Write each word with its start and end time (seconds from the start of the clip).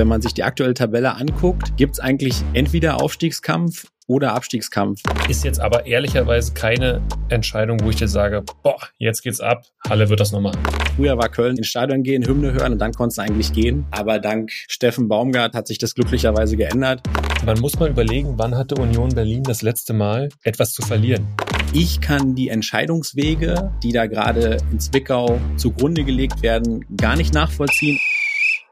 Wenn 0.00 0.08
man 0.08 0.22
sich 0.22 0.32
die 0.32 0.44
aktuelle 0.44 0.72
Tabelle 0.72 1.14
anguckt, 1.14 1.76
gibt 1.76 1.92
es 1.92 2.00
eigentlich 2.00 2.42
entweder 2.54 3.02
Aufstiegskampf 3.02 3.86
oder 4.06 4.32
Abstiegskampf. 4.32 5.02
Ist 5.28 5.44
jetzt 5.44 5.60
aber 5.60 5.84
ehrlicherweise 5.84 6.54
keine 6.54 7.02
Entscheidung, 7.28 7.80
wo 7.82 7.90
ich 7.90 7.96
dir 7.96 8.08
sage, 8.08 8.42
boah, 8.62 8.78
jetzt 8.96 9.20
geht's 9.20 9.42
ab, 9.42 9.66
Halle 9.86 10.08
wird 10.08 10.20
das 10.20 10.32
noch 10.32 10.40
machen. 10.40 10.58
Früher 10.96 11.18
war 11.18 11.28
Köln 11.28 11.58
ins 11.58 11.66
Stadion 11.66 12.02
gehen, 12.02 12.26
Hymne 12.26 12.54
hören 12.54 12.72
und 12.72 12.78
dann 12.78 12.94
konntest 12.94 13.18
du 13.18 13.22
eigentlich 13.24 13.52
gehen. 13.52 13.84
Aber 13.90 14.18
dank 14.20 14.50
Steffen 14.68 15.06
Baumgart 15.06 15.54
hat 15.54 15.66
sich 15.66 15.76
das 15.76 15.94
glücklicherweise 15.94 16.56
geändert. 16.56 17.02
Man 17.44 17.60
muss 17.60 17.78
mal 17.78 17.90
überlegen, 17.90 18.38
wann 18.38 18.56
hatte 18.56 18.76
Union 18.76 19.10
Berlin 19.10 19.42
das 19.42 19.60
letzte 19.60 19.92
Mal 19.92 20.30
etwas 20.44 20.72
zu 20.72 20.80
verlieren? 20.80 21.26
Ich 21.74 22.00
kann 22.00 22.34
die 22.34 22.48
Entscheidungswege, 22.48 23.70
die 23.82 23.92
da 23.92 24.06
gerade 24.06 24.56
in 24.72 24.80
Zwickau 24.80 25.38
zugrunde 25.58 26.04
gelegt 26.04 26.40
werden, 26.40 26.86
gar 26.96 27.16
nicht 27.16 27.34
nachvollziehen. 27.34 27.98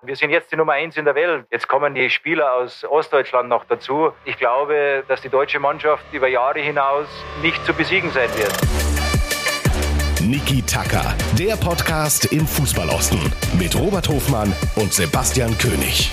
Wir 0.01 0.15
sind 0.15 0.31
jetzt 0.31 0.53
die 0.53 0.57
Nummer 0.57 0.75
eins 0.75 0.97
in 0.97 1.05
der 1.05 1.17
Welt. 1.17 1.47
Jetzt 1.51 1.67
kommen 1.67 1.93
die 1.93 2.09
Spieler 2.09 2.55
aus 2.55 2.85
Ostdeutschland 2.85 3.49
noch 3.49 3.65
dazu. 3.65 4.13
Ich 4.25 4.39
glaube, 4.39 5.03
dass 5.09 5.23
die 5.23 5.29
deutsche 5.29 5.59
Mannschaft 5.59 6.05
über 6.13 6.29
Jahre 6.29 6.61
hinaus 6.61 7.09
nicht 7.43 7.67
zu 7.67 7.75
besiegen 7.75 8.09
sein 8.13 8.29
wird. 8.37 8.53
Niki 10.23 10.63
Tacker, 10.63 11.17
der 11.37 11.57
Podcast 11.57 12.33
im 12.33 12.47
Fußballosten 12.47 13.19
mit 13.59 13.75
Robert 13.75 14.09
Hofmann 14.09 14.55
und 14.77 14.93
Sebastian 14.93 15.59
König. 15.59 16.13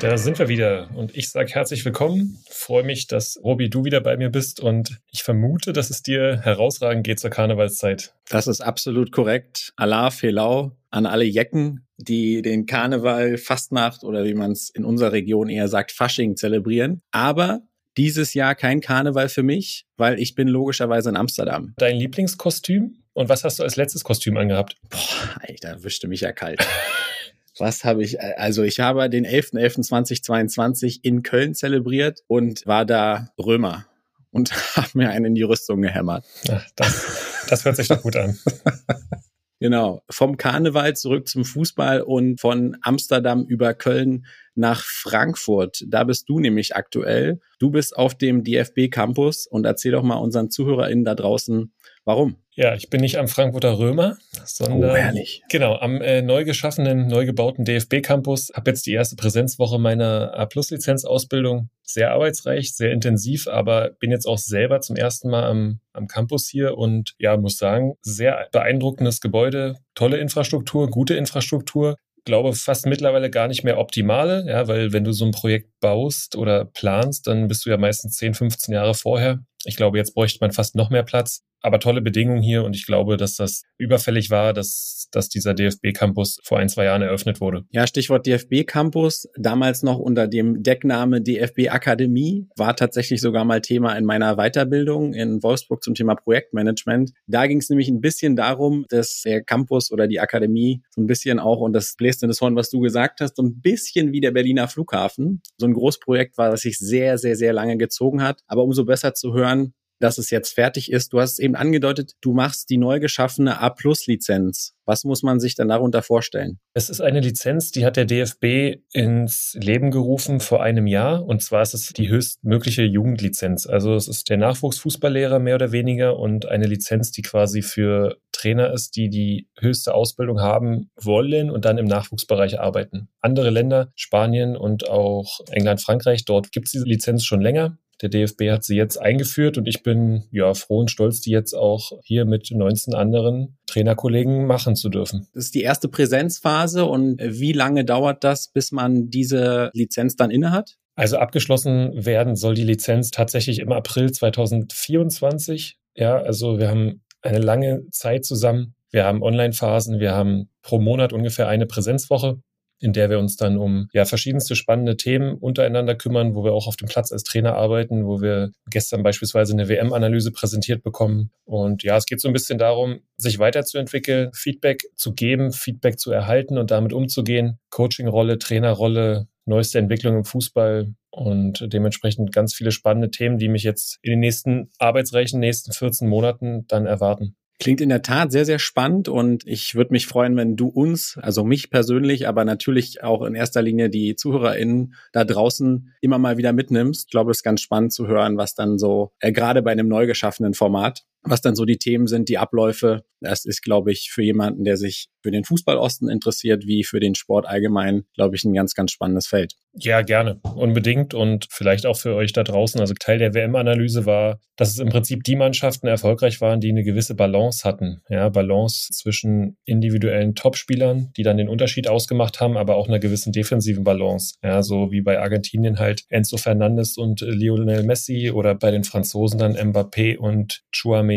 Da 0.00 0.18
sind 0.18 0.38
wir 0.38 0.48
wieder 0.48 0.88
und 0.94 1.16
ich 1.16 1.30
sage 1.30 1.52
herzlich 1.54 1.84
willkommen. 1.84 2.38
Freue 2.50 2.82
mich, 2.82 3.06
dass 3.06 3.40
Robi 3.42 3.70
du 3.70 3.84
wieder 3.84 4.00
bei 4.00 4.16
mir 4.16 4.28
bist 4.28 4.60
und 4.60 4.98
ich 5.10 5.22
vermute, 5.22 5.72
dass 5.72 5.88
es 5.88 6.02
dir 6.02 6.40
herausragend 6.42 7.06
geht 7.06 7.20
zur 7.20 7.30
Karnevalszeit. 7.30 8.12
Das 8.28 8.48
ist 8.48 8.60
absolut 8.60 9.12
korrekt. 9.12 9.72
Allah 9.76 10.10
Felau 10.10 10.72
an 10.96 11.04
alle 11.04 11.24
Jecken, 11.24 11.86
die 11.98 12.40
den 12.40 12.64
Karneval, 12.64 13.36
Fastnacht 13.36 14.02
oder 14.02 14.24
wie 14.24 14.32
man 14.32 14.52
es 14.52 14.70
in 14.70 14.86
unserer 14.86 15.12
Region 15.12 15.50
eher 15.50 15.68
sagt, 15.68 15.92
Fasching 15.92 16.36
zelebrieren. 16.36 17.02
Aber 17.10 17.60
dieses 17.98 18.32
Jahr 18.32 18.54
kein 18.54 18.80
Karneval 18.80 19.28
für 19.28 19.42
mich, 19.42 19.84
weil 19.98 20.18
ich 20.18 20.34
bin 20.34 20.48
logischerweise 20.48 21.10
in 21.10 21.16
Amsterdam. 21.16 21.74
Dein 21.76 21.96
Lieblingskostüm? 21.98 22.96
Und 23.12 23.28
was 23.28 23.44
hast 23.44 23.58
du 23.58 23.62
als 23.62 23.76
letztes 23.76 24.04
Kostüm 24.04 24.38
angehabt? 24.38 24.76
Boah, 24.88 25.40
Alter, 25.46 25.84
wischte 25.84 26.08
mich 26.08 26.22
ja 26.22 26.32
kalt. 26.32 26.66
Was 27.58 27.84
habe 27.84 28.04
ich? 28.04 28.20
Also 28.20 28.64
ich 28.64 28.80
habe 28.80 29.08
den 29.08 29.26
11.11.2022 29.26 30.98
in 31.02 31.22
Köln 31.22 31.54
zelebriert 31.54 32.20
und 32.26 32.66
war 32.66 32.84
da 32.84 33.30
Römer 33.38 33.86
und 34.30 34.52
habe 34.76 34.90
mir 34.92 35.08
einen 35.08 35.24
in 35.24 35.34
die 35.34 35.42
Rüstung 35.42 35.80
gehämmert. 35.80 36.26
Ach, 36.50 36.66
das, 36.76 37.46
das 37.48 37.64
hört 37.64 37.76
sich 37.76 37.88
doch 37.88 38.02
gut 38.02 38.16
an. 38.16 38.38
Genau, 39.58 40.02
vom 40.10 40.36
Karneval 40.36 40.96
zurück 40.96 41.28
zum 41.28 41.44
Fußball 41.44 42.02
und 42.02 42.40
von 42.40 42.76
Amsterdam 42.82 43.46
über 43.46 43.72
Köln 43.72 44.26
nach 44.56 44.82
Frankfurt. 44.82 45.84
Da 45.86 46.04
bist 46.04 46.28
du 46.28 46.40
nämlich 46.40 46.74
aktuell. 46.76 47.40
Du 47.58 47.70
bist 47.70 47.96
auf 47.96 48.14
dem 48.14 48.44
DFB 48.44 48.90
Campus 48.90 49.46
und 49.46 49.64
erzähl 49.64 49.92
doch 49.92 50.02
mal 50.02 50.16
unseren 50.16 50.50
ZuhörerInnen 50.50 51.04
da 51.04 51.14
draußen, 51.14 51.72
warum. 52.04 52.36
Ja, 52.54 52.74
ich 52.74 52.88
bin 52.88 53.02
nicht 53.02 53.18
am 53.18 53.28
Frankfurter 53.28 53.78
Römer, 53.78 54.16
sondern 54.46 54.82
oh, 54.82 54.96
herrlich. 54.96 55.42
genau 55.50 55.74
am 55.76 56.00
äh, 56.00 56.22
neu 56.22 56.44
geschaffenen, 56.44 57.06
neu 57.06 57.26
gebauten 57.26 57.66
DFB 57.66 58.00
Campus. 58.02 58.50
Habe 58.54 58.70
jetzt 58.70 58.86
die 58.86 58.92
erste 58.92 59.14
Präsenzwoche 59.14 59.78
meiner 59.78 60.32
A-Plus-Lizenzausbildung. 60.34 61.68
Sehr 61.82 62.12
arbeitsreich, 62.12 62.74
sehr 62.74 62.92
intensiv, 62.92 63.46
aber 63.46 63.90
bin 64.00 64.10
jetzt 64.10 64.26
auch 64.26 64.38
selber 64.38 64.80
zum 64.80 64.96
ersten 64.96 65.28
Mal 65.28 65.44
am, 65.44 65.80
am 65.92 66.06
Campus 66.06 66.48
hier 66.48 66.78
und 66.78 67.14
ja, 67.18 67.36
muss 67.36 67.58
sagen, 67.58 67.94
sehr 68.00 68.48
beeindruckendes 68.52 69.20
Gebäude, 69.20 69.76
tolle 69.94 70.16
Infrastruktur, 70.16 70.88
gute 70.88 71.14
Infrastruktur 71.14 71.96
glaube 72.26 72.52
fast 72.52 72.84
mittlerweile 72.84 73.30
gar 73.30 73.48
nicht 73.48 73.64
mehr 73.64 73.78
optimale, 73.78 74.44
ja, 74.46 74.68
weil 74.68 74.92
wenn 74.92 75.04
du 75.04 75.12
so 75.12 75.24
ein 75.24 75.30
Projekt 75.30 75.70
baust 75.80 76.36
oder 76.36 76.66
planst, 76.66 77.26
dann 77.26 77.48
bist 77.48 77.64
du 77.64 77.70
ja 77.70 77.78
meistens 77.78 78.16
10, 78.16 78.34
15 78.34 78.74
Jahre 78.74 78.92
vorher. 78.92 79.38
Ich 79.64 79.76
glaube, 79.76 79.96
jetzt 79.96 80.14
bräuchte 80.14 80.38
man 80.42 80.52
fast 80.52 80.74
noch 80.74 80.90
mehr 80.90 81.04
Platz 81.04 81.45
aber 81.62 81.80
tolle 81.80 82.00
Bedingungen 82.00 82.42
hier 82.42 82.64
und 82.64 82.76
ich 82.76 82.86
glaube, 82.86 83.16
dass 83.16 83.36
das 83.36 83.62
überfällig 83.78 84.30
war, 84.30 84.52
dass, 84.52 85.08
dass 85.10 85.28
dieser 85.28 85.54
DFB-Campus 85.54 86.38
vor 86.44 86.58
ein, 86.58 86.68
zwei 86.68 86.84
Jahren 86.84 87.02
eröffnet 87.02 87.40
wurde. 87.40 87.64
Ja, 87.70 87.86
Stichwort 87.86 88.26
DFB-Campus, 88.26 89.28
damals 89.36 89.82
noch 89.82 89.98
unter 89.98 90.28
dem 90.28 90.62
Deckname 90.62 91.20
DFB 91.20 91.68
Akademie, 91.70 92.46
war 92.56 92.76
tatsächlich 92.76 93.20
sogar 93.20 93.44
mal 93.44 93.60
Thema 93.60 93.96
in 93.96 94.04
meiner 94.04 94.36
Weiterbildung 94.36 95.14
in 95.14 95.42
Wolfsburg 95.42 95.82
zum 95.82 95.94
Thema 95.94 96.14
Projektmanagement. 96.14 97.12
Da 97.26 97.46
ging 97.46 97.58
es 97.58 97.68
nämlich 97.68 97.88
ein 97.88 98.00
bisschen 98.00 98.36
darum, 98.36 98.84
dass 98.88 99.22
der 99.24 99.42
Campus 99.42 99.90
oder 99.90 100.06
die 100.06 100.20
Akademie 100.20 100.82
so 100.90 101.00
ein 101.00 101.06
bisschen 101.06 101.38
auch, 101.38 101.60
und 101.60 101.72
das 101.72 101.94
bläst 101.96 102.22
in 102.22 102.28
das 102.28 102.40
Horn, 102.40 102.56
was 102.56 102.70
du 102.70 102.80
gesagt 102.80 103.20
hast, 103.20 103.36
so 103.36 103.42
ein 103.42 103.60
bisschen 103.60 104.12
wie 104.12 104.20
der 104.20 104.30
Berliner 104.30 104.68
Flughafen. 104.68 105.42
So 105.58 105.66
ein 105.66 105.74
Großprojekt 105.74 106.38
war, 106.38 106.50
das 106.50 106.62
sich 106.62 106.78
sehr, 106.78 107.18
sehr, 107.18 107.36
sehr 107.36 107.52
lange 107.52 107.76
gezogen 107.76 108.22
hat. 108.22 108.40
Aber 108.46 108.62
umso 108.62 108.84
besser 108.84 109.14
zu 109.14 109.34
hören, 109.34 109.74
dass 109.98 110.18
es 110.18 110.30
jetzt 110.30 110.54
fertig 110.54 110.90
ist. 110.90 111.12
Du 111.12 111.20
hast 111.20 111.32
es 111.32 111.38
eben 111.38 111.56
angedeutet, 111.56 112.12
du 112.20 112.32
machst 112.32 112.70
die 112.70 112.78
neu 112.78 113.00
geschaffene 113.00 113.60
A-Plus-Lizenz. 113.60 114.74
Was 114.84 115.02
muss 115.02 115.22
man 115.22 115.40
sich 115.40 115.56
dann 115.56 115.68
darunter 115.68 116.02
vorstellen? 116.02 116.60
Es 116.72 116.90
ist 116.90 117.00
eine 117.00 117.20
Lizenz, 117.20 117.72
die 117.72 117.84
hat 117.84 117.96
der 117.96 118.04
DFB 118.04 118.82
ins 118.92 119.56
Leben 119.60 119.90
gerufen 119.90 120.38
vor 120.38 120.62
einem 120.62 120.86
Jahr. 120.86 121.24
Und 121.24 121.42
zwar 121.42 121.62
ist 121.62 121.74
es 121.74 121.92
die 121.92 122.08
höchstmögliche 122.08 122.82
Jugendlizenz. 122.82 123.66
Also 123.66 123.94
es 123.94 124.06
ist 124.06 124.30
der 124.30 124.36
Nachwuchsfußballlehrer 124.36 125.40
mehr 125.40 125.56
oder 125.56 125.72
weniger 125.72 126.18
und 126.18 126.46
eine 126.46 126.66
Lizenz, 126.66 127.10
die 127.10 127.22
quasi 127.22 127.62
für 127.62 128.18
Trainer 128.30 128.72
ist, 128.72 128.94
die 128.96 129.08
die 129.08 129.48
höchste 129.58 129.92
Ausbildung 129.94 130.40
haben 130.40 130.90
wollen 130.94 131.50
und 131.50 131.64
dann 131.64 131.78
im 131.78 131.86
Nachwuchsbereich 131.86 132.60
arbeiten. 132.60 133.08
Andere 133.20 133.50
Länder, 133.50 133.90
Spanien 133.96 134.56
und 134.56 134.88
auch 134.88 135.40
England, 135.50 135.82
Frankreich, 135.82 136.24
dort 136.24 136.52
gibt 136.52 136.66
es 136.66 136.72
diese 136.72 136.84
Lizenz 136.84 137.24
schon 137.24 137.40
länger. 137.40 137.76
Der 138.02 138.08
DFB 138.08 138.50
hat 138.50 138.64
sie 138.64 138.76
jetzt 138.76 139.00
eingeführt 139.00 139.56
und 139.56 139.66
ich 139.66 139.82
bin 139.82 140.24
ja 140.30 140.52
froh 140.54 140.80
und 140.80 140.90
stolz, 140.90 141.20
die 141.20 141.30
jetzt 141.30 141.54
auch 141.54 141.92
hier 142.04 142.24
mit 142.24 142.50
19 142.50 142.94
anderen 142.94 143.58
Trainerkollegen 143.66 144.46
machen 144.46 144.76
zu 144.76 144.88
dürfen. 144.88 145.26
Das 145.32 145.44
ist 145.44 145.54
die 145.54 145.62
erste 145.62 145.88
Präsenzphase 145.88 146.84
und 146.84 147.20
wie 147.22 147.52
lange 147.52 147.84
dauert 147.84 148.24
das, 148.24 148.48
bis 148.48 148.72
man 148.72 149.08
diese 149.10 149.70
Lizenz 149.72 150.16
dann 150.16 150.30
innehat? 150.30 150.76
Also 150.94 151.18
abgeschlossen 151.18 151.92
werden 151.94 152.36
soll 152.36 152.54
die 152.54 152.64
Lizenz 152.64 153.10
tatsächlich 153.10 153.58
im 153.58 153.72
April 153.72 154.10
2024. 154.10 155.78
Ja, 155.94 156.16
also 156.16 156.58
wir 156.58 156.68
haben 156.68 157.02
eine 157.22 157.38
lange 157.38 157.88
Zeit 157.90 158.24
zusammen. 158.24 158.74
Wir 158.90 159.04
haben 159.04 159.22
Online-Phasen, 159.22 160.00
wir 160.00 160.12
haben 160.12 160.48
pro 160.62 160.78
Monat 160.78 161.12
ungefähr 161.12 161.48
eine 161.48 161.66
Präsenzwoche 161.66 162.40
in 162.80 162.92
der 162.92 163.10
wir 163.10 163.18
uns 163.18 163.36
dann 163.36 163.56
um 163.56 163.88
ja 163.92 164.04
verschiedenste 164.04 164.54
spannende 164.56 164.96
Themen 164.96 165.34
untereinander 165.34 165.94
kümmern, 165.94 166.34
wo 166.34 166.44
wir 166.44 166.52
auch 166.52 166.66
auf 166.66 166.76
dem 166.76 166.88
Platz 166.88 167.12
als 167.12 167.24
Trainer 167.24 167.54
arbeiten, 167.54 168.06
wo 168.06 168.20
wir 168.20 168.52
gestern 168.70 169.02
beispielsweise 169.02 169.52
eine 169.52 169.68
WM-Analyse 169.68 170.32
präsentiert 170.32 170.82
bekommen. 170.82 171.30
Und 171.44 171.82
ja, 171.82 171.96
es 171.96 172.06
geht 172.06 172.20
so 172.20 172.28
ein 172.28 172.34
bisschen 172.34 172.58
darum, 172.58 173.00
sich 173.16 173.38
weiterzuentwickeln, 173.38 174.30
Feedback 174.34 174.82
zu 174.94 175.14
geben, 175.14 175.52
Feedback 175.52 175.98
zu 175.98 176.10
erhalten 176.10 176.58
und 176.58 176.70
damit 176.70 176.92
umzugehen. 176.92 177.58
Coaching-Rolle, 177.70 178.38
Trainerrolle, 178.38 179.28
neueste 179.46 179.78
Entwicklung 179.78 180.16
im 180.16 180.24
Fußball 180.24 180.94
und 181.10 181.72
dementsprechend 181.72 182.32
ganz 182.32 182.54
viele 182.54 182.72
spannende 182.72 183.10
Themen, 183.10 183.38
die 183.38 183.48
mich 183.48 183.62
jetzt 183.62 183.98
in 184.02 184.10
den 184.10 184.20
nächsten 184.20 184.70
arbeitsreichen 184.78 185.40
nächsten 185.40 185.72
14 185.72 186.08
Monaten 186.08 186.66
dann 186.68 186.84
erwarten. 186.86 187.36
Klingt 187.58 187.80
in 187.80 187.88
der 187.88 188.02
Tat 188.02 188.32
sehr, 188.32 188.44
sehr 188.44 188.58
spannend 188.58 189.08
und 189.08 189.46
ich 189.46 189.74
würde 189.74 189.92
mich 189.92 190.06
freuen, 190.06 190.36
wenn 190.36 190.56
du 190.56 190.68
uns, 190.68 191.18
also 191.22 191.42
mich 191.42 191.70
persönlich, 191.70 192.28
aber 192.28 192.44
natürlich 192.44 193.02
auch 193.02 193.22
in 193.22 193.34
erster 193.34 193.62
Linie 193.62 193.88
die 193.88 194.14
ZuhörerInnen 194.14 194.94
da 195.12 195.24
draußen 195.24 195.92
immer 196.02 196.18
mal 196.18 196.36
wieder 196.36 196.52
mitnimmst. 196.52 197.06
Ich 197.06 197.10
glaube, 197.10 197.30
es 197.30 197.38
ist 197.38 197.42
ganz 197.42 197.62
spannend 197.62 197.94
zu 197.94 198.06
hören, 198.06 198.36
was 198.36 198.54
dann 198.54 198.78
so, 198.78 199.12
äh, 199.20 199.32
gerade 199.32 199.62
bei 199.62 199.72
einem 199.72 199.88
neu 199.88 200.06
geschaffenen 200.06 200.52
Format, 200.52 201.04
was 201.26 201.40
dann 201.40 201.56
so 201.56 201.64
die 201.64 201.78
Themen 201.78 202.06
sind, 202.06 202.28
die 202.28 202.38
Abläufe. 202.38 203.04
Das 203.20 203.44
ist, 203.44 203.62
glaube 203.62 203.92
ich, 203.92 204.10
für 204.12 204.22
jemanden, 204.22 204.64
der 204.64 204.76
sich 204.76 205.08
für 205.22 205.30
den 205.30 205.44
Fußballosten 205.44 206.08
interessiert, 206.08 206.66
wie 206.66 206.84
für 206.84 207.00
den 207.00 207.14
Sport 207.14 207.46
allgemein, 207.46 208.04
glaube 208.14 208.36
ich, 208.36 208.44
ein 208.44 208.54
ganz, 208.54 208.74
ganz 208.74 208.92
spannendes 208.92 209.26
Feld. 209.26 209.54
Ja, 209.78 210.02
gerne. 210.02 210.40
Unbedingt. 210.54 211.14
Und 211.14 211.48
vielleicht 211.50 211.84
auch 211.86 211.96
für 211.96 212.14
euch 212.14 212.32
da 212.32 212.44
draußen. 212.44 212.80
Also 212.80 212.94
Teil 212.94 213.18
der 213.18 213.34
WM-Analyse 213.34 214.06
war, 214.06 214.40
dass 214.56 214.70
es 214.70 214.78
im 214.78 214.88
Prinzip 214.88 215.24
die 215.24 215.36
Mannschaften 215.36 215.86
erfolgreich 215.86 216.40
waren, 216.40 216.60
die 216.60 216.70
eine 216.70 216.84
gewisse 216.84 217.14
Balance 217.14 217.64
hatten. 217.64 218.00
Ja, 218.08 218.28
Balance 218.28 218.92
zwischen 218.92 219.58
individuellen 219.64 220.34
Topspielern, 220.34 221.12
die 221.16 221.22
dann 221.22 221.36
den 221.36 221.48
Unterschied 221.48 221.88
ausgemacht 221.88 222.40
haben, 222.40 222.56
aber 222.56 222.76
auch 222.76 222.88
einer 222.88 222.98
gewissen 222.98 223.32
defensiven 223.32 223.84
Balance. 223.84 224.36
Ja, 224.42 224.62
so 224.62 224.92
wie 224.92 225.02
bei 225.02 225.20
Argentinien 225.20 225.78
halt 225.78 226.04
Enzo 226.08 226.38
Fernandes 226.38 226.96
und 226.96 227.20
Lionel 227.20 227.82
Messi 227.82 228.30
oder 228.30 228.54
bei 228.54 228.70
den 228.70 228.84
Franzosen 228.84 229.38
dann 229.38 229.56
Mbappé 229.56 230.16
und 230.16 230.62
Chouameni. 230.74 231.15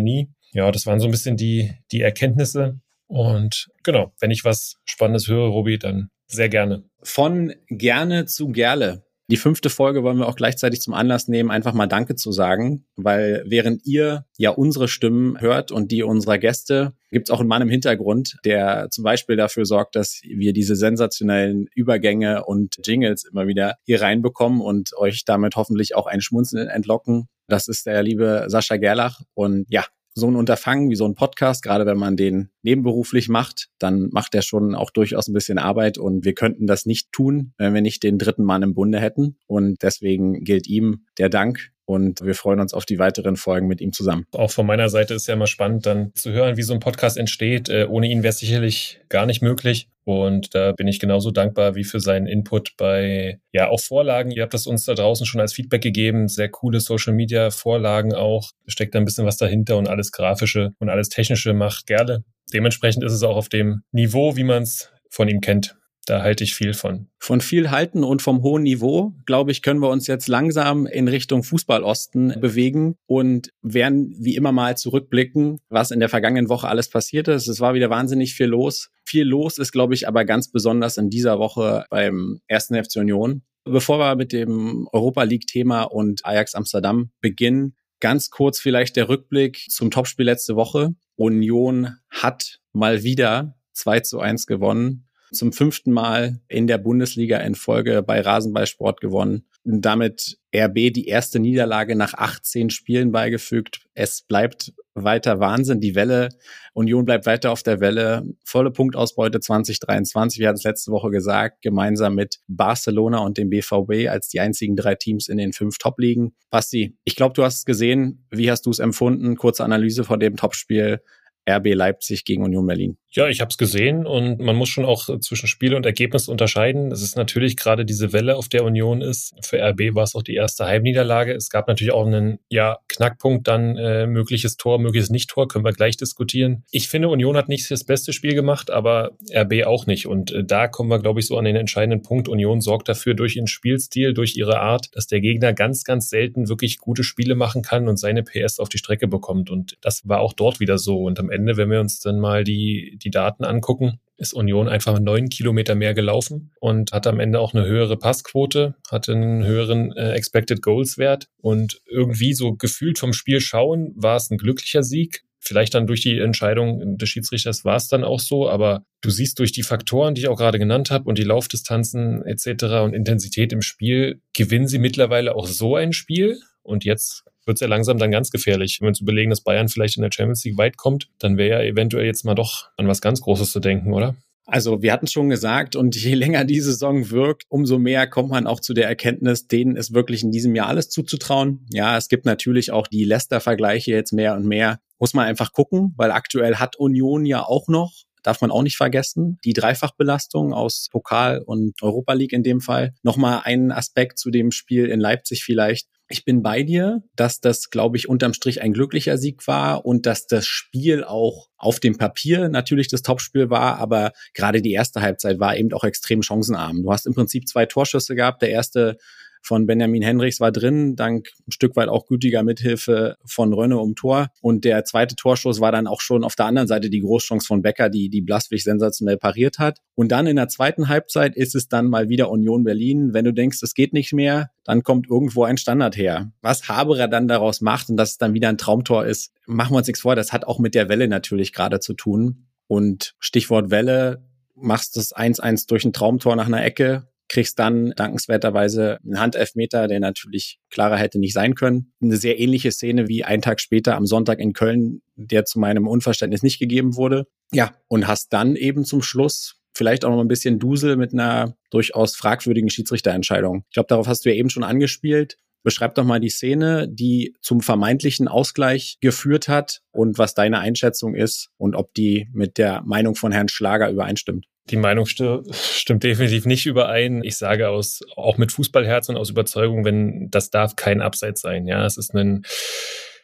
Ja, 0.52 0.72
das 0.72 0.86
waren 0.86 1.00
so 1.00 1.08
ein 1.08 1.12
bisschen 1.12 1.38
die, 1.38 1.72
die 1.92 2.02
Erkenntnisse. 2.02 2.80
Und 3.08 3.68
genau, 3.84 4.14
wenn 4.20 4.32
ich 4.32 4.46
was 4.46 4.76
Spannendes 4.86 5.28
höre, 5.28 5.48
Robi, 5.48 5.80
dann 5.80 6.10
sehr 6.28 6.50
gerne. 6.50 6.84
Von 7.02 7.54
gerne 7.68 8.26
zu 8.26 8.50
Gerle. 8.50 9.04
Die 9.30 9.38
fünfte 9.38 9.70
Folge 9.70 10.02
wollen 10.02 10.18
wir 10.18 10.28
auch 10.28 10.36
gleichzeitig 10.36 10.82
zum 10.82 10.96
Anlass 10.96 11.28
nehmen, 11.28 11.52
einfach 11.52 11.74
mal 11.74 11.86
Danke 11.86 12.16
zu 12.16 12.32
sagen, 12.32 12.88
weil 12.96 13.44
während 13.46 13.86
ihr 13.86 14.26
ja 14.38 14.50
unsere 14.50 14.88
Stimmen 14.88 15.40
hört 15.40 15.72
und 15.72 15.92
die 15.92 16.02
unserer 16.02 16.40
Gäste, 16.40 16.94
gibt 17.12 17.30
es 17.30 17.34
auch 17.34 17.40
einen 17.40 17.48
Mann 17.48 17.62
im 17.62 17.70
Hintergrund, 17.70 18.38
der 18.44 18.88
zum 18.90 19.04
Beispiel 19.04 19.36
dafür 19.36 19.66
sorgt, 19.66 19.96
dass 19.96 20.20
wir 20.24 20.52
diese 20.52 20.76
sensationellen 20.76 21.68
Übergänge 21.76 22.46
und 22.46 22.78
Jingles 22.84 23.24
immer 23.24 23.46
wieder 23.46 23.76
hier 23.86 24.02
reinbekommen 24.02 24.62
und 24.62 24.98
euch 24.98 25.26
damit 25.26 25.56
hoffentlich 25.56 25.96
auch 25.96 26.08
ein 26.08 26.22
Schmunzeln 26.22 26.68
entlocken. 26.68 27.28
Das 27.50 27.68
ist 27.68 27.86
der 27.86 28.04
liebe 28.04 28.46
Sascha 28.48 28.78
Gerlach. 28.78 29.22
Und 29.34 29.66
ja, 29.70 29.84
so 30.14 30.28
ein 30.28 30.36
Unterfangen 30.36 30.90
wie 30.90 30.96
so 30.96 31.06
ein 31.06 31.16
Podcast, 31.16 31.64
gerade 31.64 31.86
wenn 31.86 31.98
man 31.98 32.16
den 32.16 32.50
nebenberuflich 32.62 33.30
macht, 33.30 33.70
dann 33.80 34.10
macht 34.12 34.36
er 34.36 34.42
schon 34.42 34.76
auch 34.76 34.92
durchaus 34.92 35.28
ein 35.28 35.34
bisschen 35.34 35.58
Arbeit 35.58 35.98
und 35.98 36.26
wir 36.26 36.34
könnten 36.34 36.68
das 36.68 36.86
nicht 36.86 37.12
tun, 37.12 37.54
wenn 37.58 37.74
wir 37.74 37.82
nicht 37.82 38.04
den 38.04 38.18
dritten 38.18 38.44
Mann 38.44 38.64
im 38.64 38.74
Bunde 38.74 39.00
hätten. 39.00 39.38
Und 39.48 39.82
deswegen 39.82 40.44
gilt 40.44 40.68
ihm 40.68 41.06
der 41.18 41.30
Dank 41.30 41.72
und 41.90 42.22
wir 42.22 42.36
freuen 42.36 42.60
uns 42.60 42.76
auf 42.76 42.86
die 42.86 43.00
weiteren 43.00 43.36
Folgen 43.36 43.68
mit 43.68 43.82
ihm 43.82 43.92
zusammen. 43.92 44.28
Auch 44.32 44.52
von 44.52 44.68
meiner 44.68 44.90
Seite 44.90 45.16
ist 45.16 45.26
ja 45.28 45.34
immer 45.34 45.48
spannend, 45.48 45.88
dann 45.88 46.12
zu 46.14 46.32
hören, 46.32 46.56
wie 46.56 46.62
so 46.62 46.76
ein 46.76 46.80
Podcast 46.80 47.18
entsteht. 47.18 47.68
Äh, 47.68 47.88
ohne 47.90 48.08
ihn 48.08 48.22
wäre 48.22 48.30
es 48.30 48.38
sicherlich 48.38 49.02
gar 49.10 49.26
nicht 49.26 49.42
möglich. 49.42 49.90
Und 50.04 50.54
da 50.54 50.74
bin 50.74 50.88
ich 50.88 51.00
genauso 51.00 51.32
dankbar 51.32 51.74
wie 51.74 51.84
für 51.84 52.00
seinen 52.00 52.28
Input 52.28 52.78
bei, 52.78 53.40
ja, 53.52 53.70
auch 53.70 53.80
Vorlagen. 53.80 54.30
Ihr 54.30 54.44
habt 54.44 54.54
das 54.54 54.68
uns 54.68 54.86
da 54.86 54.94
draußen 54.94 55.26
schon 55.26 55.42
als 55.42 55.54
Feedback 55.54 55.82
gegeben. 55.82 56.28
Sehr 56.28 56.50
coole 56.50 56.80
Social 56.80 57.14
Media 57.14 57.50
Vorlagen 57.50 58.14
auch. 58.14 58.52
Steckt 58.68 58.94
da 58.94 59.00
ein 59.00 59.06
bisschen 59.06 59.26
was 59.26 59.38
dahinter 59.38 59.78
und 59.78 59.90
alles 59.90 60.12
Grafische 60.12 60.74
und 60.78 60.90
alles 60.90 61.10
Technische 61.10 61.56
macht 61.56 61.88
gerne. 61.88 62.24
Dementsprechend 62.54 63.04
ist 63.04 63.14
es 63.14 63.24
auch 63.24 63.36
auf 63.36 63.50
dem 63.50 63.82
Niveau, 63.92 64.36
wie 64.36 64.44
man 64.44 64.62
es 64.62 64.92
von 65.10 65.28
ihm 65.28 65.42
kennt. 65.42 65.79
Da 66.10 66.24
halte 66.24 66.44
ich 66.44 66.56
viel 66.56 66.74
von. 66.74 67.08
Von 67.20 67.40
viel 67.40 67.70
halten 67.70 68.04
und 68.04 68.24
vom 68.24 68.42
hohen 68.42 68.64
Niveau, 68.64 69.14
glaube 69.28 69.52
ich, 69.52 69.62
können 69.62 69.80
wir 69.80 69.90
uns 69.90 70.08
jetzt 70.08 70.28
langsam 70.28 70.88
in 70.88 71.08
Richtung 71.08 71.44
Fußballosten 71.44 72.40
bewegen 72.42 72.96
und 73.06 73.52
werden 73.62 74.16
wie 74.18 74.36
immer 74.36 74.52
mal 74.52 74.76
zurückblicken, 74.76 75.60
was 75.70 75.92
in 75.92 76.00
der 76.00 76.10
vergangenen 76.10 76.50
Woche 76.50 76.68
alles 76.68 76.90
passiert 76.90 77.28
ist. 77.28 77.48
Es 77.48 77.60
war 77.60 77.76
wieder 77.76 77.92
wahnsinnig 77.92 78.34
viel 78.34 78.48
los. 78.48 78.90
Viel 79.06 79.24
los 79.24 79.60
ist, 79.60 79.72
glaube 79.72 79.94
ich, 79.94 80.08
aber 80.08 80.26
ganz 80.26 80.52
besonders 80.52 80.98
in 80.98 81.12
dieser 81.12 81.38
Woche 81.38 81.86
beim 81.92 82.42
ersten 82.48 82.84
FC 82.84 82.96
Union. 82.96 83.44
Bevor 83.64 84.00
wir 84.00 84.16
mit 84.16 84.34
dem 84.34 84.90
Europa 84.92 85.22
League-Thema 85.22 85.84
und 85.84 86.26
Ajax 86.26 86.56
Amsterdam 86.56 87.12
beginnen, 87.22 87.76
ganz 88.00 88.32
kurz 88.32 88.60
vielleicht 88.60 88.96
der 88.96 89.10
Rückblick 89.10 89.68
zum 89.70 89.92
Topspiel 89.92 90.26
letzte 90.26 90.56
Woche. 90.56 90.96
Union 91.18 91.98
hat 92.10 92.62
mal 92.74 93.04
wieder 93.04 93.54
2 93.74 94.00
zu 94.00 94.20
1 94.20 94.48
gewonnen 94.48 95.06
zum 95.32 95.54
fünften 95.54 95.92
Mal 95.92 96.40
in 96.48 96.68
der 96.68 96.78
Bundesliga 96.78 97.38
in 97.38 97.56
Folge 97.56 98.04
bei 98.04 98.22
Rasenballsport 98.22 99.02
gewonnen. 99.02 99.46
Und 99.64 99.82
damit 99.82 100.38
RB 100.56 100.92
die 100.94 101.08
erste 101.08 101.40
Niederlage 101.40 101.96
nach 101.96 102.14
18 102.14 102.70
Spielen 102.70 103.12
beigefügt. 103.12 103.82
Es 103.94 104.22
bleibt 104.22 104.74
weiter 105.04 105.40
Wahnsinn. 105.40 105.80
Die 105.80 105.96
Welle, 105.96 106.30
Union 106.74 107.06
bleibt 107.06 107.26
weiter 107.26 107.52
auf 107.52 107.64
der 107.64 107.80
Welle. 107.80 108.24
Volle 108.44 108.72
Punktausbeute 108.72 109.40
2023. 109.40 110.40
Wir 110.40 110.48
hatten 110.48 110.58
es 110.58 110.64
letzte 110.64 110.92
Woche 110.92 111.10
gesagt, 111.10 111.62
gemeinsam 111.62 112.16
mit 112.16 112.40
Barcelona 112.48 113.20
und 113.20 113.38
dem 113.38 113.50
BVB 113.50 114.10
als 114.10 114.30
die 114.30 114.40
einzigen 114.40 114.76
drei 114.76 114.96
Teams 114.96 115.28
in 115.28 115.38
den 115.38 115.54
fünf 115.54 115.78
Top-Ligen. 115.78 116.36
Basti, 116.50 116.98
ich 117.04 117.16
glaube, 117.16 117.34
du 117.34 117.44
hast 117.44 117.60
es 117.60 117.66
gesehen. 117.66 118.26
Wie 118.32 118.50
hast 118.50 118.66
du 118.66 118.70
es 118.70 118.80
empfunden? 118.80 119.36
Kurze 119.36 119.64
Analyse 119.64 120.04
von 120.04 120.20
dem 120.20 120.36
Topspiel. 120.36 121.02
RB 121.48 121.74
Leipzig 121.74 122.26
gegen 122.26 122.44
Union 122.44 122.66
Berlin. 122.66 122.98
Ja, 123.12 123.28
ich 123.28 123.42
habe 123.42 123.50
es 123.50 123.58
gesehen 123.58 124.06
und 124.06 124.40
man 124.40 124.56
muss 124.56 124.70
schon 124.70 124.86
auch 124.86 125.20
zwischen 125.20 125.48
Spiel 125.48 125.74
und 125.74 125.84
Ergebnis 125.84 126.28
unterscheiden. 126.28 126.92
Es 126.92 127.02
ist 127.02 127.18
natürlich 127.18 127.58
gerade 127.58 127.84
diese 127.84 128.14
Welle, 128.14 128.36
auf 128.36 128.50
der 128.50 128.64
Union 128.64 129.02
ist. 129.02 129.34
Für 129.44 129.58
RB 129.58 129.96
war 129.96 130.04
es 130.04 130.14
auch 130.14 130.22
die 130.22 130.36
erste 130.36 130.66
Heimniederlage. 130.66 131.34
Es 131.34 131.50
gab 131.50 131.68
natürlich 131.68 131.92
auch 131.92 132.06
einen 132.06 132.38
ja, 132.50 132.78
Knackpunkt, 132.88 133.48
dann 133.48 133.78
äh, 133.78 134.06
mögliches 134.06 134.58
Tor, 134.58 134.78
mögliches 134.78 135.10
Nicht-Tor, 135.10 135.48
können 135.48 135.66
wir 135.66 135.72
gleich 135.72 135.98
diskutieren. 135.98 136.64
Ich 136.70 136.88
finde, 136.88 137.10
Union 137.10 137.36
hat 137.36 137.50
nicht 137.50 137.70
das 137.72 137.84
beste 137.84 138.14
Spiel 138.14 138.36
gemacht, 138.36 138.70
aber 138.70 139.18
RB 139.34 139.66
auch 139.66 139.88
nicht. 139.88 140.06
Und 140.06 140.32
äh, 140.32 140.44
da 140.44 140.68
kommen 140.68 140.92
wir, 140.92 141.00
glaube 141.00 141.20
ich, 141.20 141.26
so 141.26 141.36
an 141.40 141.46
den 141.46 141.56
entscheidenden 141.56 142.04
Punkt. 142.04 142.28
Union 142.28 142.62
sorgt 142.62 142.90
dafür 142.90 143.16
durch 143.16 143.38
ihren 143.38 143.48
Spielstil, 143.48 144.14
durch 144.14 144.36
ihre 144.38 144.60
Art, 144.60 144.96
dass 144.96 145.08
der 145.08 145.20
Gegner 145.20 145.54
ganz, 145.54 145.84
ganz 145.84 146.10
selten 146.10 146.48
wirklich 146.48 146.78
gute 146.78 147.04
Spiele 147.04 147.34
machen 147.34 147.64
kann 147.64 147.88
und 147.88 147.98
seine 147.98 148.22
PS 148.22 148.60
auf 148.60 148.70
die 148.70 148.78
Strecke 148.78 149.08
bekommt. 149.08 149.50
Und 149.50 149.78
das 149.82 150.08
war 150.08 150.20
auch 150.20 150.34
dort 150.34 150.60
wieder 150.60 150.78
so. 150.78 151.02
Und 151.02 151.20
am 151.20 151.32
Ende, 151.32 151.39
wenn 151.46 151.70
wir 151.70 151.80
uns 151.80 152.00
dann 152.00 152.20
mal 152.20 152.44
die 152.44 152.98
die 153.02 153.10
Daten 153.10 153.44
angucken, 153.44 154.00
ist 154.20 154.34
Union 154.34 154.68
einfach 154.68 155.00
neun 155.00 155.30
Kilometer 155.30 155.76
mehr 155.76 155.94
gelaufen 155.94 156.52
und 156.60 156.92
hat 156.92 157.08
am 157.08 157.20
Ende 157.20 157.40
auch 157.40 157.54
eine 157.54 157.66
höhere 157.66 157.98
Passquote, 157.98 158.76
hatte 158.92 159.14
einen 159.14 159.46
höheren 159.46 159.94
äh, 159.94 160.12
Expected 160.12 160.62
Goals 160.62 160.98
Wert 160.98 161.28
und 161.38 161.82
irgendwie 161.86 162.34
so 162.34 162.54
gefühlt 162.54 163.00
vom 163.00 163.14
Spiel 163.14 163.40
schauen 163.40 163.94
war 163.96 164.18
es 164.18 164.30
ein 164.30 164.38
glücklicher 164.38 164.84
Sieg. 164.84 165.24
Vielleicht 165.42 165.74
dann 165.74 165.88
durch 165.88 166.02
die 166.02 166.20
Entscheidung 166.20 166.98
des 166.98 167.08
Schiedsrichters 167.08 167.64
war 167.64 167.78
es 167.78 167.88
dann 167.88 168.04
auch 168.04 168.20
so, 168.20 168.50
aber 168.50 168.84
du 169.00 169.10
siehst 169.10 169.40
durch 169.40 169.54
die 169.54 169.64
Faktoren, 169.64 170.14
die 170.14 170.22
ich 170.22 170.28
auch 170.28 170.38
gerade 170.38 170.60
genannt 170.60 170.92
habe 170.92 171.06
und 171.06 171.18
die 171.18 171.24
Laufdistanzen 171.24 172.26
etc. 172.26 172.64
und 172.84 172.94
Intensität 172.94 173.54
im 173.54 173.62
Spiel, 173.62 174.22
gewinnen 174.34 174.68
sie 174.68 174.80
mittlerweile 174.80 175.36
auch 175.36 175.48
so 175.48 175.78
ein 175.78 175.94
Spiel. 175.94 176.40
Und 176.62 176.84
jetzt 176.84 177.24
wird 177.46 177.58
es 177.58 177.62
ja 177.62 177.68
langsam 177.68 177.98
dann 177.98 178.12
ganz 178.12 178.32
gefährlich. 178.32 178.78
Wenn 178.80 178.86
wir 178.86 178.90
uns 178.90 179.02
überlegen, 179.02 179.30
dass 179.30 179.42
Bayern 179.42 179.70
vielleicht 179.70 179.98
in 179.98 180.04
der 180.04 180.12
Champions 180.12 180.44
League 180.44 180.58
weit 180.58 180.78
kommt, 180.78 181.10
dann 181.20 181.38
wäre 181.38 181.64
ja 181.64 181.70
eventuell 181.70 182.06
jetzt 182.06 182.26
mal 182.26 182.36
doch 182.36 182.70
an 182.78 182.88
was 182.88 183.02
ganz 183.02 183.22
Großes 183.22 183.52
zu 183.52 183.60
denken, 183.60 183.94
oder? 183.94 184.16
Also 184.46 184.82
wir 184.82 184.92
hatten 184.92 185.06
schon 185.06 185.30
gesagt, 185.30 185.76
und 185.76 185.96
je 185.96 186.16
länger 186.16 186.44
die 186.44 186.60
Saison 186.60 187.12
wirkt, 187.12 187.44
umso 187.50 187.78
mehr 187.78 188.08
kommt 188.08 188.30
man 188.30 188.48
auch 188.48 188.60
zu 188.60 188.74
der 188.74 188.88
Erkenntnis, 188.88 189.48
denen 189.48 189.76
ist 189.76 189.94
wirklich 189.94 190.24
in 190.24 190.32
diesem 190.32 190.56
Jahr 190.56 190.68
alles 190.68 190.90
zuzutrauen. 190.90 191.68
Ja, 191.72 191.98
es 191.98 192.10
gibt 192.10 192.26
natürlich 192.26 192.72
auch 192.72 192.88
die 192.88 193.04
Leicester-Vergleiche 193.04 193.92
jetzt 193.92 194.12
mehr 194.12 194.36
und 194.36 194.48
mehr. 194.48 194.80
Muss 194.98 195.14
man 195.14 195.28
einfach 195.28 195.54
gucken, 195.54 195.94
weil 195.98 196.12
aktuell 196.12 196.56
hat 196.56 196.78
Union 196.78 197.26
ja 197.26 197.44
auch 197.44 197.68
noch 197.68 197.94
darf 198.24 198.42
man 198.42 198.52
auch 198.52 198.64
nicht 198.64 198.78
vergessen. 198.78 199.38
Die 199.44 199.54
Dreifachbelastung 199.54 200.54
aus 200.54 200.88
Pokal 200.92 201.40
und 201.40 201.82
Europa 201.82 202.14
League 202.14 202.34
in 202.34 202.44
dem 202.44 202.62
Fall. 202.62 202.94
Nochmal 203.04 203.42
einen 203.44 203.72
Aspekt 203.72 204.20
zu 204.20 204.30
dem 204.30 204.52
Spiel 204.52 204.86
in 204.88 205.00
Leipzig 205.00 205.44
vielleicht. 205.44 205.88
Ich 206.12 206.26
bin 206.26 206.42
bei 206.42 206.64
dir, 206.64 207.04
dass 207.16 207.40
das, 207.40 207.70
glaube 207.70 207.96
ich, 207.96 208.10
unterm 208.10 208.34
Strich 208.34 208.64
ein 208.64 208.74
glücklicher 208.74 209.20
Sieg 209.20 209.46
war 209.48 209.86
und 209.86 210.08
dass 210.08 210.26
das 210.26 210.48
Spiel 210.48 211.04
auch 211.04 211.50
auf 211.56 211.80
dem 211.80 211.98
Papier 211.98 212.50
natürlich 212.50 212.88
das 212.88 213.04
Topspiel 213.04 213.52
war, 213.52 213.78
aber 213.78 214.14
gerade 214.34 214.64
die 214.64 214.72
erste 214.72 215.02
Halbzeit 215.02 215.40
war 215.40 215.56
eben 215.56 215.72
auch 215.72 215.84
extrem 215.84 216.24
chancenarm. 216.24 216.82
Du 216.82 216.92
hast 216.92 217.06
im 217.06 217.14
Prinzip 217.14 217.48
zwei 217.48 217.68
Torschüsse 217.68 218.16
gehabt. 218.16 218.42
Der 218.42 218.50
erste 218.50 218.98
von 219.42 219.66
Benjamin 219.66 220.02
Henrichs 220.02 220.40
war 220.40 220.52
drin, 220.52 220.96
dank 220.96 221.28
ein 221.48 221.52
Stück 221.52 221.76
weit 221.76 221.90
auch 221.90 222.08
gütiger 222.08 222.44
Mithilfe 222.44 223.18
von 223.26 223.54
Rönne 223.54 223.78
um 223.78 223.96
Tor. 223.96 224.28
Und 224.42 224.66
der 224.66 224.84
zweite 224.86 225.16
Torschuss 225.16 225.60
war 225.62 225.72
dann 225.72 225.88
auch 225.88 226.02
schon 226.02 226.24
auf 226.24 226.36
der 226.36 226.46
anderen 226.46 226.68
Seite 226.68 226.90
die 226.90 227.02
Großchance 227.02 227.48
von 227.48 227.62
Becker, 227.62 227.90
die 227.90 228.10
die 228.10 228.22
Blaswig 228.22 228.64
sensationell 228.64 229.18
pariert 229.18 229.60
hat. 229.60 229.80
Und 229.96 230.12
dann 230.12 230.28
in 230.28 230.36
der 230.36 230.48
zweiten 230.48 230.88
Halbzeit 230.88 231.36
ist 231.36 231.56
es 231.56 231.68
dann 231.68 231.88
mal 231.88 232.10
wieder 232.10 232.30
Union 232.30 232.64
Berlin. 232.64 233.14
Wenn 233.14 233.26
du 233.26 233.34
denkst, 233.34 233.62
es 233.64 233.74
geht 233.74 233.94
nicht 233.94 234.14
mehr, 234.14 234.52
dann 234.64 234.84
kommt 234.84 235.10
irgendwo 235.10 235.44
ein 235.44 235.58
Standard 235.58 235.98
her. 235.98 236.32
Was 236.42 236.68
Haberer 236.68 237.08
dann 237.08 237.28
daraus 237.28 237.62
macht 237.62 237.90
und 237.90 237.98
dass 237.98 238.12
es 238.12 238.18
dann 238.18 238.34
wieder 238.34 238.50
ein 238.50 238.58
Traumtor 238.58 239.06
ist, 239.06 239.32
machen 239.46 239.74
wir 239.74 239.78
uns 239.78 239.88
nichts 239.88 240.02
vor, 240.02 240.16
das 240.16 240.32
hat 240.32 240.46
auch 240.46 240.60
mit 240.60 240.76
der 240.76 240.90
Welle 240.90 241.08
natürlich 241.08 241.54
gerade 241.54 241.80
zu 241.80 241.94
tun. 241.94 242.46
Und 242.68 243.16
Stichwort 243.20 243.72
Welle, 243.72 244.24
machst 244.62 244.98
das 244.98 245.16
1-1 245.16 245.68
durch 245.68 245.86
ein 245.86 245.94
Traumtor 245.94 246.36
nach 246.36 246.48
einer 246.48 246.64
Ecke, 246.64 247.08
kriegst 247.30 247.58
dann 247.60 247.94
dankenswerterweise 247.96 249.00
einen 249.06 249.20
Handelfmeter, 249.20 249.88
der 249.88 250.00
natürlich 250.00 250.60
klarer 250.70 250.98
hätte 250.98 251.20
nicht 251.20 251.34
sein 251.34 251.56
können. 251.56 251.94
Eine 252.02 252.18
sehr 252.18 252.40
ähnliche 252.40 252.72
Szene 252.72 253.08
wie 253.08 253.24
einen 253.24 253.42
Tag 253.42 253.62
später 253.62 253.96
am 253.96 254.06
Sonntag 254.06 254.40
in 254.40 254.54
Köln, 254.54 255.02
der 255.16 255.46
zu 255.46 255.60
meinem 255.60 255.88
Unverständnis 255.88 256.44
nicht 256.44 256.60
gegeben 256.60 256.98
wurde. 256.98 257.28
Ja, 257.52 257.72
und 257.88 258.08
hast 258.08 258.34
dann 258.34 258.56
eben 258.56 258.84
zum 258.84 259.02
Schluss 259.02 259.60
vielleicht 259.74 260.04
auch 260.04 260.10
noch 260.10 260.20
ein 260.20 260.28
bisschen 260.28 260.60
Dusel 260.60 260.98
mit 260.98 261.14
einer 261.14 261.56
durchaus 261.70 262.16
fragwürdigen 262.16 262.70
Schiedsrichterentscheidung. 262.70 263.64
Ich 263.70 263.74
glaube, 263.74 263.88
darauf 263.88 264.08
hast 264.08 264.26
du 264.26 264.30
ja 264.30 264.36
eben 264.36 264.50
schon 264.50 264.64
angespielt. 264.64 265.38
Beschreib 265.62 265.96
doch 265.96 266.06
mal 266.06 266.20
die 266.20 266.30
Szene, 266.30 266.88
die 266.90 267.36
zum 267.42 267.62
vermeintlichen 267.62 268.28
Ausgleich 268.28 268.98
geführt 269.02 269.48
hat 269.48 269.82
und 269.92 270.18
was 270.18 270.34
deine 270.34 270.60
Einschätzung 270.60 271.16
ist 271.16 271.50
und 271.58 271.76
ob 271.76 271.94
die 271.94 272.30
mit 272.34 272.58
der 272.58 272.82
Meinung 272.86 273.16
von 273.16 273.32
Herrn 273.32 273.50
Schlager 273.50 273.90
übereinstimmt. 273.90 274.46
Die 274.70 274.78
Meinung 274.78 275.06
st 275.06 275.24
stimmt 275.52 276.04
definitiv 276.04 276.46
nicht 276.46 276.66
überein. 276.66 277.24
Ich 277.24 277.38
sage 277.38 277.70
aus, 277.70 278.02
auch 278.16 278.38
mit 278.38 278.52
Fußballherz 278.52 279.10
und 279.10 279.18
aus 279.18 279.30
Überzeugung, 279.30 279.84
wenn 279.86 280.30
das 280.30 280.52
darf 280.52 280.76
kein 280.76 281.02
Abseits 281.02 281.42
sein. 281.42 281.68
Ja, 281.68 281.86
es 281.86 281.98
ist 281.98 282.14
ein 282.14 282.44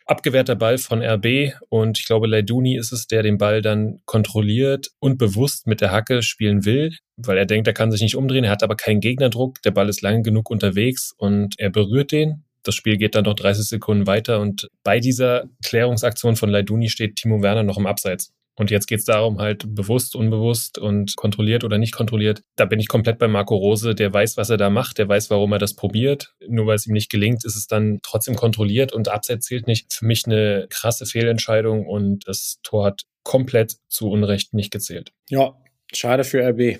abgewehrter 0.05 0.55
Ball 0.55 0.77
von 0.77 1.01
RB 1.01 1.53
und 1.69 1.99
ich 1.99 2.05
glaube, 2.05 2.27
Leiduni 2.27 2.77
ist 2.77 2.91
es, 2.91 3.07
der 3.07 3.23
den 3.23 3.37
Ball 3.37 3.61
dann 3.61 4.01
kontrolliert 4.05 4.91
und 4.99 5.17
bewusst 5.17 5.67
mit 5.67 5.81
der 5.81 5.91
Hacke 5.91 6.21
spielen 6.21 6.65
will, 6.65 6.95
weil 7.17 7.37
er 7.37 7.45
denkt, 7.45 7.67
er 7.67 7.73
kann 7.73 7.91
sich 7.91 8.01
nicht 8.01 8.15
umdrehen. 8.15 8.43
Er 8.43 8.51
hat 8.51 8.63
aber 8.63 8.75
keinen 8.75 8.99
Gegnerdruck. 8.99 9.61
Der 9.63 9.71
Ball 9.71 9.89
ist 9.89 10.01
lang 10.01 10.23
genug 10.23 10.49
unterwegs 10.49 11.13
und 11.17 11.55
er 11.59 11.69
berührt 11.69 12.11
den. 12.11 12.43
Das 12.63 12.75
Spiel 12.75 12.97
geht 12.97 13.15
dann 13.15 13.25
noch 13.25 13.35
30 13.35 13.65
Sekunden 13.67 14.07
weiter 14.07 14.39
und 14.39 14.69
bei 14.83 14.99
dieser 14.99 15.45
Klärungsaktion 15.63 16.35
von 16.35 16.49
Leiduni 16.49 16.89
steht 16.89 17.15
Timo 17.15 17.41
Werner 17.41 17.63
noch 17.63 17.77
im 17.77 17.85
Abseits. 17.85 18.33
Und 18.55 18.71
jetzt 18.71 18.87
geht 18.87 18.99
es 18.99 19.05
darum, 19.05 19.39
halt 19.39 19.75
bewusst, 19.75 20.15
unbewusst 20.15 20.77
und 20.77 21.15
kontrolliert 21.15 21.63
oder 21.63 21.77
nicht 21.77 21.93
kontrolliert. 21.93 22.41
Da 22.55 22.65
bin 22.65 22.79
ich 22.79 22.87
komplett 22.87 23.19
bei 23.19 23.27
Marco 23.27 23.55
Rose. 23.55 23.95
Der 23.95 24.13
weiß, 24.13 24.37
was 24.37 24.49
er 24.49 24.57
da 24.57 24.69
macht. 24.69 24.97
Der 24.97 25.09
weiß, 25.09 25.29
warum 25.29 25.51
er 25.51 25.59
das 25.59 25.75
probiert. 25.75 26.33
Nur 26.47 26.67
weil 26.67 26.75
es 26.75 26.87
ihm 26.87 26.93
nicht 26.93 27.11
gelingt, 27.11 27.43
ist 27.43 27.55
es 27.55 27.67
dann 27.67 27.99
trotzdem 28.01 28.35
kontrolliert 28.35 28.93
und 28.93 29.09
Abseits 29.09 29.47
zählt 29.47 29.67
nicht. 29.67 29.93
Für 29.93 30.05
mich 30.05 30.25
eine 30.25 30.67
krasse 30.69 31.05
Fehlentscheidung 31.05 31.85
und 31.85 32.27
das 32.27 32.59
Tor 32.63 32.85
hat 32.85 33.03
komplett 33.23 33.77
zu 33.89 34.09
Unrecht 34.09 34.53
nicht 34.53 34.71
gezählt. 34.71 35.11
Ja, 35.29 35.57
schade 35.93 36.23
für 36.23 36.41
RB. 36.47 36.79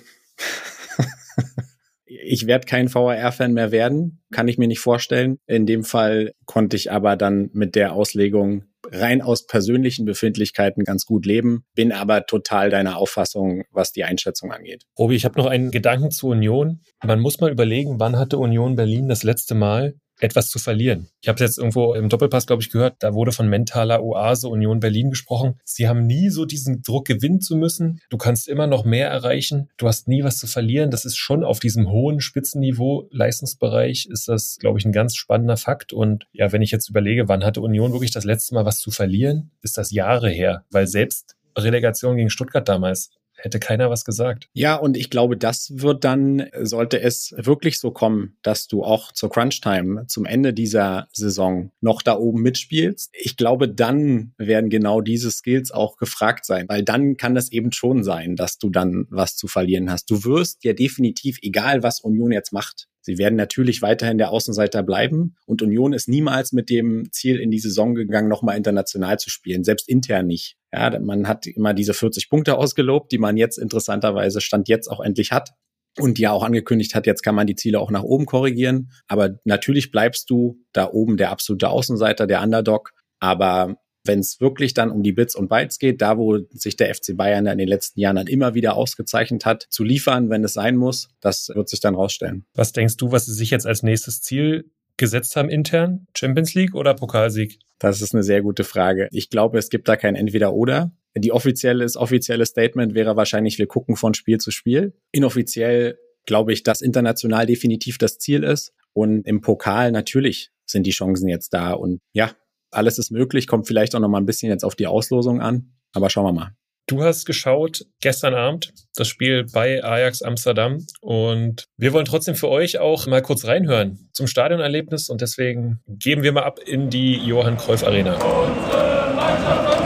ich 2.06 2.46
werde 2.46 2.66
kein 2.66 2.92
VAR-Fan 2.92 3.52
mehr 3.52 3.72
werden, 3.72 4.22
kann 4.30 4.48
ich 4.48 4.58
mir 4.58 4.68
nicht 4.68 4.80
vorstellen. 4.80 5.38
In 5.46 5.66
dem 5.66 5.84
Fall 5.84 6.32
konnte 6.46 6.76
ich 6.76 6.90
aber 6.90 7.16
dann 7.16 7.50
mit 7.52 7.74
der 7.74 7.92
Auslegung 7.92 8.64
rein 8.92 9.22
aus 9.22 9.46
persönlichen 9.46 10.04
Befindlichkeiten 10.04 10.84
ganz 10.84 11.04
gut 11.04 11.26
leben, 11.26 11.64
bin 11.74 11.92
aber 11.92 12.26
total 12.26 12.70
deiner 12.70 12.96
Auffassung, 12.96 13.64
was 13.70 13.92
die 13.92 14.04
Einschätzung 14.04 14.52
angeht. 14.52 14.84
Robi, 14.98 15.14
ich 15.16 15.24
habe 15.24 15.38
noch 15.38 15.46
einen 15.46 15.70
Gedanken 15.70 16.10
zur 16.10 16.30
Union. 16.30 16.80
Man 17.04 17.20
muss 17.20 17.40
mal 17.40 17.50
überlegen, 17.50 17.98
wann 17.98 18.16
hatte 18.16 18.38
Union 18.38 18.76
Berlin 18.76 19.08
das 19.08 19.22
letzte 19.22 19.54
Mal 19.54 19.94
etwas 20.18 20.48
zu 20.48 20.58
verlieren. 20.58 21.08
Ich 21.20 21.28
habe 21.28 21.36
es 21.36 21.40
jetzt 21.40 21.58
irgendwo 21.58 21.94
im 21.94 22.08
Doppelpass, 22.08 22.46
glaube 22.46 22.62
ich, 22.62 22.70
gehört, 22.70 22.96
da 23.00 23.14
wurde 23.14 23.32
von 23.32 23.48
mentaler 23.48 24.02
Oase 24.02 24.48
Union 24.48 24.80
Berlin 24.80 25.10
gesprochen. 25.10 25.60
Sie 25.64 25.88
haben 25.88 26.06
nie 26.06 26.30
so 26.30 26.44
diesen 26.44 26.82
Druck 26.82 27.06
gewinnen 27.06 27.40
zu 27.40 27.56
müssen. 27.56 28.00
Du 28.10 28.16
kannst 28.16 28.48
immer 28.48 28.66
noch 28.66 28.84
mehr 28.84 29.08
erreichen. 29.08 29.68
Du 29.76 29.88
hast 29.88 30.08
nie 30.08 30.24
was 30.24 30.38
zu 30.38 30.46
verlieren. 30.46 30.90
Das 30.90 31.04
ist 31.04 31.16
schon 31.16 31.44
auf 31.44 31.58
diesem 31.58 31.90
hohen 31.90 32.20
Spitzenniveau, 32.20 33.08
Leistungsbereich, 33.10 34.06
ist 34.10 34.28
das, 34.28 34.56
glaube 34.58 34.78
ich, 34.78 34.84
ein 34.84 34.92
ganz 34.92 35.16
spannender 35.16 35.56
Fakt. 35.56 35.92
Und 35.92 36.26
ja, 36.32 36.52
wenn 36.52 36.62
ich 36.62 36.70
jetzt 36.70 36.88
überlege, 36.88 37.28
wann 37.28 37.44
hatte 37.44 37.60
Union 37.60 37.92
wirklich 37.92 38.10
das 38.10 38.24
letzte 38.24 38.54
Mal 38.54 38.64
was 38.64 38.78
zu 38.78 38.90
verlieren, 38.90 39.50
ist 39.62 39.78
das 39.78 39.90
Jahre 39.90 40.30
her, 40.30 40.64
weil 40.70 40.86
selbst 40.86 41.36
Relegation 41.56 42.16
gegen 42.16 42.30
Stuttgart 42.30 42.68
damals 42.68 43.10
hätte 43.36 43.58
keiner 43.60 43.90
was 43.90 44.04
gesagt. 44.04 44.48
Ja, 44.52 44.76
und 44.76 44.96
ich 44.96 45.10
glaube, 45.10 45.36
das 45.36 45.72
wird 45.74 46.04
dann, 46.04 46.46
sollte 46.60 47.00
es 47.00 47.34
wirklich 47.36 47.78
so 47.78 47.90
kommen, 47.90 48.36
dass 48.42 48.66
du 48.66 48.82
auch 48.82 49.12
zur 49.12 49.30
Crunch-Time 49.30 50.06
zum 50.06 50.24
Ende 50.24 50.52
dieser 50.52 51.08
Saison 51.12 51.70
noch 51.80 52.02
da 52.02 52.16
oben 52.16 52.42
mitspielst. 52.42 53.10
Ich 53.12 53.36
glaube, 53.36 53.68
dann 53.68 54.34
werden 54.38 54.70
genau 54.70 55.00
diese 55.00 55.30
Skills 55.30 55.70
auch 55.70 55.96
gefragt 55.96 56.44
sein, 56.46 56.66
weil 56.68 56.82
dann 56.82 57.16
kann 57.16 57.34
das 57.34 57.52
eben 57.52 57.72
schon 57.72 58.04
sein, 58.04 58.36
dass 58.36 58.58
du 58.58 58.70
dann 58.70 59.06
was 59.10 59.36
zu 59.36 59.48
verlieren 59.48 59.90
hast. 59.90 60.10
Du 60.10 60.24
wirst 60.24 60.64
ja 60.64 60.72
definitiv, 60.72 61.38
egal 61.42 61.82
was 61.82 62.00
Union 62.00 62.32
jetzt 62.32 62.52
macht, 62.52 62.88
Sie 63.06 63.18
werden 63.18 63.36
natürlich 63.36 63.82
weiterhin 63.82 64.18
der 64.18 64.32
Außenseiter 64.32 64.82
bleiben 64.82 65.36
und 65.46 65.62
Union 65.62 65.92
ist 65.92 66.08
niemals 66.08 66.50
mit 66.50 66.68
dem 66.68 67.12
Ziel 67.12 67.38
in 67.38 67.52
die 67.52 67.60
Saison 67.60 67.94
gegangen, 67.94 68.28
nochmal 68.28 68.56
international 68.56 69.16
zu 69.20 69.30
spielen, 69.30 69.62
selbst 69.62 69.88
intern 69.88 70.26
nicht. 70.26 70.56
Ja, 70.76 70.98
man 71.00 71.26
hat 71.26 71.46
immer 71.46 71.72
diese 71.72 71.94
40 71.94 72.28
Punkte 72.28 72.58
ausgelobt, 72.58 73.10
die 73.12 73.18
man 73.18 73.36
jetzt 73.36 73.58
interessanterweise 73.58 74.40
Stand 74.40 74.68
jetzt 74.68 74.88
auch 74.88 75.00
endlich 75.00 75.32
hat 75.32 75.52
und 75.98 76.18
ja 76.18 76.32
auch 76.32 76.42
angekündigt 76.42 76.94
hat, 76.94 77.06
jetzt 77.06 77.22
kann 77.22 77.34
man 77.34 77.46
die 77.46 77.54
Ziele 77.54 77.80
auch 77.80 77.90
nach 77.90 78.02
oben 78.02 78.26
korrigieren. 78.26 78.90
Aber 79.08 79.38
natürlich 79.44 79.90
bleibst 79.90 80.28
du 80.28 80.58
da 80.72 80.90
oben 80.90 81.16
der 81.16 81.30
absolute 81.30 81.70
Außenseiter, 81.70 82.26
der 82.26 82.42
Underdog. 82.42 82.92
Aber 83.18 83.76
wenn 84.04 84.20
es 84.20 84.40
wirklich 84.40 84.74
dann 84.74 84.90
um 84.90 85.02
die 85.02 85.12
Bits 85.12 85.34
und 85.34 85.48
Bytes 85.48 85.78
geht, 85.78 86.02
da 86.02 86.18
wo 86.18 86.38
sich 86.50 86.76
der 86.76 86.94
FC 86.94 87.16
Bayern 87.16 87.46
in 87.46 87.58
den 87.58 87.68
letzten 87.68 87.98
Jahren 87.98 88.16
dann 88.16 88.26
immer 88.26 88.54
wieder 88.54 88.76
ausgezeichnet 88.76 89.44
hat, 89.44 89.66
zu 89.70 89.82
liefern, 89.82 90.30
wenn 90.30 90.44
es 90.44 90.52
sein 90.52 90.76
muss, 90.76 91.08
das 91.20 91.48
wird 91.52 91.68
sich 91.68 91.80
dann 91.80 91.94
rausstellen. 91.94 92.46
Was 92.54 92.72
denkst 92.72 92.98
du, 92.98 93.10
was 93.10 93.26
sie 93.26 93.34
sich 93.34 93.50
jetzt 93.50 93.66
als 93.66 93.82
nächstes 93.82 94.20
Ziel 94.20 94.70
gesetzt 94.96 95.36
haben 95.36 95.48
intern? 95.48 96.06
Champions 96.16 96.54
League 96.54 96.74
oder 96.74 96.94
Pokalsieg? 96.94 97.58
Das 97.78 98.00
ist 98.00 98.14
eine 98.14 98.22
sehr 98.22 98.42
gute 98.42 98.64
Frage. 98.64 99.08
Ich 99.12 99.30
glaube, 99.30 99.58
es 99.58 99.68
gibt 99.68 99.88
da 99.88 99.96
kein 99.96 100.16
Entweder-Oder. 100.16 100.92
Die 101.16 101.32
offizielle, 101.32 101.84
das 101.84 101.96
offizielle 101.96 102.44
Statement 102.44 102.94
wäre 102.94 103.16
wahrscheinlich, 103.16 103.58
wir 103.58 103.66
gucken 103.66 103.96
von 103.96 104.14
Spiel 104.14 104.38
zu 104.38 104.50
Spiel. 104.50 104.94
Inoffiziell 105.12 105.98
glaube 106.26 106.52
ich, 106.52 106.62
dass 106.62 106.82
international 106.82 107.46
definitiv 107.46 107.98
das 107.98 108.18
Ziel 108.18 108.42
ist. 108.42 108.74
Und 108.92 109.26
im 109.26 109.40
Pokal 109.40 109.92
natürlich 109.92 110.50
sind 110.66 110.86
die 110.86 110.90
Chancen 110.90 111.28
jetzt 111.28 111.54
da. 111.54 111.72
Und 111.72 112.00
ja, 112.12 112.32
alles 112.70 112.98
ist 112.98 113.10
möglich, 113.10 113.46
kommt 113.46 113.66
vielleicht 113.66 113.94
auch 113.94 114.00
noch 114.00 114.08
mal 114.08 114.18
ein 114.18 114.26
bisschen 114.26 114.50
jetzt 114.50 114.64
auf 114.64 114.74
die 114.74 114.86
Auslosung 114.86 115.40
an, 115.40 115.72
aber 115.92 116.10
schauen 116.10 116.24
wir 116.24 116.32
mal. 116.32 116.56
Du 116.88 117.02
hast 117.02 117.24
geschaut 117.24 117.84
gestern 118.00 118.34
Abend 118.34 118.72
das 118.94 119.08
Spiel 119.08 119.44
bei 119.52 119.82
Ajax 119.82 120.22
Amsterdam 120.22 120.86
und 121.00 121.66
wir 121.76 121.92
wollen 121.92 122.04
trotzdem 122.04 122.36
für 122.36 122.48
euch 122.48 122.78
auch 122.78 123.08
mal 123.08 123.22
kurz 123.22 123.44
reinhören 123.44 124.08
zum 124.12 124.28
Stadionerlebnis 124.28 125.08
und 125.08 125.20
deswegen 125.20 125.80
geben 125.88 126.22
wir 126.22 126.30
mal 126.30 126.44
ab 126.44 126.60
in 126.64 126.88
die 126.88 127.16
Johann 127.16 127.56
Cruyff 127.56 127.82
Arena. 127.82 128.14
Unsere 128.14 129.12
Mannschaft 129.16 129.76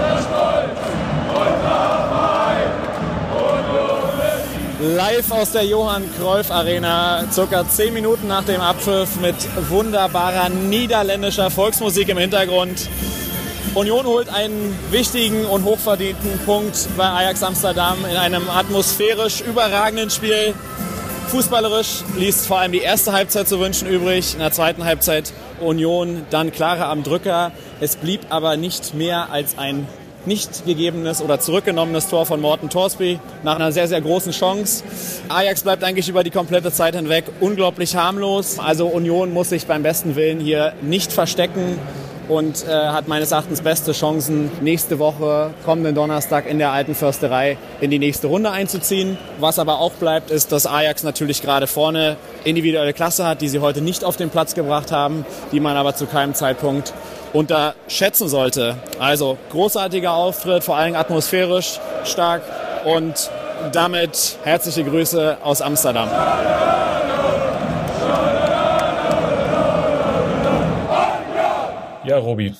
live 4.96 5.30
aus 5.32 5.52
der 5.52 5.64
Johann 5.64 6.04
Cruyff 6.18 6.50
Arena, 6.50 7.24
circa 7.30 7.68
zehn 7.68 7.92
Minuten 7.94 8.26
nach 8.28 8.44
dem 8.44 8.60
Abpfiff 8.60 9.20
mit 9.20 9.36
wunderbarer 9.70 10.48
niederländischer 10.48 11.50
Volksmusik 11.50 12.08
im 12.08 12.18
Hintergrund. 12.18 12.88
Union 13.74 14.04
holt 14.04 14.28
einen 14.28 14.76
wichtigen 14.90 15.46
und 15.46 15.64
hochverdienten 15.64 16.40
Punkt 16.44 16.88
bei 16.96 17.04
Ajax 17.04 17.42
Amsterdam 17.42 17.98
in 18.10 18.16
einem 18.16 18.50
atmosphärisch 18.50 19.42
überragenden 19.42 20.10
Spiel. 20.10 20.54
Fußballerisch 21.28 22.02
ließ 22.16 22.46
vor 22.46 22.58
allem 22.58 22.72
die 22.72 22.80
erste 22.80 23.12
Halbzeit 23.12 23.46
zu 23.46 23.60
wünschen 23.60 23.88
übrig. 23.88 24.34
In 24.34 24.40
der 24.40 24.50
zweiten 24.50 24.84
Halbzeit 24.84 25.32
Union 25.60 26.26
dann 26.30 26.50
klarer 26.50 26.88
am 26.88 27.04
Drücker. 27.04 27.52
Es 27.80 27.94
blieb 27.94 28.22
aber 28.30 28.56
nicht 28.56 28.94
mehr 28.94 29.30
als 29.30 29.56
ein 29.56 29.86
nicht 30.26 30.66
gegebenes 30.66 31.22
oder 31.22 31.38
zurückgenommenes 31.38 32.08
Tor 32.08 32.26
von 32.26 32.40
Morten 32.40 32.68
Torsby 32.68 33.20
nach 33.44 33.54
einer 33.54 33.70
sehr, 33.70 33.86
sehr 33.86 34.00
großen 34.00 34.32
Chance. 34.32 34.82
Ajax 35.28 35.62
bleibt 35.62 35.84
eigentlich 35.84 36.08
über 36.08 36.24
die 36.24 36.30
komplette 36.30 36.72
Zeit 36.72 36.96
hinweg 36.96 37.26
unglaublich 37.38 37.94
harmlos. 37.94 38.58
Also 38.58 38.86
Union 38.86 39.32
muss 39.32 39.50
sich 39.50 39.66
beim 39.66 39.84
besten 39.84 40.16
Willen 40.16 40.40
hier 40.40 40.72
nicht 40.82 41.12
verstecken 41.12 41.78
und 42.30 42.64
äh, 42.64 42.70
hat 42.70 43.08
meines 43.08 43.32
Erachtens 43.32 43.60
beste 43.60 43.92
Chancen, 43.92 44.50
nächste 44.60 45.00
Woche, 45.00 45.50
kommenden 45.64 45.96
Donnerstag 45.96 46.46
in 46.46 46.58
der 46.58 46.70
alten 46.70 46.94
Försterei 46.94 47.58
in 47.80 47.90
die 47.90 47.98
nächste 47.98 48.28
Runde 48.28 48.52
einzuziehen. 48.52 49.18
Was 49.40 49.58
aber 49.58 49.80
auch 49.80 49.92
bleibt, 49.92 50.30
ist, 50.30 50.52
dass 50.52 50.66
Ajax 50.66 51.02
natürlich 51.02 51.42
gerade 51.42 51.66
vorne 51.66 52.16
individuelle 52.44 52.92
Klasse 52.92 53.26
hat, 53.26 53.40
die 53.40 53.48
sie 53.48 53.58
heute 53.58 53.80
nicht 53.80 54.04
auf 54.04 54.16
den 54.16 54.30
Platz 54.30 54.54
gebracht 54.54 54.92
haben, 54.92 55.26
die 55.50 55.58
man 55.58 55.76
aber 55.76 55.96
zu 55.96 56.06
keinem 56.06 56.34
Zeitpunkt 56.34 56.92
unterschätzen 57.32 58.28
sollte. 58.28 58.76
Also 59.00 59.36
großartiger 59.50 60.12
Auftritt, 60.12 60.62
vor 60.62 60.76
allem 60.76 60.94
atmosphärisch 60.94 61.80
stark 62.04 62.42
und 62.84 63.28
damit 63.72 64.38
herzliche 64.44 64.84
Grüße 64.84 65.38
aus 65.42 65.60
Amsterdam. 65.62 66.08
Ja, 72.10 72.18
Robi, 72.18 72.54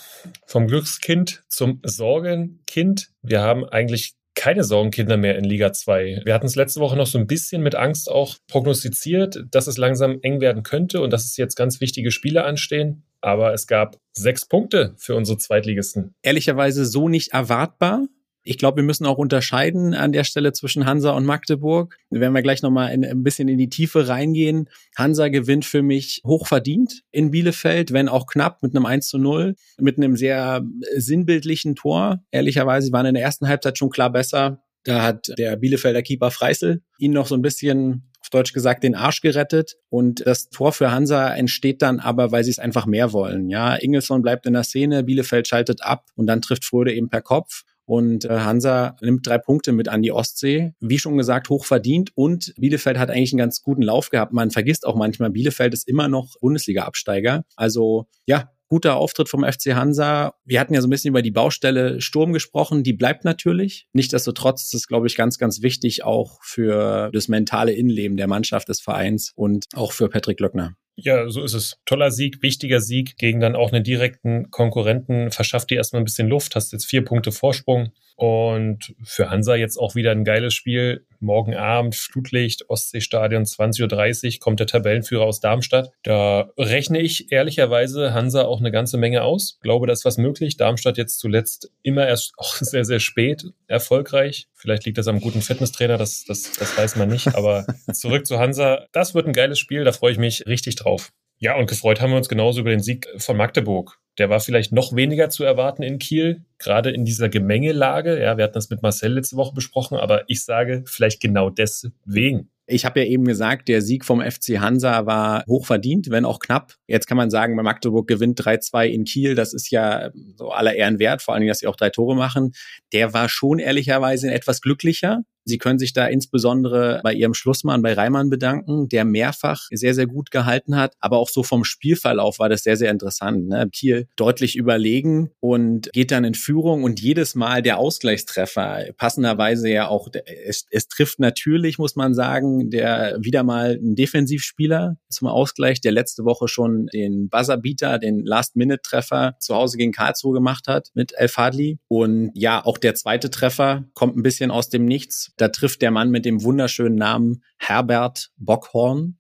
vom 0.47 0.69
Glückskind 0.69 1.43
zum 1.49 1.81
Sorgenkind. 1.83 3.09
Wir 3.21 3.41
haben 3.41 3.65
eigentlich 3.65 4.13
keine 4.37 4.63
Sorgenkinder 4.63 5.17
mehr 5.17 5.37
in 5.37 5.43
Liga 5.43 5.73
2. 5.73 6.23
Wir 6.25 6.35
hatten 6.35 6.47
es 6.47 6.55
letzte 6.55 6.79
Woche 6.79 6.97
noch 6.97 7.09
so 7.09 7.19
ein 7.19 7.27
bisschen 7.27 7.61
mit 7.61 7.75
Angst 7.75 8.09
auch 8.09 8.37
prognostiziert, 8.47 9.43
dass 9.51 9.67
es 9.67 9.77
langsam 9.77 10.21
eng 10.23 10.41
werden 10.41 10.63
könnte 10.63 11.01
und 11.01 11.13
dass 11.13 11.25
es 11.25 11.37
jetzt 11.37 11.57
ganz 11.57 11.81
wichtige 11.81 12.13
Spiele 12.13 12.45
anstehen. 12.45 13.03
Aber 13.21 13.53
es 13.53 13.67
gab 13.67 13.97
sechs 14.13 14.47
Punkte 14.47 14.95
für 14.99 15.17
unsere 15.17 15.39
Zweitligisten. 15.39 16.15
Ehrlicherweise 16.23 16.85
so 16.85 17.09
nicht 17.09 17.33
erwartbar. 17.33 18.07
Ich 18.43 18.57
glaube, 18.57 18.79
wir 18.79 18.85
müssen 18.85 19.07
auch 19.07 19.19
unterscheiden 19.19 19.95
an 19.95 20.13
der 20.13 20.25
Stelle 20.25 20.53
zwischen 20.53 20.87
Hansa 20.87 21.11
und 21.11 21.27
Magdeburg. 21.27 21.97
Wenn 22.09 22.33
wir 22.33 22.43
gleich 22.43 22.63
nochmal 22.63 22.89
ein 22.89 23.23
bisschen 23.23 23.49
in 23.49 23.59
die 23.59 23.69
Tiefe 23.69 24.09
reingehen. 24.09 24.69
Hansa 24.97 25.29
gewinnt 25.29 25.65
für 25.65 25.83
mich 25.83 26.23
hochverdient 26.25 27.03
in 27.11 27.31
Bielefeld, 27.31 27.93
wenn 27.93 28.09
auch 28.09 28.27
knapp 28.27 28.63
mit 28.63 28.75
einem 28.75 28.87
1 28.87 29.09
zu 29.09 29.19
0, 29.19 29.55
mit 29.79 29.99
einem 29.99 30.17
sehr 30.17 30.63
sinnbildlichen 30.97 31.77
Tor. 31.77 32.23
Ehrlicherweise 32.31 32.93
waren 32.93 33.07
in 33.07 33.15
der 33.15 33.23
ersten 33.23 33.47
Halbzeit 33.47 33.77
schon 33.77 33.91
klar 33.91 34.11
besser. 34.11 34.63
Da 34.85 35.03
hat 35.03 35.29
der 35.37 35.57
Bielefelder 35.57 36.03
Keeper 36.03 36.31
Freisel 36.31 36.83
ihn 36.99 37.13
noch 37.13 37.27
so 37.27 37.35
ein 37.35 37.43
bisschen 37.43 38.11
auf 38.23 38.31
Deutsch 38.31 38.53
gesagt 38.53 38.83
den 38.85 38.95
Arsch 38.95 39.21
gerettet 39.21 39.77
und 39.89 40.27
das 40.27 40.51
Tor 40.51 40.73
für 40.73 40.91
Hansa 40.91 41.35
entsteht 41.35 41.83
dann 41.83 42.01
aber, 42.01 42.33
weil 42.33 42.45
sie 42.45 42.51
es 42.51 42.59
einfach 42.59 42.87
mehr 42.87 43.13
wollen. 43.13 43.49
Ja, 43.49 43.75
Ingelsson 43.75 44.23
bleibt 44.23 44.47
in 44.47 44.53
der 44.53 44.63
Szene, 44.63 45.05
Bielefeld 45.05 45.49
schaltet 45.49 45.83
ab 45.83 46.07
und 46.17 46.27
dann 46.27 46.41
trifft 46.41 46.65
Fröde 46.65 46.93
eben 46.93 47.09
per 47.09 47.23
Kopf. 47.23 47.65
Und 47.91 48.25
äh, 48.25 48.39
Hansa 48.39 48.95
nimmt 49.01 49.27
drei 49.27 49.39
Punkte 49.39 49.73
mit 49.73 49.89
an 49.89 50.01
die 50.01 50.13
Ostsee. 50.13 50.75
Wie 50.79 51.01
schon 51.01 51.19
gesagt, 51.19 51.51
hoch 51.51 51.65
verdient. 51.65 52.13
Und 52.15 52.55
Bielefeld 52.57 52.97
hat 52.97 53.11
eigentlich 53.11 53.33
einen 53.33 53.39
ganz 53.39 53.63
guten 53.63 53.83
Lauf 53.83 54.11
gehabt. 54.11 54.33
Man 54.33 54.53
vergisst 54.53 54.87
auch 54.87 54.95
manchmal, 54.95 55.31
Bielefeld 55.31 55.75
ist 55.75 55.89
immer 55.89 56.07
noch 56.07 56.37
Bundesliga-Absteiger. 56.41 57.43
Also 57.57 58.07
ja, 58.27 58.53
guter 58.71 58.97
Auftritt 58.97 59.29
vom 59.29 59.45
FC 59.45 59.75
Hansa. 59.75 60.35
Wir 60.45 60.61
hatten 60.61 60.73
ja 60.73 60.81
so 60.81 60.87
ein 60.87 60.91
bisschen 60.91 61.11
über 61.11 61.23
die 61.23 61.33
Baustelle 61.33 62.01
Sturm 62.01 62.33
gesprochen. 62.33 62.83
Die 62.83 62.93
bleibt 62.93 63.25
natürlich. 63.25 63.87
Nichtsdestotrotz 63.93 64.63
ist 64.63 64.75
es, 64.75 64.87
glaube 64.87 65.09
ich, 65.09 65.17
ganz, 65.17 65.39
ganz 65.39 65.61
wichtig 65.61 66.05
auch 66.05 66.39
für 66.43 67.11
das 67.13 67.29
mentale 67.29 67.73
Innenleben 67.73 68.17
der 68.17 68.29
Mannschaft 68.29 68.69
des 68.69 68.81
Vereins 68.81 69.33
und 69.35 69.67
auch 69.75 69.93
für 69.93 70.09
Patrick 70.09 70.41
Löckner. 70.41 70.77
Ja, 70.95 71.29
so 71.29 71.43
ist 71.43 71.55
es. 71.55 71.77
Toller 71.87 72.11
Sieg, 72.11 72.43
wichtiger 72.43 72.81
Sieg 72.81 73.17
gegen 73.17 73.41
dann 73.41 73.57
auch 73.57 73.73
einen 73.73 73.85
direkten 73.85 74.51
Konkurrenten. 74.51 75.31
Verschafft 75.31 75.71
dir 75.71 75.77
erstmal 75.77 76.03
ein 76.03 76.05
bisschen 76.05 76.29
Luft, 76.29 76.55
hast 76.55 76.73
jetzt 76.73 76.87
vier 76.87 77.05
Punkte 77.05 77.33
Vorsprung 77.33 77.91
Und 78.21 78.95
für 79.03 79.31
Hansa 79.31 79.55
jetzt 79.55 79.79
auch 79.79 79.95
wieder 79.95 80.11
ein 80.11 80.25
geiles 80.25 80.53
Spiel. 80.53 81.07
Morgen 81.21 81.55
Abend, 81.55 81.95
Flutlicht, 81.95 82.69
Ostseestadion, 82.69 83.45
20.30 83.45 84.35
Uhr, 84.35 84.41
kommt 84.41 84.61
der 84.61 84.67
Tabellenführer 84.67 85.25
aus 85.25 85.41
Darmstadt. 85.41 85.91
Da 86.03 86.51
rechne 86.59 87.01
ich 87.01 87.33
ehrlicherweise 87.33 88.13
Hansa 88.13 88.43
auch 88.43 88.61
eine 88.61 88.73
ganze 88.73 88.99
Menge 88.99 89.23
aus. 89.23 89.59
Glaube, 89.63 89.87
da 89.87 89.95
ist 89.95 90.05
was 90.05 90.19
möglich. 90.19 90.59
Darmstadt 90.59 90.99
jetzt 90.99 91.19
zuletzt 91.19 91.71
immer 91.83 92.07
erst 92.07 92.35
auch 92.37 92.57
sehr, 92.57 92.85
sehr 92.85 93.01
spät 93.01 93.47
erfolgreich. 93.69 94.49
Vielleicht 94.53 94.85
liegt 94.85 94.99
das 94.99 95.09
am 95.09 95.23
guten 95.23 95.41
Fitnesstrainer, 95.41 95.97
das, 95.97 96.27
das, 96.27 96.53
das 96.59 96.77
weiß 96.77 96.97
man 96.97 97.09
nicht. 97.09 97.35
Aber 97.35 97.65
zurück 97.95 98.27
zu 98.27 98.39
Hansa. 98.39 98.85
Das 98.93 99.15
wird 99.15 99.29
ein 99.29 99.33
geiles 99.33 99.59
Spiel, 99.59 99.85
da 99.85 99.93
freue 99.93 100.13
ich 100.13 100.19
mich 100.19 100.45
richtig 100.47 100.77
drauf. 100.77 101.11
Ja, 101.43 101.57
und 101.57 101.71
gefreut 101.71 102.03
haben 102.03 102.11
wir 102.11 102.19
uns 102.19 102.29
genauso 102.29 102.61
über 102.61 102.69
den 102.69 102.83
Sieg 102.83 103.09
von 103.17 103.37
Magdeburg. 103.37 103.99
Der 104.19 104.29
war 104.29 104.41
vielleicht 104.41 104.73
noch 104.73 104.95
weniger 104.95 105.31
zu 105.31 105.43
erwarten 105.43 105.83
in 105.83 105.99
Kiel, 105.99 106.45
gerade 106.59 106.91
in 106.91 107.07
dieser 107.07 107.31
Gemengelage. 107.31 108.21
Ja, 108.21 108.37
wir 108.37 108.45
hatten 108.45 108.55
das 108.55 108.69
mit 108.69 108.83
Marcel 108.83 109.15
letzte 109.15 109.37
Woche 109.37 109.55
besprochen, 109.55 109.97
aber 109.97 110.25
ich 110.29 110.45
sage 110.45 110.85
vielleicht 110.87 111.21
genau 111.21 111.49
deswegen. 111.49 112.51
Ich 112.67 112.85
habe 112.85 113.01
ja 113.01 113.07
eben 113.07 113.25
gesagt, 113.25 113.69
der 113.69 113.81
Sieg 113.81 114.05
vom 114.05 114.21
FC 114.21 114.61
Hansa 114.61 115.07
war 115.07 115.43
hochverdient, 115.49 116.11
wenn 116.11 116.27
auch 116.27 116.41
knapp. 116.41 116.75
Jetzt 116.87 117.07
kann 117.07 117.17
man 117.17 117.31
sagen, 117.31 117.57
Magdeburg 117.57 118.07
gewinnt 118.07 118.39
3-2 118.39 118.87
in 118.87 119.05
Kiel. 119.05 119.35
Das 119.35 119.55
ist 119.55 119.71
ja 119.71 120.11
so 120.37 120.51
aller 120.51 120.75
Ehren 120.75 120.99
wert, 120.99 121.23
vor 121.23 121.33
allen 121.33 121.41
Dingen, 121.41 121.51
dass 121.51 121.61
sie 121.61 121.67
auch 121.67 121.77
drei 121.77 121.89
Tore 121.89 122.15
machen. 122.15 122.53
Der 122.93 123.15
war 123.15 123.31
schon 123.31 123.59
ehrlicherweise 123.59 124.31
etwas 124.31 124.61
glücklicher. 124.61 125.23
Sie 125.45 125.59
können 125.59 125.79
sich 125.79 125.93
da 125.93 126.07
insbesondere 126.07 127.01
bei 127.03 127.13
Ihrem 127.13 127.35
Schlussmann, 127.35 127.83
bei 127.83 127.95
Reimann 127.95 128.31
bedanken, 128.31 128.89
der 128.89 129.05
mehrfach 129.05 129.67
sehr, 129.71 129.95
sehr 129.95 130.07
gut 130.07 130.31
gehalten 130.31 130.77
hat. 130.77 130.95
Aber 131.01 131.19
auch 131.19 131.29
so 131.29 131.43
vom 131.43 131.65
Spielverlauf 131.65 132.39
war 132.39 132.49
das 132.49 132.63
sehr, 132.63 132.77
sehr 132.77 132.91
interessant. 132.91 133.49
Ne? 133.49 133.69
Kiel 133.73 134.09
deutlich 134.17 134.57
überlegen 134.57 135.31
und 135.41 135.91
geht 135.93 136.11
dann 136.11 136.25
in 136.25 136.35
Führung 136.35 136.85
und 136.85 137.01
jedes 137.01 137.35
Mal 137.35 137.63
der 137.63 137.79
Ausgleichstreffer, 137.79 138.93
passenderweise 138.97 139.69
ja 139.69 139.89
auch, 139.89 140.09
es, 140.45 140.67
es 140.71 140.89
trifft 140.89 141.19
natürlich, 141.19 141.79
muss 141.79 141.97
man 141.97 142.15
sagen, 142.15 142.71
der 142.71 143.17
wieder 143.21 143.43
mal 143.43 143.79
ein 143.83 143.95
Defensivspieler 143.95 144.97
zum 145.09 145.29
Ausgleich, 145.29 145.81
der 145.81 145.93
letzte 145.93 146.25
Woche 146.25 146.49
schon 146.49 146.87
den 146.93 147.29
Buzzerbeater, 147.29 147.99
den 147.99 148.25
Last-Minute-Treffer 148.25 149.37
zu 149.39 149.55
Hause 149.55 149.77
gegen 149.79 149.93
Karlsruhe 149.93 150.35
gemacht 150.35 150.69
hat 150.69 150.91
mit 150.95 151.13
El 151.17 151.29
Fadli. 151.29 151.79
Und 151.89 152.31
ja, 152.35 152.65
auch 152.65 152.79
der 152.79 152.95
zweite 152.95 153.31
Treffer 153.31 153.85
kommt 153.95 154.17
ein 154.17 154.23
bisschen 154.23 154.51
aus 154.51 154.69
dem 154.69 154.85
Nichts 154.85 155.33
da 155.41 155.49
trifft 155.49 155.81
der 155.81 155.91
Mann 155.91 156.11
mit 156.11 156.25
dem 156.25 156.43
wunderschönen 156.43 156.97
Namen 156.97 157.43
Herbert 157.57 158.31
Bockhorn. 158.37 159.19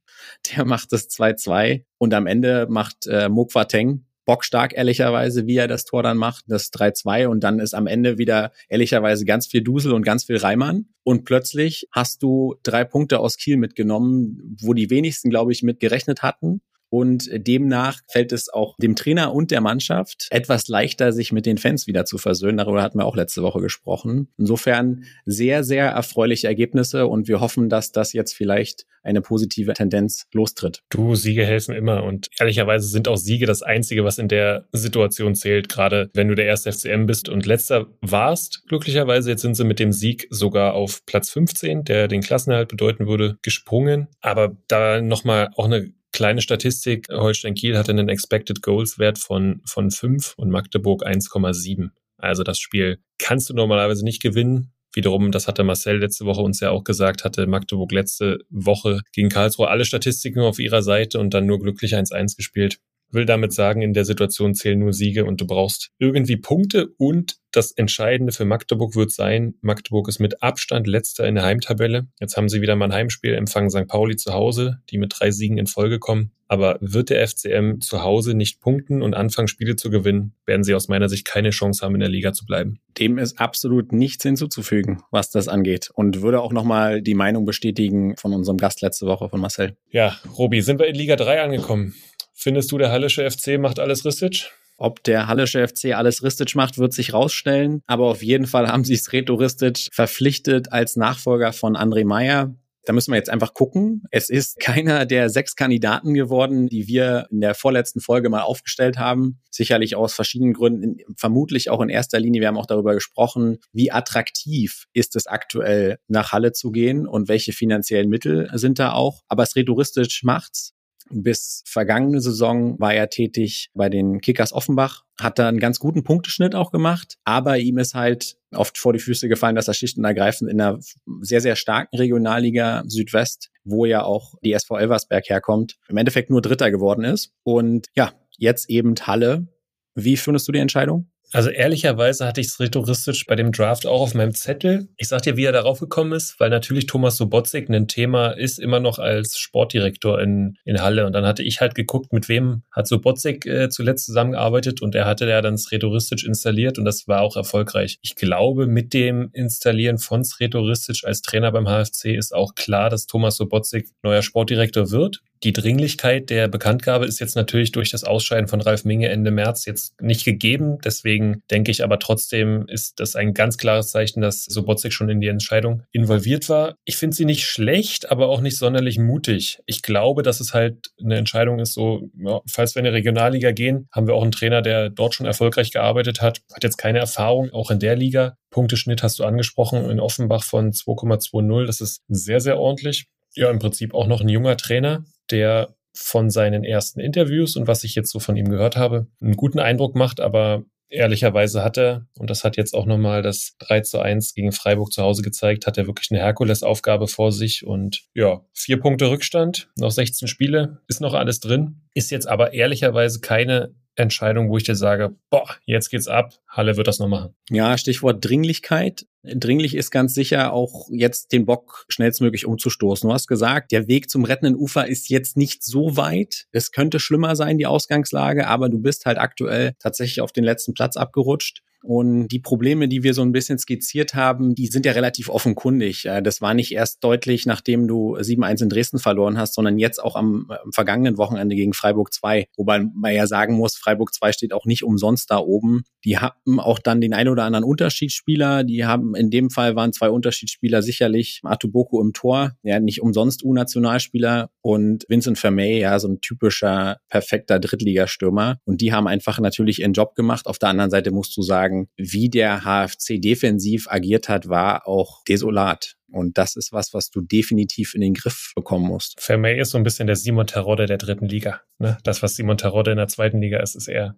Der 0.54 0.66
macht 0.66 0.92
das 0.92 1.08
2-2 1.08 1.84
und 1.96 2.12
am 2.12 2.26
Ende 2.26 2.66
macht 2.68 3.06
äh, 3.06 3.30
Mokwa-Teng 3.30 4.04
bockstark, 4.26 4.74
ehrlicherweise, 4.76 5.46
wie 5.46 5.56
er 5.56 5.66
das 5.66 5.86
Tor 5.86 6.02
dann 6.02 6.18
macht, 6.18 6.44
das 6.46 6.72
3-2 6.72 7.26
und 7.26 7.42
dann 7.42 7.58
ist 7.58 7.74
am 7.74 7.86
Ende 7.86 8.18
wieder 8.18 8.52
ehrlicherweise 8.68 9.24
ganz 9.24 9.46
viel 9.46 9.62
Dusel 9.62 9.92
und 9.92 10.02
ganz 10.02 10.24
viel 10.24 10.36
Reimann 10.36 10.86
und 11.02 11.24
plötzlich 11.24 11.88
hast 11.90 12.22
du 12.22 12.54
drei 12.62 12.84
Punkte 12.84 13.18
aus 13.18 13.38
Kiel 13.38 13.56
mitgenommen, 13.56 14.56
wo 14.60 14.74
die 14.74 14.90
wenigsten, 14.90 15.30
glaube 15.30 15.52
ich, 15.52 15.62
mit 15.62 15.80
gerechnet 15.80 16.22
hatten 16.22 16.60
und 16.90 17.30
demnach 17.32 18.00
fällt 18.08 18.32
es 18.32 18.52
auch 18.52 18.74
dem 18.78 18.96
Trainer 18.96 19.32
und 19.32 19.50
der 19.50 19.60
Mannschaft 19.60 20.26
etwas 20.30 20.68
leichter, 20.68 21.12
sich 21.12 21.32
mit 21.32 21.46
den 21.46 21.58
Fans 21.58 21.86
wieder 21.86 22.04
zu 22.04 22.18
versöhnen. 22.18 22.58
Darüber 22.58 22.82
hatten 22.82 22.98
wir 22.98 23.06
auch 23.06 23.16
letzte 23.16 23.42
Woche 23.42 23.60
gesprochen. 23.60 24.28
Insofern 24.36 25.04
sehr, 25.24 25.64
sehr 25.64 25.86
erfreuliche 25.86 26.48
Ergebnisse 26.48 27.06
und 27.06 27.28
wir 27.28 27.40
hoffen, 27.40 27.68
dass 27.68 27.92
das 27.92 28.12
jetzt 28.12 28.34
vielleicht 28.34 28.86
eine 29.02 29.22
positive 29.22 29.72
Tendenz 29.72 30.26
lostritt. 30.32 30.82
Du, 30.90 31.14
Siege 31.14 31.46
helfen 31.46 31.74
immer 31.74 32.02
und 32.04 32.28
ehrlicherweise 32.38 32.86
sind 32.86 33.08
auch 33.08 33.16
Siege 33.16 33.46
das 33.46 33.62
Einzige, 33.62 34.04
was 34.04 34.18
in 34.18 34.28
der 34.28 34.66
Situation 34.72 35.34
zählt, 35.34 35.68
gerade 35.68 36.10
wenn 36.12 36.28
du 36.28 36.34
der 36.34 36.46
erste 36.46 36.72
FCM 36.72 37.06
bist 37.06 37.28
und 37.28 37.46
letzter 37.46 37.86
warst. 38.00 38.64
Glücklicherweise 38.68 39.30
jetzt 39.30 39.42
sind 39.42 39.54
sie 39.54 39.64
mit 39.64 39.78
dem 39.78 39.92
Sieg 39.92 40.26
sogar 40.30 40.74
auf 40.74 41.06
Platz 41.06 41.30
15, 41.30 41.84
der 41.84 42.08
den 42.08 42.20
Klassenerhalt 42.20 42.68
bedeuten 42.68 43.06
würde, 43.06 43.38
gesprungen. 43.42 44.08
Aber 44.20 44.56
da 44.68 45.00
nochmal 45.00 45.50
auch 45.56 45.64
eine 45.64 45.92
Kleine 46.20 46.42
Statistik, 46.42 47.08
Holstein 47.08 47.54
Kiel 47.54 47.78
hatte 47.78 47.92
einen 47.92 48.10
Expected 48.10 48.60
Goals 48.60 48.98
Wert 48.98 49.18
von, 49.18 49.62
von 49.64 49.90
5 49.90 50.34
und 50.36 50.50
Magdeburg 50.50 51.06
1,7. 51.06 51.92
Also 52.18 52.42
das 52.42 52.58
Spiel 52.58 52.98
kannst 53.18 53.48
du 53.48 53.54
normalerweise 53.54 54.04
nicht 54.04 54.20
gewinnen. 54.20 54.70
Wiederum, 54.92 55.32
das 55.32 55.48
hatte 55.48 55.64
Marcel 55.64 55.96
letzte 55.96 56.26
Woche 56.26 56.42
uns 56.42 56.60
ja 56.60 56.72
auch 56.72 56.84
gesagt, 56.84 57.24
hatte 57.24 57.46
Magdeburg 57.46 57.90
letzte 57.92 58.40
Woche 58.50 59.00
gegen 59.14 59.30
Karlsruhe 59.30 59.68
alle 59.68 59.86
Statistiken 59.86 60.40
auf 60.40 60.58
ihrer 60.58 60.82
Seite 60.82 61.18
und 61.18 61.32
dann 61.32 61.46
nur 61.46 61.58
glücklich 61.58 61.94
1-1 61.94 62.36
gespielt 62.36 62.80
will 63.12 63.26
damit 63.26 63.52
sagen, 63.52 63.82
in 63.82 63.92
der 63.92 64.04
Situation 64.04 64.54
zählen 64.54 64.78
nur 64.78 64.92
Siege 64.92 65.24
und 65.24 65.40
du 65.40 65.46
brauchst 65.46 65.90
irgendwie 65.98 66.36
Punkte 66.36 66.88
und 66.96 67.40
das 67.52 67.72
Entscheidende 67.72 68.32
für 68.32 68.44
Magdeburg 68.44 68.94
wird 68.94 69.10
sein, 69.10 69.54
Magdeburg 69.60 70.08
ist 70.08 70.20
mit 70.20 70.42
Abstand 70.42 70.86
letzter 70.86 71.26
in 71.26 71.34
der 71.34 71.44
Heimtabelle. 71.44 72.06
Jetzt 72.20 72.36
haben 72.36 72.48
sie 72.48 72.60
wieder 72.60 72.76
mal 72.76 72.86
ein 72.86 72.92
Heimspiel, 72.92 73.34
empfangen 73.34 73.70
St. 73.70 73.88
Pauli 73.88 74.16
zu 74.16 74.32
Hause, 74.32 74.78
die 74.90 74.98
mit 74.98 75.14
drei 75.18 75.30
Siegen 75.32 75.58
in 75.58 75.66
Folge 75.66 75.98
kommen. 75.98 76.30
Aber 76.46 76.78
wird 76.80 77.10
der 77.10 77.26
FCM 77.26 77.80
zu 77.80 78.02
Hause 78.02 78.34
nicht 78.34 78.60
punkten 78.60 79.02
und 79.02 79.14
anfangen, 79.14 79.46
Spiele 79.46 79.76
zu 79.76 79.90
gewinnen, 79.90 80.34
werden 80.46 80.64
sie 80.64 80.74
aus 80.74 80.88
meiner 80.88 81.08
Sicht 81.08 81.24
keine 81.24 81.50
Chance 81.50 81.84
haben, 81.84 81.94
in 81.94 82.00
der 82.00 82.08
Liga 82.08 82.32
zu 82.32 82.44
bleiben. 82.44 82.80
Dem 82.98 83.18
ist 83.18 83.40
absolut 83.40 83.92
nichts 83.92 84.24
hinzuzufügen, 84.24 85.02
was 85.12 85.30
das 85.30 85.46
angeht. 85.46 85.90
Und 85.94 86.22
würde 86.22 86.40
auch 86.40 86.52
nochmal 86.52 87.02
die 87.02 87.14
Meinung 87.14 87.44
bestätigen 87.44 88.16
von 88.16 88.32
unserem 88.32 88.58
Gast 88.58 88.82
letzte 88.82 89.06
Woche, 89.06 89.28
von 89.28 89.40
Marcel. 89.40 89.76
Ja, 89.90 90.16
Robi, 90.36 90.60
sind 90.60 90.80
wir 90.80 90.88
in 90.88 90.96
Liga 90.96 91.14
3 91.14 91.42
angekommen? 91.42 91.94
Findest 92.42 92.72
du, 92.72 92.78
der 92.78 92.90
Hallische 92.90 93.30
FC 93.30 93.58
macht 93.58 93.78
alles 93.78 94.06
Ristic? 94.06 94.50
Ob 94.78 95.04
der 95.04 95.26
Hallische 95.26 95.68
FC 95.68 95.94
alles 95.94 96.22
Ristic 96.22 96.54
macht, 96.54 96.78
wird 96.78 96.94
sich 96.94 97.12
rausstellen. 97.12 97.82
Aber 97.86 98.06
auf 98.06 98.22
jeden 98.22 98.46
Fall 98.46 98.68
haben 98.68 98.82
sie 98.82 98.96
Sreto 98.96 99.34
Ristic 99.34 99.88
verpflichtet 99.92 100.72
als 100.72 100.96
Nachfolger 100.96 101.52
von 101.52 101.76
André 101.76 102.06
Meyer. 102.06 102.54
Da 102.86 102.94
müssen 102.94 103.12
wir 103.12 103.18
jetzt 103.18 103.28
einfach 103.28 103.52
gucken. 103.52 104.04
Es 104.10 104.30
ist 104.30 104.58
keiner 104.58 105.04
der 105.04 105.28
sechs 105.28 105.54
Kandidaten 105.54 106.14
geworden, 106.14 106.66
die 106.66 106.86
wir 106.86 107.26
in 107.30 107.42
der 107.42 107.54
vorletzten 107.54 108.00
Folge 108.00 108.30
mal 108.30 108.40
aufgestellt 108.40 108.96
haben. 108.96 109.42
Sicherlich 109.50 109.94
aus 109.94 110.14
verschiedenen 110.14 110.54
Gründen, 110.54 110.96
vermutlich 111.18 111.68
auch 111.68 111.82
in 111.82 111.90
erster 111.90 112.20
Linie. 112.20 112.40
Wir 112.40 112.48
haben 112.48 112.56
auch 112.56 112.64
darüber 112.64 112.94
gesprochen, 112.94 113.58
wie 113.74 113.92
attraktiv 113.92 114.86
ist 114.94 115.14
es 115.14 115.26
aktuell, 115.26 115.98
nach 116.08 116.32
Halle 116.32 116.52
zu 116.52 116.70
gehen 116.70 117.06
und 117.06 117.28
welche 117.28 117.52
finanziellen 117.52 118.08
Mittel 118.08 118.48
sind 118.54 118.78
da 118.78 118.92
auch. 118.92 119.20
Aber 119.28 119.44
Sreto 119.44 119.74
Ristic 119.74 120.20
macht's. 120.22 120.72
Bis 121.12 121.62
vergangene 121.66 122.20
Saison 122.20 122.78
war 122.78 122.94
er 122.94 123.10
tätig 123.10 123.70
bei 123.74 123.88
den 123.88 124.20
Kickers 124.20 124.52
Offenbach, 124.52 125.02
hat 125.20 125.38
da 125.38 125.48
einen 125.48 125.58
ganz 125.58 125.78
guten 125.78 126.04
Punkteschnitt 126.04 126.54
auch 126.54 126.70
gemacht, 126.70 127.16
aber 127.24 127.58
ihm 127.58 127.78
ist 127.78 127.94
halt 127.94 128.36
oft 128.52 128.78
vor 128.78 128.92
die 128.92 128.98
Füße 129.00 129.28
gefallen, 129.28 129.56
dass 129.56 129.68
er 129.68 129.74
schlicht 129.74 129.98
und 129.98 130.04
ergreifend 130.04 130.50
in 130.50 130.60
einer 130.60 130.78
sehr, 131.20 131.40
sehr 131.40 131.56
starken 131.56 131.96
Regionalliga 131.96 132.84
Südwest, 132.86 133.50
wo 133.64 133.84
ja 133.84 134.02
auch 134.02 134.34
die 134.42 134.52
SV 134.52 134.78
Elversberg 134.78 135.28
herkommt, 135.28 135.76
im 135.88 135.96
Endeffekt 135.96 136.30
nur 136.30 136.42
Dritter 136.42 136.70
geworden 136.70 137.04
ist. 137.04 137.32
Und 137.42 137.88
ja, 137.94 138.12
jetzt 138.36 138.70
eben 138.70 138.94
Halle. 139.02 139.48
Wie 139.94 140.16
findest 140.16 140.48
du 140.48 140.52
die 140.52 140.58
Entscheidung? 140.58 141.10
Also 141.32 141.50
ehrlicherweise 141.50 142.26
hatte 142.26 142.40
ich 142.40 142.48
es 142.48 142.58
rhetoristisch 142.58 143.26
bei 143.26 143.36
dem 143.36 143.52
Draft 143.52 143.86
auch 143.86 144.00
auf 144.00 144.14
meinem 144.14 144.34
Zettel. 144.34 144.88
Ich 144.96 145.08
sag 145.08 145.22
dir, 145.22 145.36
wie 145.36 145.44
er 145.44 145.52
darauf 145.52 145.78
gekommen 145.78 146.12
ist, 146.12 146.40
weil 146.40 146.50
natürlich 146.50 146.86
Thomas 146.86 147.16
Sobotzig 147.16 147.68
ein 147.68 147.86
Thema 147.86 148.30
ist 148.30 148.58
immer 148.58 148.80
noch 148.80 148.98
als 148.98 149.38
Sportdirektor 149.38 150.20
in, 150.20 150.56
in 150.64 150.80
Halle. 150.80 151.06
Und 151.06 151.12
dann 151.12 151.24
hatte 151.24 151.42
ich 151.42 151.60
halt 151.60 151.74
geguckt, 151.74 152.12
mit 152.12 152.28
wem 152.28 152.62
hat 152.72 152.88
Sobotzig 152.88 153.46
äh, 153.46 153.68
zuletzt 153.68 154.06
zusammengearbeitet 154.06 154.82
und 154.82 154.94
er 154.94 155.06
hatte 155.06 155.28
ja 155.28 155.40
dann 155.40 155.56
Sretoristisch 155.56 156.24
installiert 156.24 156.78
und 156.78 156.84
das 156.84 157.06
war 157.06 157.22
auch 157.22 157.36
erfolgreich. 157.36 157.98
Ich 158.02 158.16
glaube, 158.16 158.66
mit 158.66 158.92
dem 158.92 159.30
Installieren 159.32 159.98
von 159.98 160.24
Sretoristisch 160.24 161.04
als 161.04 161.22
Trainer 161.22 161.52
beim 161.52 161.66
HFC 161.66 162.16
ist 162.16 162.34
auch 162.34 162.54
klar, 162.54 162.90
dass 162.90 163.06
Thomas 163.06 163.36
Sobotzig 163.36 163.88
neuer 164.02 164.22
Sportdirektor 164.22 164.90
wird. 164.90 165.22
Die 165.42 165.54
Dringlichkeit 165.54 166.28
der 166.28 166.48
Bekanntgabe 166.48 167.06
ist 167.06 167.18
jetzt 167.18 167.34
natürlich 167.34 167.72
durch 167.72 167.90
das 167.90 168.04
Ausscheiden 168.04 168.46
von 168.46 168.60
Ralf 168.60 168.84
Minge 168.84 169.08
Ende 169.08 169.30
März 169.30 169.64
jetzt 169.64 169.98
nicht 170.02 170.26
gegeben. 170.26 170.78
Deswegen 170.84 171.19
denke 171.50 171.70
ich 171.70 171.82
aber 171.82 171.98
trotzdem 171.98 172.66
ist 172.68 173.00
das 173.00 173.16
ein 173.16 173.34
ganz 173.34 173.58
klares 173.58 173.90
Zeichen, 173.90 174.20
dass 174.20 174.44
Sobotzig 174.44 174.92
schon 174.92 175.08
in 175.08 175.20
die 175.20 175.28
Entscheidung 175.28 175.82
involviert 175.92 176.48
war. 176.48 176.76
Ich 176.84 176.96
finde 176.96 177.16
sie 177.16 177.24
nicht 177.24 177.46
schlecht, 177.46 178.10
aber 178.10 178.28
auch 178.28 178.40
nicht 178.40 178.56
sonderlich 178.56 178.98
mutig. 178.98 179.60
Ich 179.66 179.82
glaube, 179.82 180.22
dass 180.22 180.40
es 180.40 180.54
halt 180.54 180.90
eine 181.02 181.16
Entscheidung 181.16 181.58
ist, 181.58 181.74
so, 181.74 182.08
ja, 182.18 182.40
falls 182.46 182.74
wir 182.74 182.80
in 182.80 182.84
die 182.84 182.90
Regionalliga 182.90 183.52
gehen, 183.52 183.88
haben 183.92 184.06
wir 184.06 184.14
auch 184.14 184.22
einen 184.22 184.32
Trainer, 184.32 184.62
der 184.62 184.90
dort 184.90 185.14
schon 185.14 185.26
erfolgreich 185.26 185.70
gearbeitet 185.70 186.20
hat, 186.20 186.40
hat 186.52 186.64
jetzt 186.64 186.78
keine 186.78 186.98
Erfahrung, 186.98 187.50
auch 187.52 187.70
in 187.70 187.78
der 187.78 187.96
Liga. 187.96 188.36
Punkteschnitt 188.50 189.02
hast 189.02 189.18
du 189.18 189.24
angesprochen 189.24 189.88
in 189.90 190.00
Offenbach 190.00 190.42
von 190.42 190.72
2,20. 190.72 191.66
Das 191.66 191.80
ist 191.80 192.02
sehr, 192.08 192.40
sehr 192.40 192.58
ordentlich. 192.58 193.06
Ja, 193.34 193.48
im 193.50 193.60
Prinzip 193.60 193.94
auch 193.94 194.08
noch 194.08 194.20
ein 194.20 194.28
junger 194.28 194.56
Trainer 194.56 195.04
der 195.30 195.74
von 195.94 196.30
seinen 196.30 196.64
ersten 196.64 197.00
Interviews 197.00 197.56
und 197.56 197.66
was 197.66 197.84
ich 197.84 197.94
jetzt 197.94 198.10
so 198.10 198.20
von 198.20 198.36
ihm 198.36 198.48
gehört 198.48 198.76
habe, 198.76 199.06
einen 199.20 199.36
guten 199.36 199.58
Eindruck 199.58 199.96
macht, 199.96 200.20
aber 200.20 200.62
ehrlicherweise 200.90 201.62
hat 201.62 201.78
er, 201.78 202.06
und 202.18 202.30
das 202.30 202.44
hat 202.44 202.56
jetzt 202.56 202.74
auch 202.74 202.86
nochmal 202.86 203.22
das 203.22 203.56
3 203.60 203.80
zu 203.80 204.00
1 204.00 204.34
gegen 204.34 204.52
Freiburg 204.52 204.92
zu 204.92 205.02
Hause 205.02 205.22
gezeigt, 205.22 205.66
hat 205.66 205.78
er 205.78 205.86
wirklich 205.86 206.10
eine 206.10 206.20
Herkulesaufgabe 206.20 207.08
vor 207.08 207.32
sich 207.32 207.64
und 207.64 208.02
ja, 208.14 208.40
vier 208.52 208.78
Punkte 208.80 209.08
Rückstand, 209.10 209.68
noch 209.76 209.90
16 209.90 210.28
Spiele, 210.28 210.80
ist 210.88 211.00
noch 211.00 211.14
alles 211.14 211.40
drin, 211.40 211.82
ist 211.94 212.10
jetzt 212.10 212.26
aber 212.26 212.52
ehrlicherweise 212.52 213.20
keine 213.20 213.74
Entscheidung, 214.00 214.50
wo 214.50 214.56
ich 214.56 214.64
dir 214.64 214.74
sage, 214.74 215.14
boah, 215.30 215.48
jetzt 215.64 215.90
geht's 215.90 216.08
ab, 216.08 216.34
Halle 216.48 216.76
wird 216.76 216.86
das 216.86 216.98
noch 216.98 217.08
machen? 217.08 217.34
Ja, 217.50 217.76
Stichwort 217.78 218.24
Dringlichkeit. 218.24 219.06
Dringlich 219.22 219.74
ist 219.74 219.90
ganz 219.90 220.14
sicher 220.14 220.52
auch 220.52 220.88
jetzt 220.90 221.32
den 221.32 221.44
Bock 221.44 221.84
schnellstmöglich 221.88 222.46
umzustoßen. 222.46 223.08
Du 223.08 223.12
hast 223.12 223.26
gesagt, 223.26 223.70
der 223.70 223.86
Weg 223.86 224.08
zum 224.08 224.24
rettenden 224.24 224.56
Ufer 224.56 224.86
ist 224.86 225.10
jetzt 225.10 225.36
nicht 225.36 225.62
so 225.62 225.96
weit. 225.96 226.46
Es 226.52 226.72
könnte 226.72 226.98
schlimmer 226.98 227.36
sein, 227.36 227.58
die 227.58 227.66
Ausgangslage, 227.66 228.46
aber 228.46 228.68
du 228.68 228.78
bist 228.78 229.04
halt 229.06 229.18
aktuell 229.18 229.74
tatsächlich 229.78 230.22
auf 230.22 230.32
den 230.32 230.44
letzten 230.44 230.72
Platz 230.72 230.96
abgerutscht. 230.96 231.62
Und 231.82 232.28
die 232.28 232.38
Probleme, 232.38 232.88
die 232.88 233.02
wir 233.02 233.14
so 233.14 233.22
ein 233.22 233.32
bisschen 233.32 233.58
skizziert 233.58 234.14
haben, 234.14 234.54
die 234.54 234.66
sind 234.66 234.84
ja 234.84 234.92
relativ 234.92 235.28
offenkundig. 235.28 236.08
Das 236.22 236.40
war 236.40 236.54
nicht 236.54 236.72
erst 236.72 237.02
deutlich, 237.02 237.46
nachdem 237.46 237.88
du 237.88 238.16
7-1 238.16 238.62
in 238.62 238.68
Dresden 238.68 238.98
verloren 238.98 239.38
hast, 239.38 239.54
sondern 239.54 239.78
jetzt 239.78 240.02
auch 240.02 240.16
am, 240.16 240.46
am, 240.48 240.72
vergangenen 240.72 241.16
Wochenende 241.16 241.56
gegen 241.56 241.72
Freiburg 241.72 242.12
2. 242.12 242.48
Wobei 242.56 242.80
man 242.80 243.14
ja 243.14 243.26
sagen 243.26 243.54
muss, 243.54 243.76
Freiburg 243.76 244.12
2 244.14 244.32
steht 244.32 244.52
auch 244.52 244.66
nicht 244.66 244.84
umsonst 244.84 245.30
da 245.30 245.38
oben. 245.38 245.82
Die 246.04 246.18
haben 246.18 246.60
auch 246.60 246.78
dann 246.78 247.00
den 247.00 247.14
ein 247.14 247.28
oder 247.28 247.44
anderen 247.44 247.64
Unterschiedsspieler. 247.64 248.64
Die 248.64 248.84
haben, 248.84 249.14
in 249.14 249.30
dem 249.30 249.50
Fall 249.50 249.76
waren 249.76 249.92
zwei 249.92 250.10
Unterschiedsspieler 250.10 250.82
sicherlich 250.82 251.40
Atuboko 251.44 252.00
im 252.00 252.12
Tor, 252.12 252.52
ja 252.62 252.80
nicht 252.80 253.02
umsonst 253.02 253.44
U-Nationalspieler 253.44 254.50
und 254.62 255.04
Vincent 255.08 255.38
Vermey, 255.38 255.80
ja 255.80 255.98
so 255.98 256.08
ein 256.08 256.20
typischer, 256.20 256.98
perfekter 257.08 257.58
Drittligastürmer. 257.58 258.58
Und 258.64 258.80
die 258.80 258.92
haben 258.92 259.06
einfach 259.06 259.38
natürlich 259.40 259.80
ihren 259.80 259.92
Job 259.92 260.14
gemacht. 260.14 260.46
Auf 260.46 260.58
der 260.58 260.70
anderen 260.70 260.90
Seite 260.90 261.10
musst 261.10 261.36
du 261.36 261.42
sagen, 261.42 261.69
sagen, 261.70 261.88
wie 261.96 262.28
der 262.28 262.62
HFC 262.64 263.20
defensiv 263.20 263.86
agiert 263.88 264.28
hat, 264.28 264.48
war 264.48 264.86
auch 264.86 265.22
desolat. 265.28 265.96
Und 266.12 266.38
das 266.38 266.56
ist 266.56 266.72
was, 266.72 266.92
was 266.92 267.10
du 267.10 267.20
definitiv 267.20 267.94
in 267.94 268.00
den 268.00 268.14
Griff 268.14 268.52
bekommen 268.56 268.86
musst. 268.86 269.20
Für 269.20 269.38
mich 269.38 269.58
ist 269.58 269.70
so 269.70 269.78
ein 269.78 269.84
bisschen 269.84 270.08
der 270.08 270.16
Simon 270.16 270.46
Terodde 270.46 270.86
der 270.86 270.98
dritten 270.98 271.26
Liga. 271.26 271.60
Ne? 271.78 271.98
Das, 272.02 272.22
was 272.22 272.34
Simon 272.34 272.58
Terodde 272.58 272.90
in 272.90 272.96
der 272.96 273.08
zweiten 273.08 273.40
Liga 273.40 273.60
ist, 273.60 273.76
ist 273.76 273.88
eher 273.88 274.16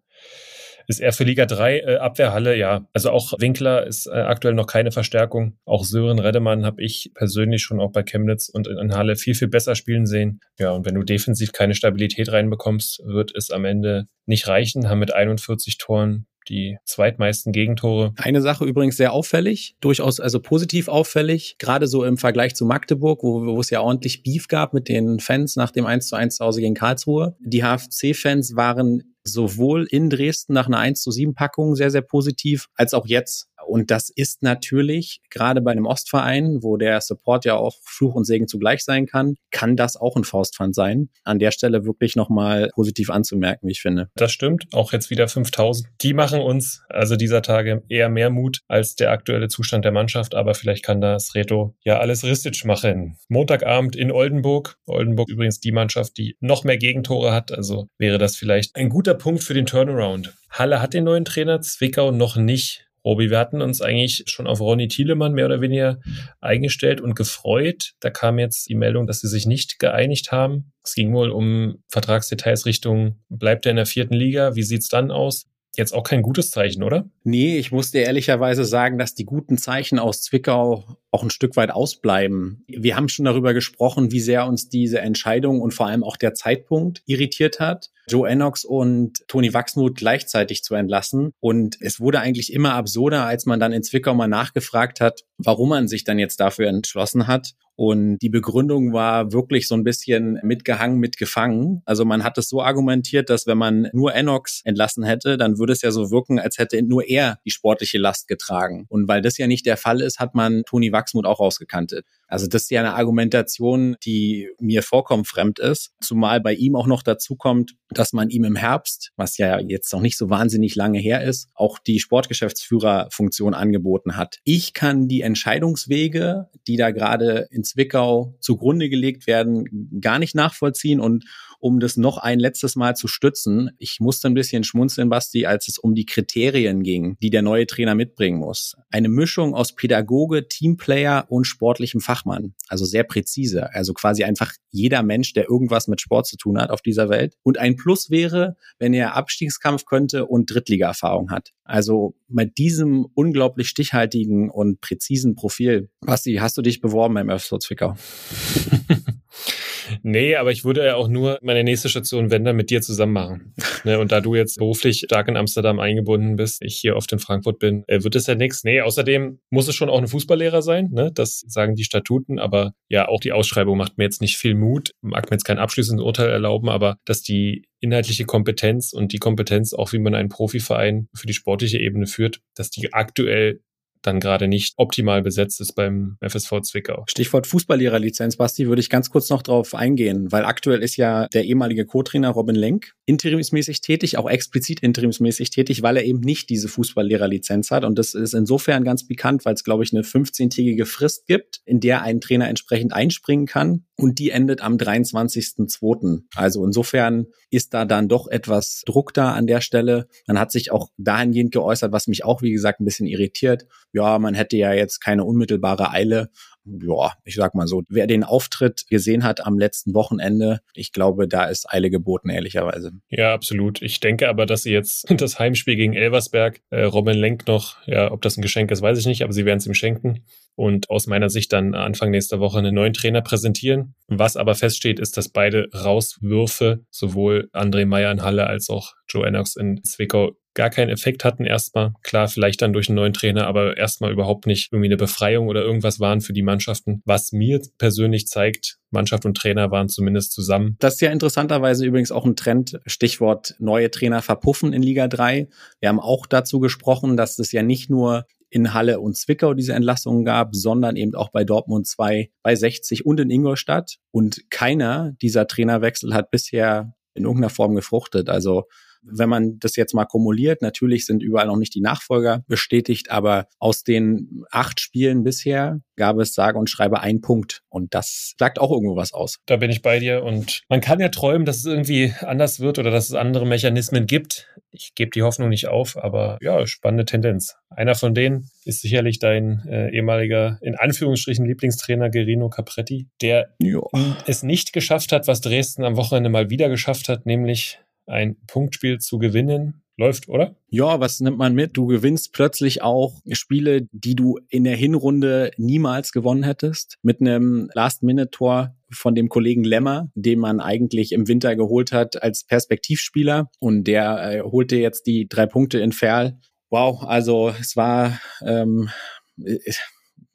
ist 0.89 1.01
er 1.01 1.13
für 1.13 1.25
Liga 1.25 1.47
3 1.47 1.79
äh, 1.79 1.97
Abwehrhalle, 1.97 2.57
ja. 2.57 2.87
Also 2.93 3.11
auch 3.11 3.35
Winkler 3.39 3.87
ist 3.87 4.07
äh, 4.07 4.11
aktuell 4.11 4.55
noch 4.55 4.67
keine 4.67 4.91
Verstärkung. 4.91 5.57
Auch 5.65 5.85
Sören 5.85 6.19
Reddemann 6.19 6.67
habe 6.67 6.83
ich 6.83 7.13
persönlich 7.15 7.63
schon 7.63 7.81
auch 7.81 7.93
bei 7.93 8.03
Chemnitz 8.03 8.49
und 8.49 8.67
in, 8.67 8.79
in 8.79 8.95
Halle 8.95 9.17
viel, 9.17 9.35
viel 9.35 9.49
besser 9.49 9.75
spielen 9.75 10.07
sehen. 10.07 10.41
Ja, 10.59 10.73
und 10.73 10.85
wenn 10.85 10.95
du 10.95 11.03
defensiv 11.03 11.53
keine 11.53 11.75
Stabilität 11.75 12.33
reinbekommst, 12.33 13.03
wird 13.05 13.33
es 13.35 13.51
am 13.51 13.65
Ende 13.65 14.09
nicht 14.27 14.49
reichen. 14.49 14.89
Haben 14.89 14.99
mit 14.99 15.15
41 15.15 15.79
Toren 15.79 16.27
die 16.49 16.79
zweitmeisten 16.85 17.53
Gegentore. 17.53 18.15
Eine 18.17 18.43
Sache 18.43 18.65
übrigens 18.65 18.97
sehr 18.97 19.13
auffällig, 19.13 19.77
durchaus 19.81 20.21
also 20.21 20.41
positiv 20.41 20.89
auffällig, 20.89 21.57
gerade 21.59 21.87
so 21.87 22.05
im 22.05 22.19
Vergleich 22.19 22.55
zu 22.55 22.65
Magdeburg, 22.65 23.23
wo, 23.23 23.47
wo 23.47 23.61
es 23.61 23.71
ja 23.71 23.81
ordentlich 23.81 24.23
Beef 24.23 24.49
gab 24.49 24.75
mit 24.75 24.89
den 24.89 25.21
Fans 25.21 25.57
nach 25.57 25.71
dem 25.71 25.87
1 25.87 26.09
zu 26.09 26.17
1 26.17 26.37
zu 26.37 26.45
Hause 26.45 26.61
gegen 26.61 26.75
Karlsruhe. 26.75 27.37
Die 27.41 27.63
HFC-Fans 27.63 28.57
waren 28.57 29.15
sowohl 29.25 29.87
in 29.89 30.11
Dresden 30.11 30.53
nach 30.53 30.67
einer 30.67 30.79
1 30.79 31.01
zu 31.01 31.11
7 31.11 31.35
Packung 31.35 31.77
sehr, 31.77 31.91
sehr 31.91 32.03
positiv, 32.03 32.69
als 32.75 32.95
auch 32.95 33.07
jetzt 33.07 33.49
und 33.67 33.91
das 33.91 34.11
ist 34.11 34.43
natürlich, 34.43 35.21
gerade 35.31 35.61
bei 35.61 35.73
einem 35.73 35.87
Ostverein, 35.87 36.63
wo 36.63 36.77
der 36.77 37.01
Support 37.01 37.45
ja 37.45 37.57
auch 37.57 37.77
Fluch 37.83 38.15
und 38.15 38.25
Segen 38.25 38.49
zugleich 38.49 38.85
sein 38.85 39.07
kann, 39.07 39.37
kann 39.51 39.77
das 39.77 39.97
auch 39.97 40.17
ein 40.17 40.25
Faustpfand 40.25 40.75
sein. 40.75 41.09
An 41.25 41.39
der 41.39 41.51
Stelle 41.51 41.85
wirklich 41.85 42.17
nochmal 42.17 42.71
positiv 42.75 43.11
anzumerken, 43.11 43.69
wie 43.69 43.73
ich 43.73 43.81
finde. 43.81 44.09
Das 44.17 44.33
stimmt. 44.33 44.67
Auch 44.73 44.93
jetzt 44.93 45.11
wieder 45.11 45.29
5000. 45.29 45.89
Die 46.03 46.15
machen 46.15 46.41
uns 46.41 46.83
also 46.89 47.17
dieser 47.17 47.43
Tage 47.43 47.83
eher 47.89 48.09
mehr 48.09 48.31
Mut 48.31 48.61
als 48.69 48.95
der 48.97 49.11
aktuelle 49.11 49.49
Zustand 49.49 49.85
der 49.85 49.93
Mannschaft. 49.93 50.35
Aber 50.35 50.55
vielleicht 50.55 50.85
kann 50.85 51.01
das 51.01 51.35
Reto 51.35 51.75
ja 51.85 51.99
alles 51.99 52.25
Ristic 52.25 52.65
machen. 52.65 53.17
Montagabend 53.29 53.97
in 53.97 54.11
Oldenburg. 54.11 54.77
Oldenburg 54.87 55.29
übrigens 55.29 55.61
die 55.61 55.73
Mannschaft, 55.73 56.17
die 56.19 56.37
noch 56.41 56.65
mehr 56.65 56.79
Gegentore 56.79 57.33
hat. 57.33 57.53
Also 57.53 57.89
wäre 57.99 58.19
das 58.19 58.37
vielleicht 58.37 58.77
ein 58.77 58.89
guter 58.89 59.15
Punkt 59.15 59.43
für 59.43 59.55
den 59.55 59.67
Turnaround. 59.67 60.35
Halle 60.51 60.83
hat 60.83 60.93
den 60.93 61.05
neuen 61.05 61.25
Trainer, 61.25 61.61
Zwickau 61.63 62.11
noch 62.11 62.37
nicht. 62.37 62.87
Robi, 63.05 63.31
wir 63.31 63.39
hatten 63.39 63.63
uns 63.63 63.81
eigentlich 63.81 64.25
schon 64.27 64.47
auf 64.47 64.61
Ronny 64.61 64.89
Thielemann 64.89 65.33
mehr 65.33 65.47
oder 65.47 65.61
weniger 65.61 65.99
eingestellt 66.41 67.01
und 67.01 67.17
gefreut. 67.17 67.95
Da 68.01 68.11
kam 68.11 68.39
jetzt 68.39 68.69
die 68.69 68.75
Meldung, 68.75 69.07
dass 69.07 69.21
sie 69.21 69.29
sich 69.29 69.47
nicht 69.47 69.79
geeinigt 69.79 70.31
haben. 70.31 70.73
Es 70.85 70.95
ging 70.95 71.13
wohl 71.13 71.31
um 71.31 71.83
Vertragsdetails 71.89 72.67
Richtung, 72.67 73.21
bleibt 73.29 73.67
er 73.67 73.71
in 73.71 73.77
der 73.77 73.87
vierten 73.87 74.15
Liga? 74.15 74.55
Wie 74.55 74.63
sieht's 74.63 74.89
dann 74.89 75.11
aus? 75.11 75.47
Jetzt 75.75 75.95
auch 75.95 76.03
kein 76.03 76.21
gutes 76.21 76.51
Zeichen, 76.51 76.83
oder? 76.83 77.09
Nee, 77.25 77.57
ich 77.57 77.73
muss 77.73 77.93
dir 77.93 78.03
ehrlicherweise 78.03 78.67
sagen, 78.67 78.99
dass 78.99 79.15
die 79.15 79.25
guten 79.25 79.57
Zeichen 79.57 79.99
aus 79.99 80.21
Zwickau 80.21 80.99
auch 81.11 81.23
ein 81.23 81.31
Stück 81.31 81.57
weit 81.57 81.71
ausbleiben. 81.71 82.65
Wir 82.69 82.95
haben 82.95 83.09
schon 83.09 83.25
darüber 83.25 83.55
gesprochen, 83.55 84.13
wie 84.13 84.21
sehr 84.21 84.47
uns 84.47 84.69
diese 84.69 85.01
Entscheidung 85.01 85.63
und 85.63 85.73
vor 85.73 85.87
allem 85.87 86.05
auch 86.05 86.19
der 86.19 86.35
Zeitpunkt 86.35 87.03
irritiert 87.07 87.59
hat. 87.59 87.91
Joe 88.09 88.29
Ennox 88.29 88.65
und 88.65 89.27
Toni 89.29 89.55
Wachsmuth 89.55 89.97
gleichzeitig 89.97 90.63
zu 90.63 90.75
entlassen. 90.75 91.33
Und 91.41 91.77
es 91.81 92.01
wurde 92.01 92.21
eigentlich 92.21 92.53
immer 92.53 92.75
absurder, 92.75 93.25
als 93.25 93.47
man 93.47 93.61
dann 93.61 93.73
in 93.73 93.83
Zwickau 93.83 94.15
mal 94.15 94.29
nachgefragt 94.29 95.01
hat, 95.01 95.23
warum 95.39 95.71
man 95.71 95.89
sich 95.89 96.05
dann 96.05 96.19
jetzt 96.19 96.41
dafür 96.41 96.69
entschlossen 96.69 97.27
hat. 97.27 97.53
Und 97.75 98.19
die 98.19 98.29
Begründung 98.29 98.93
war 98.93 99.33
wirklich 99.33 99.67
so 99.67 99.75
ein 99.75 99.83
bisschen 99.83 100.39
mitgehangen, 100.43 100.99
mitgefangen. 100.99 101.83
Also 101.87 102.05
man 102.05 102.23
hat 102.23 102.37
es 102.37 102.49
so 102.49 102.63
argumentiert, 102.63 103.31
dass 103.31 103.47
wenn 103.47 103.57
man 103.57 103.89
nur 103.93 104.15
Enox 104.15 104.61
entlassen 104.65 105.05
hätte, 105.05 105.39
dann 105.39 105.59
würde 105.59 105.73
es 105.73 105.83
ja 105.83 105.91
so 105.91 106.11
wirken, 106.11 106.39
als 106.39 106.59
hätte 106.59 106.83
nur 106.83 107.09
er 107.09 107.39
die 107.47 107.51
sportliche 107.51 107.99
Last 107.99 108.29
getragen. 108.29 108.85
Und 108.89 109.09
weil 109.09 109.23
das 109.23 109.39
ja 109.39 109.47
nicht 109.47 109.65
der 109.65 109.79
Fall 109.79 110.03
ist, 110.03 110.19
hat 110.19 110.35
man 110.35 110.65
Toni 110.65 110.93
Wachsmuth 110.93 111.25
auch 111.25 111.41
rausgekantet. 111.41 112.07
Also 112.33 112.47
das 112.47 112.63
ist 112.63 112.71
ja 112.71 112.81
eine 112.81 112.95
Argumentation, 112.95 113.95
die 114.07 114.49
mir 114.59 114.83
vollkommen 114.83 115.27
fremd 115.27 115.59
ist. 115.59 115.93
Zumal 116.01 116.41
bei 116.41 116.55
ihm 116.55 116.77
auch 116.77 116.87
noch 116.87 117.03
dazu 117.03 117.37
kommt, 117.37 117.75
dass 117.91 118.15
man 118.15 118.31
ihm 118.31 118.45
im 118.45 118.57
Herbst, 118.57 119.13
was 119.17 119.37
ja 119.37 119.61
jetzt 119.61 119.93
noch 119.93 120.01
nicht 120.01 120.17
so 120.17 120.31
wahnsinnig 120.31 120.75
lange 120.75 120.99
her 120.99 121.23
ist, 121.23 121.51
auch 121.53 121.79
die 121.79 122.01
Sportgeschäftsführerfunktion 122.01 123.53
angeboten 123.53 124.17
hat. 124.17 124.39
Ich 124.45 124.73
kann 124.73 125.09
die 125.09 125.21
Entscheidungswege, 125.21 126.49
die 126.67 126.79
da 126.79 126.91
gerade 126.91 127.49
in 127.51 127.65
Zwickau 127.65 128.35
zugrunde 128.41 128.89
gelegt 128.89 129.27
werden, 129.27 130.01
gar 130.01 130.19
nicht 130.19 130.35
nachvollziehen 130.35 131.01
und 131.01 131.27
um 131.63 131.79
das 131.79 131.97
noch 131.97 132.19
ein 132.19 132.41
letztes 132.41 132.75
Mal 132.75 132.97
zu 132.97 133.07
stützen. 133.07 133.71
Ich 133.79 134.01
musste 134.01 134.29
ein 134.29 134.35
bisschen 134.35 134.65
schmunzeln, 134.65 135.09
Basti, 135.09 135.47
als 135.47 135.69
es 135.69 135.79
um 135.79 135.95
die 135.95 136.07
Kriterien 136.07 136.83
ging, 136.83 137.17
die 137.23 137.31
der 137.31 137.43
neue 137.43 137.67
Trainer 137.67 137.95
mitbringen 137.95 138.41
muss. 138.41 138.75
Eine 138.91 139.09
Mischung 139.09 139.55
aus 139.55 139.77
Pädagoge, 139.77 140.49
Teamplayer 140.49 141.27
und 141.29 141.45
sportlichem 141.45 142.01
Fachmann. 142.01 142.55
Also 142.67 142.85
sehr 142.85 143.05
präzise. 143.05 143.73
Also 143.73 143.95
quasi 143.95 144.25
einfach 144.25 144.53
jeder 144.71 145.05
Mensch, 145.05 145.35
der 145.35 145.49
irgendwas 145.49 145.87
mit 145.87 146.01
Sport 146.01 146.27
zu 146.27 146.37
tun 146.37 146.61
hat 146.61 146.71
auf 146.71 146.83
dieser 146.83 147.09
Welt. 147.09 147.37
Und 147.45 147.59
ein 147.59 147.77
Plus 147.77 148.11
wäre, 148.11 148.57
wenn 148.81 148.93
er 148.93 149.15
Abstiegskampf 149.15 149.85
könnte 149.85 150.27
und 150.27 150.53
Drittliga-Erfahrung 150.53 151.31
hat. 151.31 151.53
Also 151.63 152.17
mit 152.27 152.59
diesem 152.59 153.07
unglaublich 153.15 153.69
stichhaltigen 153.69 154.51
und 154.51 154.81
präzisen 154.81 155.37
Profil. 155.37 155.91
Basti, 156.01 156.39
hast 156.41 156.59
du 156.59 156.63
dich 156.63 156.81
beworben 156.81 157.15
beim 157.15 157.31
FSV 157.31 157.59
Zwickau? 157.59 157.95
Nee, 160.03 160.37
aber 160.37 160.53
ich 160.53 160.65
würde 160.65 160.85
ja 160.85 160.97
auch 160.97 161.09
nur 161.09 161.39
meine 161.43 161.65
nächste 161.65 161.89
Station, 161.89 162.31
wenn 162.31 162.45
dann, 162.45 162.57
mit 162.57 162.71
dir 162.71 162.83
zusammen 162.83 163.13
machen. 163.13 163.55
ne, 163.85 163.99
und 163.99 164.13
da 164.13 164.21
du 164.21 164.35
jetzt 164.35 164.59
beruflich 164.59 165.05
stark 165.07 165.29
in 165.29 165.37
Amsterdam 165.37 165.81
eingebunden 165.81 166.37
bist, 166.37 166.63
ich 166.63 166.77
hier 166.77 166.97
oft 166.97 167.13
in 167.13 167.19
Frankfurt 167.19 167.59
bin, 167.59 167.85
äh, 167.87 168.03
wird 168.03 168.15
es 168.15 168.27
ja 168.27 168.35
nichts. 168.35 168.65
Nee, 168.65 168.81
außerdem 168.81 169.41
muss 169.51 169.69
es 169.69 169.75
schon 169.75 169.89
auch 169.89 169.99
ein 169.99 170.09
Fußballlehrer 170.09 170.63
sein, 170.63 170.89
ne? 170.93 171.11
Das 171.13 171.43
sagen 171.47 171.75
die 171.75 171.85
Statuten, 171.85 172.39
aber 172.39 172.73
ja, 172.89 173.09
auch 173.09 173.21
die 173.21 173.33
Ausschreibung 173.33 173.79
macht 173.79 173.99
mir 173.99 174.05
jetzt 174.05 174.21
nicht 174.21 174.37
viel 174.37 174.55
Mut. 174.55 174.93
Mag 175.01 175.31
mir 175.31 175.37
jetzt 175.37 175.45
kein 175.45 175.59
abschließendes 175.59 176.05
Urteil 176.05 176.31
erlauben, 176.31 176.69
aber 176.69 176.97
dass 177.05 177.23
die 177.23 177.65
inhaltliche 177.81 178.25
Kompetenz 178.25 178.93
und 178.93 179.13
die 179.13 179.19
Kompetenz, 179.19 179.75
auch 179.75 179.93
wie 179.93 179.99
man 179.99 180.15
einen 180.15 180.29
Profiverein 180.29 181.09
für 181.15 181.27
die 181.27 181.35
sportliche 181.35 181.79
Ebene 181.79 182.07
führt, 182.07 182.41
dass 182.55 182.71
die 182.71 182.93
aktuell 182.93 183.61
dann 184.03 184.21
gerade 184.21 184.49
nicht 184.49 184.75
optimal 184.77 185.23
besetzt 185.23 185.61
ist 185.61 185.75
beim 185.75 186.17
FSV 186.21 186.61
Zwickau. 186.63 187.05
Stichwort 187.09 187.47
Fußballlehrerlizenz, 187.47 188.37
Basti, 188.37 188.69
würde 188.69 188.81
ich 188.81 188.91
ganz 188.91 189.11
kurz 189.11 189.31
noch 189.31 189.43
drauf 189.43 189.75
eingehen, 189.75 190.31
weil 190.31 190.45
aktuell 190.45 190.83
ist 190.83 190.97
ja 190.97 191.29
der 191.29 191.45
ehemalige 191.45 191.87
Co-Trainer 191.87 192.31
Robin 192.31 192.57
Lenk 192.57 192.95
interimsmäßig 193.07 193.81
tätig, 193.81 194.19
auch 194.19 194.29
explizit 194.29 194.81
interimsmäßig 194.81 195.51
tätig, 195.51 195.83
weil 195.83 195.97
er 195.97 196.05
eben 196.05 196.21
nicht 196.21 196.51
diese 196.51 196.69
Fußballlehrerlizenz 196.69 197.71
hat. 197.71 197.85
Und 197.85 197.99
das 197.99 198.15
ist 198.15 198.35
insofern 198.35 198.85
ganz 198.85 199.07
bekannt, 199.07 199.45
weil 199.45 199.55
es, 199.55 199.65
glaube 199.65 199.85
ich, 199.85 199.93
eine 199.93 200.03
15-tägige 200.03 200.87
Frist 200.87 201.27
gibt, 201.27 201.61
in 201.65 201.81
der 201.81 202.03
ein 202.03 202.21
Trainer 202.21 202.49
entsprechend 202.49 202.93
einspringen 202.93 203.47
kann. 203.47 203.85
Und 203.97 204.19
die 204.19 204.31
endet 204.31 204.63
am 204.63 204.77
23.02. 204.77 206.23
Also 206.35 206.65
insofern 206.65 207.27
ist 207.51 207.75
da 207.75 207.85
dann 207.85 208.09
doch 208.09 208.27
etwas 208.27 208.83
Druck 208.87 209.13
da 209.13 209.33
an 209.33 209.47
der 209.47 209.61
Stelle. 209.61 210.09
Man 210.27 210.39
hat 210.39 210.51
sich 210.51 210.73
auch 210.73 210.89
dahingehend 210.97 211.53
geäußert, 211.53 211.93
was 211.93 212.07
mich 212.07 212.25
auch, 212.25 212.43
wie 212.43 212.53
gesagt, 212.53 212.81
ein 212.81 212.85
bisschen 212.85 213.07
irritiert 213.07 213.67
ja, 213.93 214.19
man 214.19 214.35
hätte 214.35 214.57
ja 214.57 214.73
jetzt 214.73 215.01
keine 215.01 215.25
unmittelbare 215.25 215.91
Eile. 215.91 216.31
Ja, 216.65 217.13
ich 217.25 217.35
sag 217.35 217.55
mal 217.55 217.67
so, 217.67 217.83
wer 217.89 218.07
den 218.07 218.23
Auftritt 218.23 218.87
gesehen 218.89 219.25
hat 219.25 219.45
am 219.45 219.59
letzten 219.59 219.95
Wochenende, 219.95 220.61
ich 220.75 220.93
glaube, 220.93 221.27
da 221.27 221.47
ist 221.47 221.69
Eile 221.69 221.91
geboten, 221.91 222.31
ehrlicherweise. 222.31 222.93
Ja, 223.09 223.35
absolut. 223.35 223.83
Ich 223.83 223.99
denke 223.99 224.29
aber, 224.29 224.47
dass 224.47 224.63
sie 224.63 224.73
jetzt 224.73 225.07
das 225.21 225.39
Heimspiel 225.39 225.77
gegen 225.77 225.95
Elversberg, 225.95 226.61
äh, 226.71 226.85
Robin 226.85 227.17
Lenk 227.17 227.47
noch, 227.49 227.77
ja, 227.87 228.13
ob 228.13 228.23
das 228.23 228.37
ein 228.37 228.43
Geschenk 228.43 228.71
ist, 228.71 228.81
weiß 228.81 228.99
ich 228.99 229.07
nicht, 229.07 229.23
aber 229.23 229.33
sie 229.33 229.45
werden 229.45 229.59
es 229.59 229.67
ihm 229.67 229.75
schenken. 229.75 230.25
Und 230.55 230.91
aus 230.91 231.07
meiner 231.07 231.31
Sicht 231.31 231.53
dann 231.53 231.75
Anfang 231.75 232.11
nächster 232.11 232.41
Woche 232.41 232.59
einen 232.59 232.75
neuen 232.75 232.93
Trainer 232.93 233.23
präsentieren. 233.23 233.95
Was 234.09 234.37
aber 234.37 234.55
feststeht, 234.55 235.01
ist, 235.01 235.17
dass 235.17 235.29
beide 235.29 235.69
Rauswürfe, 235.75 236.85
sowohl 236.91 237.49
André 237.53 237.87
Meyer 237.87 238.13
in 238.13 238.23
Halle 238.23 238.47
als 238.47 238.69
auch 238.69 238.93
Joe 239.09 239.27
Ennox 239.27 239.57
in 239.57 239.83
Zwickau, 239.85 240.33
gar 240.55 240.71
keinen 240.71 240.91
Effekt 240.91 241.25
hatten 241.25 241.45
erstmal. 241.45 241.93
Klar, 242.03 242.29
vielleicht 242.29 242.63
dann 242.63 242.73
durch 242.73 242.89
einen 242.89 242.97
neuen 242.97 243.13
Trainer, 243.13 243.47
aber 243.47 243.77
erstmal 243.77 244.13
überhaupt 244.13 244.47
nicht 244.47 244.73
irgendwie 244.73 244.89
eine 244.89 244.97
Befreiung 244.97 245.49
oder 245.49 245.63
irgendwas 245.63 246.01
waren 246.01 246.21
für 246.21 246.33
die 246.33 246.43
Mannschaften. 246.43 247.03
Was 247.05 247.33
mir 247.33 247.61
persönlich 247.79 248.27
zeigt, 248.27 248.79
Mannschaft 248.91 249.25
und 249.25 249.37
Trainer 249.37 249.71
waren 249.71 249.89
zumindest 249.89 250.33
zusammen. 250.33 250.77
Das 250.79 250.95
ist 250.95 251.01
ja 251.01 251.11
interessanterweise 251.11 251.87
übrigens 251.87 252.13
auch 252.13 252.27
ein 252.27 252.37
Trend. 252.37 252.81
Stichwort 252.87 253.55
neue 253.59 253.91
Trainer 253.91 254.21
verpuffen 254.21 254.73
in 254.73 254.83
Liga 254.83 255.09
3. 255.09 255.49
Wir 255.81 255.89
haben 255.89 256.01
auch 256.01 256.27
dazu 256.27 256.61
gesprochen, 256.61 257.17
dass 257.17 257.39
es 257.39 257.53
ja 257.53 257.63
nicht 257.63 257.89
nur 257.89 258.27
in 258.53 258.75
Halle 258.75 259.01
und 259.01 259.17
Zwickau 259.17 259.55
diese 259.55 259.73
Entlassungen 259.73 260.27
gab, 260.27 260.55
sondern 260.55 260.97
eben 260.97 261.15
auch 261.15 261.31
bei 261.31 261.43
Dortmund 261.43 261.87
2, 261.87 262.31
bei 262.43 262.55
60 262.55 263.07
und 263.07 263.19
in 263.19 263.31
Ingolstadt. 263.31 263.97
Und 264.11 264.51
keiner 264.51 265.13
dieser 265.23 265.47
Trainerwechsel 265.47 266.13
hat 266.13 266.31
bisher 266.31 266.95
in 267.15 267.25
irgendeiner 267.25 267.49
Form 267.49 267.75
gefruchtet. 267.75 268.29
Also 268.29 268.65
wenn 269.03 269.29
man 269.29 269.59
das 269.59 269.77
jetzt 269.77 269.95
mal 269.95 270.07
kumuliert, 270.07 270.63
natürlich 270.63 271.07
sind 271.07 271.23
überall 271.23 271.47
noch 271.47 271.57
nicht 271.57 271.75
die 271.75 271.81
Nachfolger 271.81 272.45
bestätigt, 272.47 273.11
aber 273.11 273.47
aus 273.59 273.83
den 273.83 274.45
acht 274.51 274.81
Spielen 274.81 275.25
bisher 275.25 275.81
gab 275.97 276.19
es 276.19 276.35
sage 276.35 276.59
und 276.59 276.71
schreibe 276.71 277.01
einen 277.01 277.21
Punkt. 277.21 277.63
Und 277.69 277.95
das 277.95 278.35
sagt 278.39 278.59
auch 278.59 278.71
irgendwo 278.71 278.97
was 278.97 279.13
aus. 279.13 279.39
Da 279.47 279.57
bin 279.57 279.71
ich 279.71 279.83
bei 279.83 279.99
dir. 279.99 280.23
Und 280.23 280.63
man 280.69 280.81
kann 280.81 281.01
ja 281.01 281.09
träumen, 281.09 281.45
dass 281.45 281.59
es 281.59 281.67
irgendwie 281.67 282.15
anders 282.21 282.61
wird 282.61 282.79
oder 282.79 282.91
dass 282.91 283.09
es 283.09 283.15
andere 283.15 283.47
Mechanismen 283.47 284.07
gibt. 284.07 284.49
Ich 284.71 284.95
gebe 284.95 285.11
die 285.11 285.23
Hoffnung 285.23 285.49
nicht 285.49 285.69
auf, 285.69 285.97
aber 285.97 286.39
ja, 286.41 286.67
spannende 286.67 287.05
Tendenz. 287.05 287.57
Einer 287.71 287.95
von 287.95 288.15
denen 288.15 288.51
ist 288.65 288.81
sicherlich 288.81 289.19
dein 289.19 289.65
äh, 289.69 289.91
ehemaliger, 289.91 290.59
in 290.63 290.77
Anführungsstrichen, 290.77 291.45
Lieblingstrainer 291.45 292.11
Gerino 292.11 292.49
Capretti, 292.49 293.09
der 293.21 293.55
jo. 293.59 293.89
es 294.27 294.43
nicht 294.43 294.73
geschafft 294.73 295.13
hat, 295.13 295.27
was 295.27 295.41
Dresden 295.41 295.85
am 295.85 295.97
Wochenende 295.97 296.31
mal 296.31 296.51
wieder 296.51 296.69
geschafft 296.69 297.09
hat, 297.09 297.27
nämlich 297.27 297.79
ein 298.07 298.37
Punktspiel 298.47 298.99
zu 298.99 299.19
gewinnen. 299.19 299.83
Läuft, 299.99 300.29
oder? 300.29 300.57
Ja, 300.71 301.01
was 301.01 301.21
nimmt 301.21 301.37
man 301.37 301.55
mit? 301.55 301.77
Du 301.77 301.87
gewinnst 301.87 302.33
plötzlich 302.33 302.83
auch 302.83 303.21
Spiele, 303.31 303.89
die 303.93 304.17
du 304.17 304.39
in 304.49 304.65
der 304.65 304.75
Hinrunde 304.75 305.51
niemals 305.59 306.13
gewonnen 306.13 306.45
hättest. 306.45 306.99
Mit 307.03 307.21
einem 307.21 307.69
Last-Minute-Tor 307.75 308.75
von 308.91 309.15
dem 309.15 309.29
Kollegen 309.29 309.65
Lemmer, 309.65 310.11
den 310.15 310.39
man 310.39 310.61
eigentlich 310.61 311.13
im 311.13 311.29
Winter 311.29 311.57
geholt 311.57 311.93
hat 311.93 312.23
als 312.23 312.45
Perspektivspieler. 312.45 313.51
Und 313.59 313.85
der 313.85 314.33
äh, 314.33 314.41
holte 314.41 314.77
jetzt 314.77 315.07
die 315.07 315.29
drei 315.29 315.45
Punkte 315.45 315.79
in 315.79 315.93
Ferl. 315.93 316.39
Wow, 316.71 317.03
also 317.03 317.51
es 317.61 317.77
war 317.77 318.19
ähm, 318.45 318.89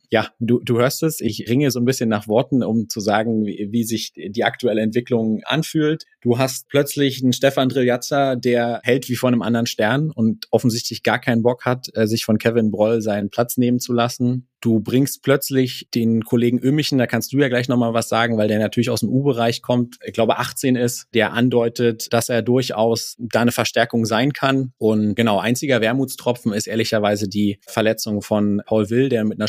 ja, 0.09 0.29
du, 0.39 0.59
du 0.63 0.77
hörst 0.79 1.03
es. 1.03 1.19
Ich 1.19 1.49
ringe 1.49 1.69
so 1.71 1.79
ein 1.79 1.85
bisschen 1.85 2.09
nach 2.09 2.27
Worten, 2.27 2.63
um 2.63 2.87
zu 2.89 2.99
sagen, 2.99 3.45
wie, 3.45 3.69
wie 3.71 3.83
sich 3.83 4.13
die 4.13 4.43
aktuelle 4.43 4.81
Entwicklung 4.81 5.41
anfühlt. 5.43 6.05
Du 6.21 6.37
hast 6.37 6.67
plötzlich 6.69 7.21
einen 7.21 7.33
Stefan 7.33 7.69
Driljazza, 7.69 8.35
der 8.35 8.81
hält 8.83 9.09
wie 9.09 9.15
von 9.15 9.33
einem 9.33 9.41
anderen 9.41 9.65
Stern 9.65 10.11
und 10.11 10.47
offensichtlich 10.51 11.03
gar 11.03 11.19
keinen 11.19 11.43
Bock 11.43 11.65
hat, 11.65 11.87
äh, 11.93 12.07
sich 12.07 12.25
von 12.25 12.37
Kevin 12.37 12.71
Broll 12.71 13.01
seinen 13.01 13.29
Platz 13.29 13.57
nehmen 13.57 13.79
zu 13.79 13.93
lassen. 13.93 14.47
Du 14.59 14.79
bringst 14.79 15.21
plötzlich 15.21 15.87
den 15.93 16.23
Kollegen 16.23 16.59
Ömichen, 16.59 16.97
da 16.97 17.05
kannst 17.05 17.31
du 17.31 17.37
ja 17.37 17.47
gleich 17.47 17.67
nochmal 17.67 17.93
was 17.93 18.09
sagen, 18.09 18.37
weil 18.37 18.47
der 18.47 18.57
natürlich 18.57 18.89
aus 18.89 19.01
dem 19.01 19.09
U-Bereich 19.09 19.61
kommt, 19.61 19.97
ich 20.03 20.13
glaube 20.13 20.39
18 20.39 20.75
ist, 20.75 21.05
der 21.13 21.33
andeutet, 21.33 22.11
dass 22.11 22.29
er 22.29 22.41
durchaus 22.41 23.15
da 23.19 23.41
eine 23.41 23.51
Verstärkung 23.51 24.05
sein 24.05 24.33
kann. 24.33 24.73
Und 24.77 25.15
genau, 25.15 25.39
einziger 25.39 25.79
Wermutstropfen 25.79 26.53
ist 26.53 26.65
ehrlicherweise 26.65 27.29
die 27.29 27.59
Verletzung 27.67 28.21
von 28.21 28.61
Paul 28.65 28.89
Will, 28.89 29.09
der 29.09 29.25
mit 29.25 29.39
einer 29.39 29.47